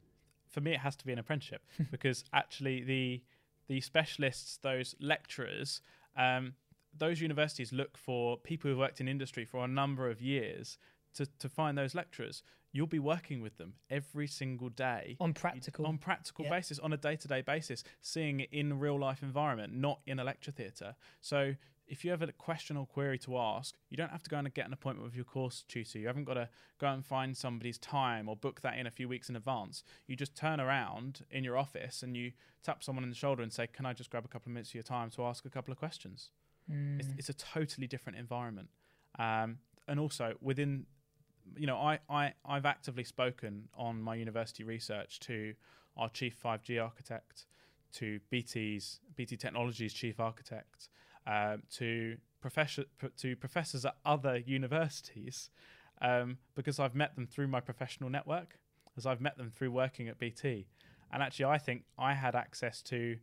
for 0.48 0.60
me 0.60 0.72
it 0.72 0.80
has 0.80 0.96
to 0.96 1.06
be 1.06 1.12
an 1.12 1.18
apprenticeship 1.18 1.62
because 1.92 2.24
actually 2.32 2.82
the 2.82 3.22
the 3.68 3.80
specialists 3.80 4.58
those 4.62 4.96
lecturers 5.00 5.80
um, 6.16 6.54
those 6.96 7.20
universities 7.20 7.72
look 7.72 7.96
for 7.96 8.36
people 8.36 8.70
who've 8.70 8.78
worked 8.78 9.00
in 9.00 9.08
industry 9.08 9.44
for 9.44 9.64
a 9.64 9.68
number 9.68 10.10
of 10.10 10.20
years 10.20 10.78
to, 11.14 11.26
to 11.38 11.48
find 11.48 11.76
those 11.76 11.94
lecturers. 11.94 12.42
You'll 12.72 12.86
be 12.86 12.98
working 12.98 13.42
with 13.42 13.58
them 13.58 13.74
every 13.90 14.26
single 14.26 14.70
day. 14.70 15.16
On 15.20 15.34
practical. 15.34 15.86
on 15.86 15.98
practical 15.98 16.46
basis 16.48 16.78
on 16.78 16.92
a 16.92 16.96
day-to-day 16.96 17.42
basis 17.42 17.84
seeing 18.00 18.40
it 18.40 18.48
in 18.50 18.78
real 18.78 18.98
life 18.98 19.22
environment 19.22 19.74
not 19.74 20.00
in 20.06 20.18
a 20.18 20.24
lecture 20.24 20.50
theatre. 20.50 20.94
So 21.20 21.54
if 21.86 22.04
you 22.04 22.10
have 22.10 22.22
a 22.22 22.32
question 22.32 22.78
or 22.78 22.86
query 22.86 23.18
to 23.18 23.36
ask 23.36 23.74
you 23.90 23.96
don't 23.98 24.10
have 24.10 24.22
to 24.22 24.30
go 24.30 24.38
and 24.38 24.54
get 24.54 24.66
an 24.66 24.72
appointment 24.72 25.04
with 25.04 25.14
your 25.14 25.26
course 25.26 25.64
tutor. 25.68 25.98
You 25.98 26.06
haven't 26.06 26.24
got 26.24 26.34
to 26.34 26.48
go 26.80 26.86
and 26.86 27.04
find 27.04 27.36
somebody's 27.36 27.76
time 27.76 28.26
or 28.26 28.36
book 28.36 28.62
that 28.62 28.78
in 28.78 28.86
a 28.86 28.90
few 28.90 29.06
weeks 29.06 29.28
in 29.28 29.36
advance. 29.36 29.84
You 30.06 30.16
just 30.16 30.34
turn 30.34 30.58
around 30.58 31.26
in 31.30 31.44
your 31.44 31.58
office 31.58 32.02
and 32.02 32.16
you 32.16 32.32
tap 32.62 32.82
someone 32.82 33.02
on 33.02 33.10
the 33.10 33.16
shoulder 33.16 33.42
and 33.42 33.52
say 33.52 33.66
can 33.66 33.84
i 33.84 33.92
just 33.92 34.10
grab 34.10 34.24
a 34.24 34.28
couple 34.28 34.48
of 34.48 34.54
minutes 34.54 34.70
of 34.70 34.74
your 34.74 34.82
time 34.82 35.10
to 35.10 35.24
ask 35.24 35.44
a 35.44 35.50
couple 35.50 35.72
of 35.72 35.78
questions 35.78 36.30
Mm. 36.70 37.00
it's, 37.00 37.08
it's 37.18 37.28
a 37.28 37.34
totally 37.34 37.86
different 37.86 38.18
environment 38.18 38.68
um, 39.18 39.58
and 39.88 39.98
also 39.98 40.34
within 40.40 40.86
you 41.56 41.66
know, 41.66 41.76
I, 41.76 41.98
I, 42.08 42.32
I've 42.44 42.66
actively 42.66 43.04
spoken 43.04 43.68
on 43.74 44.00
my 44.00 44.14
university 44.14 44.64
research 44.64 45.20
to 45.20 45.54
our 45.96 46.08
chief 46.08 46.36
5G 46.42 46.82
architect, 46.82 47.46
to 47.94 48.20
BT's 48.30 49.00
BT 49.16 49.36
Technologies 49.36 49.92
chief 49.92 50.18
architect, 50.18 50.88
um, 51.26 51.62
to 51.74 52.16
professor 52.40 52.84
to 53.18 53.36
professors 53.36 53.84
at 53.84 53.96
other 54.04 54.38
universities, 54.38 55.50
um, 56.00 56.38
because 56.54 56.78
I've 56.78 56.94
met 56.94 57.14
them 57.14 57.26
through 57.26 57.48
my 57.48 57.60
professional 57.60 58.08
network, 58.08 58.58
as 58.96 59.06
I've 59.06 59.20
met 59.20 59.36
them 59.36 59.50
through 59.50 59.70
working 59.70 60.08
at 60.08 60.18
BT, 60.18 60.66
and 61.12 61.22
actually 61.22 61.46
I 61.46 61.58
think 61.58 61.84
I 61.98 62.14
had 62.14 62.34
access 62.34 62.82
to 62.82 63.18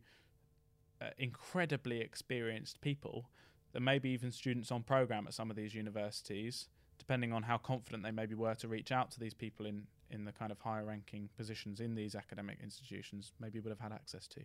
uh, 1.00 1.10
incredibly 1.18 2.00
experienced 2.00 2.80
people, 2.80 3.30
that 3.72 3.80
maybe 3.80 4.10
even 4.10 4.32
students 4.32 4.70
on 4.70 4.82
program 4.82 5.26
at 5.26 5.34
some 5.34 5.50
of 5.50 5.56
these 5.56 5.74
universities 5.74 6.68
depending 7.00 7.32
on 7.32 7.42
how 7.42 7.56
confident 7.58 8.04
they 8.04 8.10
maybe 8.12 8.34
were 8.36 8.54
to 8.54 8.68
reach 8.68 8.92
out 8.92 9.10
to 9.10 9.18
these 9.18 9.34
people 9.34 9.66
in, 9.66 9.82
in 10.10 10.24
the 10.24 10.32
kind 10.32 10.52
of 10.52 10.60
higher 10.60 10.84
ranking 10.84 11.28
positions 11.36 11.80
in 11.80 11.94
these 11.94 12.14
academic 12.14 12.58
institutions, 12.62 13.32
maybe 13.40 13.58
would 13.58 13.70
have 13.70 13.80
had 13.80 13.90
access 13.90 14.28
to. 14.28 14.40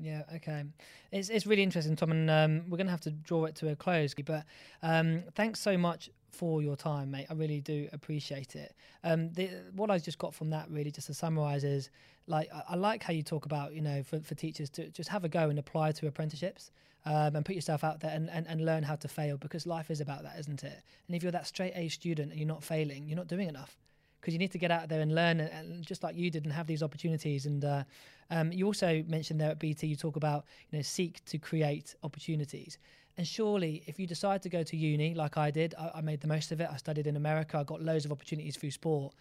Yeah, 0.00 0.22
okay. 0.36 0.64
It's 1.10 1.28
it's 1.28 1.46
really 1.46 1.62
interesting, 1.62 1.96
Tom, 1.96 2.12
and 2.12 2.30
um, 2.30 2.70
we're 2.70 2.76
going 2.76 2.86
to 2.86 2.92
have 2.92 3.00
to 3.02 3.10
draw 3.10 3.44
it 3.46 3.56
to 3.56 3.68
a 3.68 3.76
close. 3.76 4.14
But 4.14 4.44
um, 4.82 5.24
thanks 5.34 5.60
so 5.60 5.76
much 5.76 6.08
for 6.30 6.62
your 6.62 6.76
time, 6.76 7.10
mate. 7.10 7.26
I 7.30 7.34
really 7.34 7.60
do 7.60 7.88
appreciate 7.92 8.56
it. 8.56 8.74
Um, 9.04 9.32
the, 9.32 9.50
what 9.74 9.90
I 9.90 9.98
just 9.98 10.18
got 10.18 10.34
from 10.34 10.50
that, 10.50 10.70
really, 10.70 10.90
just 10.90 11.06
to 11.08 11.14
summarise, 11.14 11.64
is 11.64 11.90
like 12.26 12.48
I, 12.52 12.62
I, 12.70 12.76
like 12.76 13.02
how 13.02 13.12
you 13.12 13.22
talk 13.22 13.46
about, 13.46 13.72
you 13.72 13.82
know, 13.82 14.02
for, 14.02 14.20
for 14.20 14.34
teachers 14.34 14.70
to 14.70 14.88
just 14.90 15.08
have 15.10 15.24
a 15.24 15.28
go 15.28 15.48
and 15.48 15.58
apply 15.58 15.92
to 15.92 16.06
apprenticeships 16.06 16.70
um, 17.06 17.36
and 17.36 17.44
put 17.44 17.54
yourself 17.54 17.84
out 17.84 18.00
there 18.00 18.12
and, 18.14 18.28
and, 18.30 18.46
and 18.46 18.64
learn 18.64 18.82
how 18.82 18.96
to 18.96 19.08
fail 19.08 19.36
because 19.36 19.66
life 19.66 19.90
is 19.90 20.00
about 20.00 20.22
that, 20.22 20.38
isn't 20.38 20.62
it? 20.62 20.82
And 21.06 21.16
if 21.16 21.22
you're 21.22 21.32
that 21.32 21.46
straight 21.46 21.72
A 21.74 21.88
student 21.88 22.30
and 22.30 22.38
you're 22.38 22.48
not 22.48 22.62
failing, 22.62 23.08
you're 23.08 23.16
not 23.16 23.28
doing 23.28 23.48
enough 23.48 23.76
because 24.20 24.34
you 24.34 24.38
need 24.38 24.52
to 24.52 24.58
get 24.58 24.70
out 24.70 24.88
there 24.88 25.00
and 25.00 25.14
learn, 25.14 25.40
and, 25.40 25.84
just 25.84 26.02
like 26.02 26.16
you 26.16 26.30
did, 26.30 26.44
and 26.44 26.52
have 26.52 26.66
these 26.66 26.82
opportunities. 26.82 27.46
And 27.46 27.64
uh, 27.64 27.84
um, 28.30 28.52
you 28.52 28.66
also 28.66 29.04
mentioned 29.06 29.40
there 29.40 29.50
at 29.50 29.58
BT, 29.58 29.86
you 29.86 29.96
talk 29.96 30.16
about 30.16 30.44
you 30.70 30.78
know 30.78 30.82
seek 30.82 31.24
to 31.26 31.38
create 31.38 31.94
opportunities. 32.02 32.78
And 33.16 33.26
surely, 33.26 33.82
if 33.86 33.98
you 33.98 34.06
decide 34.06 34.42
to 34.42 34.48
go 34.48 34.62
to 34.62 34.76
uni 34.76 35.14
like 35.14 35.36
I 35.36 35.50
did, 35.50 35.74
I, 35.76 35.90
I 35.96 36.00
made 36.00 36.20
the 36.20 36.28
most 36.28 36.52
of 36.52 36.60
it. 36.60 36.68
I 36.70 36.76
studied 36.76 37.06
in 37.06 37.16
America. 37.16 37.58
I 37.58 37.64
got 37.64 37.82
loads 37.82 38.04
of 38.04 38.12
opportunities 38.12 38.56
through 38.56 38.70
sport. 38.70 39.14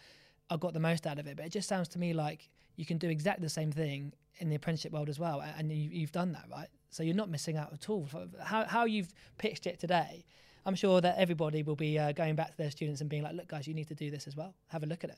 I 0.50 0.58
got 0.58 0.74
the 0.74 0.80
most 0.80 1.08
out 1.08 1.18
of 1.20 1.28
it. 1.28 1.36
But 1.36 1.46
it 1.46 1.52
just 1.52 1.68
sounds 1.68 1.88
to 1.90 2.00
me 2.00 2.14
like 2.14 2.50
you 2.76 2.86
can 2.86 2.98
do 2.98 3.10
exactly 3.10 3.44
the 3.44 3.50
same 3.50 3.72
thing 3.72 4.14
in 4.40 4.50
the 4.50 4.56
apprenticeship 4.56 4.92
world 4.92 5.10
as 5.10 5.20
well, 5.20 5.44
and 5.58 5.72
you, 5.72 6.02
have 6.02 6.12
done 6.12 6.32
that, 6.32 6.46
right? 6.52 6.68
So 6.92 7.04
you're 7.04 7.16
not 7.16 7.30
missing 7.30 7.58
out 7.58 7.74
at 7.74 7.90
all. 7.90 8.08
How 8.40 8.66
how 8.66 8.86
you've 8.86 9.14
pitched 9.38 9.66
it 9.68 9.80
today, 9.80 10.26
I'm 10.68 10.76
sure 10.76 11.00
that 11.00 11.18
everybody 11.18 11.64
will 11.64 11.78
be 11.78 11.98
uh, 11.98 12.12
going 12.12 12.36
back 12.36 12.52
to 12.52 12.58
their 12.58 12.70
students 12.70 13.00
and 13.02 13.10
being 13.10 13.24
like, 13.24 13.34
"Look, 13.34 13.48
guys, 13.48 13.68
you 13.68 13.74
need 13.74 13.88
to 13.88 13.96
do 13.96 14.12
this 14.12 14.28
as 14.28 14.36
well. 14.36 14.54
Have 14.68 14.84
a 14.84 14.86
look 14.86 15.04
at 15.06 15.10
it." 15.10 15.18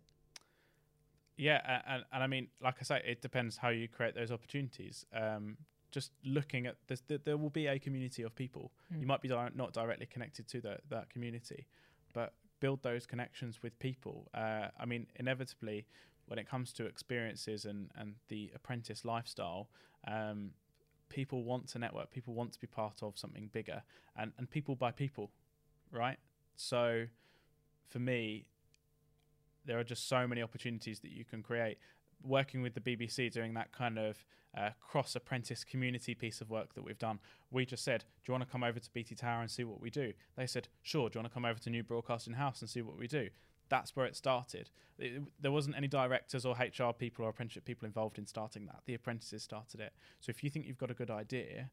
Yeah, 1.38 1.82
and, 1.88 2.04
and 2.14 2.24
I 2.24 2.28
mean, 2.28 2.50
like 2.62 2.76
I 2.80 2.84
say, 2.84 3.02
it 3.06 3.22
depends 3.22 3.58
how 3.58 3.70
you 3.70 3.88
create 3.88 4.14
those 4.14 4.32
opportunities. 4.32 5.06
Um, 5.14 5.58
just 5.92 6.12
looking 6.24 6.68
at 6.68 6.76
this, 6.88 7.02
there 7.08 7.38
will 7.38 7.50
be 7.50 7.66
a 7.66 7.80
community 7.80 8.24
of 8.24 8.36
people. 8.36 8.72
Mm. 8.94 9.02
You 9.02 9.08
might 9.08 9.22
be 9.22 9.28
di- 9.28 9.50
not 9.56 9.74
directly 9.74 10.06
connected 10.06 10.48
to 10.50 10.62
the, 10.62 10.78
that 10.90 11.10
community, 11.10 11.66
but 12.14 12.34
build 12.60 12.84
those 12.84 13.08
connections 13.08 13.64
with 13.64 13.78
people. 13.80 14.28
Uh, 14.34 14.68
I 14.80 14.86
mean, 14.86 15.08
inevitably, 15.16 15.88
when 16.28 16.38
it 16.38 16.48
comes 16.48 16.74
to 16.74 16.86
experiences 16.86 17.66
and, 17.66 17.90
and 17.96 18.16
the 18.28 18.52
apprentice 18.54 19.04
lifestyle, 19.04 19.70
um, 20.08 20.52
people 21.10 21.44
want 21.44 21.68
to 21.70 21.80
network, 21.80 22.12
people 22.12 22.34
want 22.34 22.54
to 22.54 22.60
be 22.60 22.68
part 22.68 23.02
of 23.02 23.18
something 23.18 23.50
bigger, 23.52 23.82
and, 24.16 24.32
and 24.38 24.50
people 24.50 24.76
by 24.76 24.92
people, 24.92 25.32
right? 25.92 26.18
So 26.56 27.06
for 27.88 28.00
me, 28.00 28.46
there 29.66 29.80
are 29.80 29.84
just 29.84 30.08
so 30.08 30.28
many 30.28 30.42
opportunities 30.42 31.00
that 31.02 31.12
you 31.12 31.26
can 31.26 31.44
create. 31.44 31.78
Working 32.24 32.62
with 32.62 32.74
the 32.74 32.82
BBC, 32.82 33.32
doing 33.32 33.54
that 33.54 33.72
kind 33.72 33.98
of 33.98 34.26
uh, 34.58 34.72
cross 34.82 35.16
apprentice 35.16 35.64
community 35.64 36.16
piece 36.16 36.42
of 36.42 36.50
work 36.50 36.74
that 36.74 36.84
we've 36.84 36.98
done, 36.98 37.20
we 37.52 37.66
just 37.66 37.84
said, 37.84 38.04
Do 38.24 38.32
you 38.32 38.34
want 38.34 38.44
to 38.44 38.52
come 38.52 38.64
over 38.64 38.80
to 38.80 38.90
BT 38.92 39.16
Tower 39.16 39.42
and 39.42 39.50
see 39.50 39.64
what 39.64 39.80
we 39.80 39.90
do? 39.90 40.14
They 40.36 40.48
said, 40.48 40.68
Sure. 40.82 41.10
Do 41.10 41.18
you 41.18 41.24
want 41.24 41.32
to 41.32 41.34
come 41.34 41.46
over 41.46 41.60
to 41.60 41.70
New 41.70 41.84
Broadcasting 41.84 42.34
House 42.34 42.62
and 42.62 42.70
see 42.70 42.82
what 42.82 42.98
we 42.98 43.08
do? 43.08 43.30
that's 43.70 43.96
where 43.96 44.06
it 44.06 44.16
started. 44.16 44.70
It, 44.98 45.22
there 45.40 45.52
wasn't 45.52 45.78
any 45.78 45.88
directors 45.88 46.46
or 46.46 46.56
HR 46.56 46.92
people 46.92 47.26
or 47.26 47.30
apprenticeship 47.30 47.66
people 47.66 47.86
involved 47.86 48.18
in 48.18 48.26
starting 48.26 48.66
that. 48.66 48.82
The 48.86 48.96
apprentices 48.96 49.44
started 49.44 49.80
it. 49.80 49.94
So 50.20 50.32
if 50.32 50.44
you 50.44 50.50
think 50.50 50.66
you've 50.66 50.78
got 50.78 50.92
a 50.92 50.96
good 50.96 51.12
idea, 51.12 51.70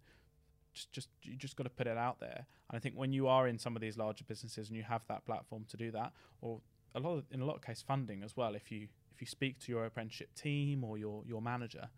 just 0.77 0.93
just 0.93 1.09
you 1.23 1.35
just 1.37 1.57
got 1.57 1.65
to 1.65 1.71
put 1.71 1.87
it 1.87 1.97
out 1.97 2.21
there. 2.21 2.47
And 2.69 2.77
I 2.77 2.79
think 2.79 2.95
when 2.95 3.13
you 3.13 3.27
are 3.27 3.49
in 3.49 3.59
some 3.59 3.75
of 3.75 3.83
these 3.83 3.97
larger 3.97 4.25
businesses 4.25 4.69
and 4.69 4.77
you 4.77 4.83
have 4.85 5.03
that 5.09 5.25
platform 5.25 5.65
to 5.71 5.77
do 5.77 5.91
that, 5.93 6.13
or 6.41 6.61
a 6.95 7.01
lot 7.01 7.15
of, 7.19 7.25
in 7.33 7.41
a 7.41 7.45
lot 7.45 7.57
of 7.57 7.63
case 7.63 7.83
funding 7.83 8.23
as 8.23 8.37
well, 8.37 8.55
if 8.55 8.71
you 8.71 8.89
if 9.15 9.21
you 9.21 9.27
speak 9.27 9.59
to 9.61 9.73
your 9.73 9.87
apprenticeship 9.87 10.35
team 10.35 10.85
or 10.85 10.99
your 10.99 11.25
your 11.27 11.41
manager, 11.41 11.89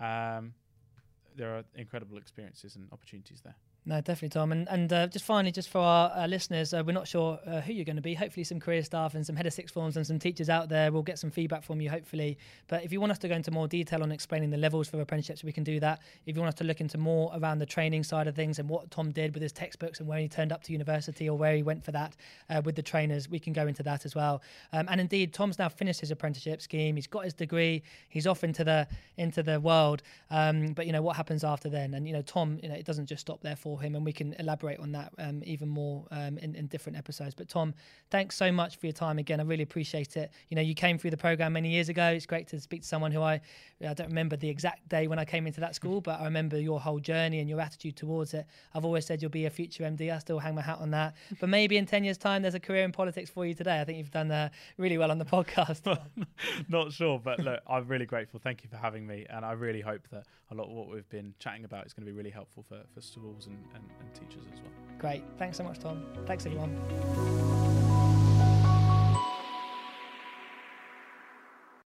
um, 0.00 0.52
there 1.34 1.56
are 1.56 1.64
incredible 1.74 2.18
experiences 2.18 2.76
and 2.76 2.88
opportunities 2.92 3.40
there. 3.42 3.56
No, 3.88 4.00
definitely, 4.00 4.30
Tom. 4.30 4.50
And 4.50 4.68
and 4.68 4.92
uh, 4.92 5.06
just 5.06 5.24
finally, 5.24 5.52
just 5.52 5.68
for 5.68 5.78
our 5.78 6.10
uh, 6.10 6.26
listeners, 6.26 6.74
uh, 6.74 6.82
we're 6.84 6.92
not 6.92 7.06
sure 7.06 7.38
uh, 7.46 7.60
who 7.60 7.72
you're 7.72 7.84
going 7.84 7.94
to 7.94 8.02
be. 8.02 8.14
Hopefully, 8.14 8.42
some 8.42 8.58
career 8.58 8.82
staff 8.82 9.14
and 9.14 9.24
some 9.24 9.36
head 9.36 9.46
of 9.46 9.52
six 9.52 9.70
forms 9.70 9.96
and 9.96 10.04
some 10.04 10.18
teachers 10.18 10.50
out 10.50 10.68
there. 10.68 10.90
We'll 10.90 11.04
get 11.04 11.20
some 11.20 11.30
feedback 11.30 11.62
from 11.62 11.80
you, 11.80 11.88
hopefully. 11.88 12.36
But 12.66 12.82
if 12.82 12.90
you 12.90 13.00
want 13.00 13.12
us 13.12 13.18
to 13.18 13.28
go 13.28 13.36
into 13.36 13.52
more 13.52 13.68
detail 13.68 14.02
on 14.02 14.10
explaining 14.10 14.50
the 14.50 14.56
levels 14.56 14.88
for 14.88 15.00
apprenticeships, 15.00 15.44
we 15.44 15.52
can 15.52 15.62
do 15.62 15.78
that. 15.78 16.00
If 16.26 16.34
you 16.34 16.42
want 16.42 16.52
us 16.52 16.58
to 16.58 16.64
look 16.64 16.80
into 16.80 16.98
more 16.98 17.30
around 17.36 17.60
the 17.60 17.66
training 17.66 18.02
side 18.02 18.26
of 18.26 18.34
things 18.34 18.58
and 18.58 18.68
what 18.68 18.90
Tom 18.90 19.12
did 19.12 19.32
with 19.34 19.42
his 19.42 19.52
textbooks 19.52 20.00
and 20.00 20.08
where 20.08 20.18
he 20.18 20.26
turned 20.26 20.50
up 20.50 20.64
to 20.64 20.72
university 20.72 21.28
or 21.28 21.38
where 21.38 21.54
he 21.54 21.62
went 21.62 21.84
for 21.84 21.92
that 21.92 22.16
uh, 22.50 22.60
with 22.64 22.74
the 22.74 22.82
trainers, 22.82 23.28
we 23.28 23.38
can 23.38 23.52
go 23.52 23.68
into 23.68 23.84
that 23.84 24.04
as 24.04 24.16
well. 24.16 24.42
Um, 24.72 24.88
and 24.90 25.00
indeed, 25.00 25.32
Tom's 25.32 25.60
now 25.60 25.68
finished 25.68 26.00
his 26.00 26.10
apprenticeship 26.10 26.60
scheme. 26.60 26.96
He's 26.96 27.06
got 27.06 27.22
his 27.22 27.34
degree. 27.34 27.84
He's 28.08 28.26
off 28.26 28.42
into 28.42 28.64
the 28.64 28.88
into 29.16 29.44
the 29.44 29.60
world. 29.60 30.02
Um, 30.28 30.72
but 30.72 30.86
you 30.86 30.92
know 30.92 31.02
what 31.02 31.14
happens 31.14 31.44
after 31.44 31.68
then? 31.68 31.94
And 31.94 32.04
you 32.04 32.12
know, 32.12 32.22
Tom, 32.22 32.58
you 32.64 32.68
know, 32.68 32.74
it 32.74 32.84
doesn't 32.84 33.06
just 33.06 33.20
stop 33.20 33.42
there 33.42 33.54
for 33.54 33.75
him, 33.78 33.94
and 33.94 34.04
we 34.04 34.12
can 34.12 34.34
elaborate 34.38 34.78
on 34.78 34.92
that 34.92 35.12
um, 35.18 35.42
even 35.44 35.68
more 35.68 36.06
um, 36.10 36.38
in, 36.38 36.54
in, 36.54 36.66
different 36.66 36.98
episodes. 36.98 37.34
But 37.34 37.48
Tom, 37.48 37.74
thanks 38.10 38.36
so 38.36 38.50
much 38.50 38.76
for 38.76 38.86
your 38.86 38.92
time 38.92 39.18
again. 39.18 39.40
I 39.40 39.44
really 39.44 39.62
appreciate 39.62 40.16
it. 40.16 40.30
You 40.48 40.56
know, 40.56 40.62
you 40.62 40.74
came 40.74 40.98
through 40.98 41.10
the 41.10 41.16
program 41.16 41.52
many 41.52 41.70
years 41.70 41.88
ago. 41.88 42.06
It's 42.08 42.26
great 42.26 42.48
to 42.48 42.60
speak 42.60 42.82
to 42.82 42.88
someone 42.88 43.12
who 43.12 43.22
I 43.22 43.40
I 43.86 43.94
don't 43.94 44.08
remember 44.08 44.36
the 44.36 44.48
exact 44.48 44.88
day 44.88 45.06
when 45.06 45.18
I 45.18 45.24
came 45.24 45.46
into 45.46 45.60
that 45.60 45.74
school, 45.74 46.00
but 46.00 46.20
I 46.20 46.24
remember 46.24 46.58
your 46.58 46.80
whole 46.80 46.98
journey 46.98 47.40
and 47.40 47.48
your 47.48 47.60
attitude 47.60 47.96
towards 47.96 48.32
it. 48.34 48.46
I've 48.74 48.84
always 48.84 49.04
said 49.04 49.20
you'll 49.20 49.30
be 49.30 49.46
a 49.46 49.50
future 49.50 49.84
MD. 49.84 50.12
I 50.12 50.18
still 50.18 50.38
hang 50.38 50.54
my 50.54 50.62
hat 50.62 50.78
on 50.80 50.90
that. 50.92 51.14
But 51.40 51.48
maybe 51.48 51.76
in 51.76 51.86
ten 51.86 52.04
years' 52.04 52.18
time, 52.18 52.42
there's 52.42 52.54
a 52.54 52.60
career 52.60 52.84
in 52.84 52.92
politics 52.92 53.30
for 53.30 53.44
you 53.44 53.54
today. 53.54 53.80
I 53.80 53.84
think 53.84 53.98
you've 53.98 54.10
done 54.10 54.30
uh, 54.30 54.48
really 54.78 54.98
well 54.98 55.10
on 55.10 55.18
the 55.18 55.24
podcast. 55.24 55.98
Not 56.68 56.92
sure, 56.92 57.20
but 57.22 57.38
look, 57.40 57.60
I'm 57.68 57.86
really 57.86 58.06
grateful. 58.06 58.40
Thank 58.42 58.62
you 58.64 58.70
for 58.70 58.76
having 58.76 59.06
me, 59.06 59.26
and 59.28 59.44
I 59.44 59.52
really 59.52 59.80
hope 59.80 60.08
that 60.10 60.24
a 60.50 60.54
lot 60.54 60.64
of 60.64 60.72
what 60.72 60.88
we've 60.88 61.08
been 61.08 61.34
chatting 61.38 61.64
about 61.64 61.86
is 61.86 61.92
going 61.92 62.06
to 62.06 62.12
be 62.12 62.16
really 62.16 62.30
helpful 62.30 62.62
for, 62.62 62.80
for 62.94 63.00
schools 63.00 63.48
and, 63.74 63.84
and, 64.00 64.14
teachers 64.14 64.44
as 64.52 64.60
well. 64.60 64.72
Great. 64.98 65.22
Thanks 65.38 65.56
so 65.58 65.64
much, 65.64 65.78
Tom. 65.78 66.04
Thanks, 66.26 66.46
everyone. 66.46 67.65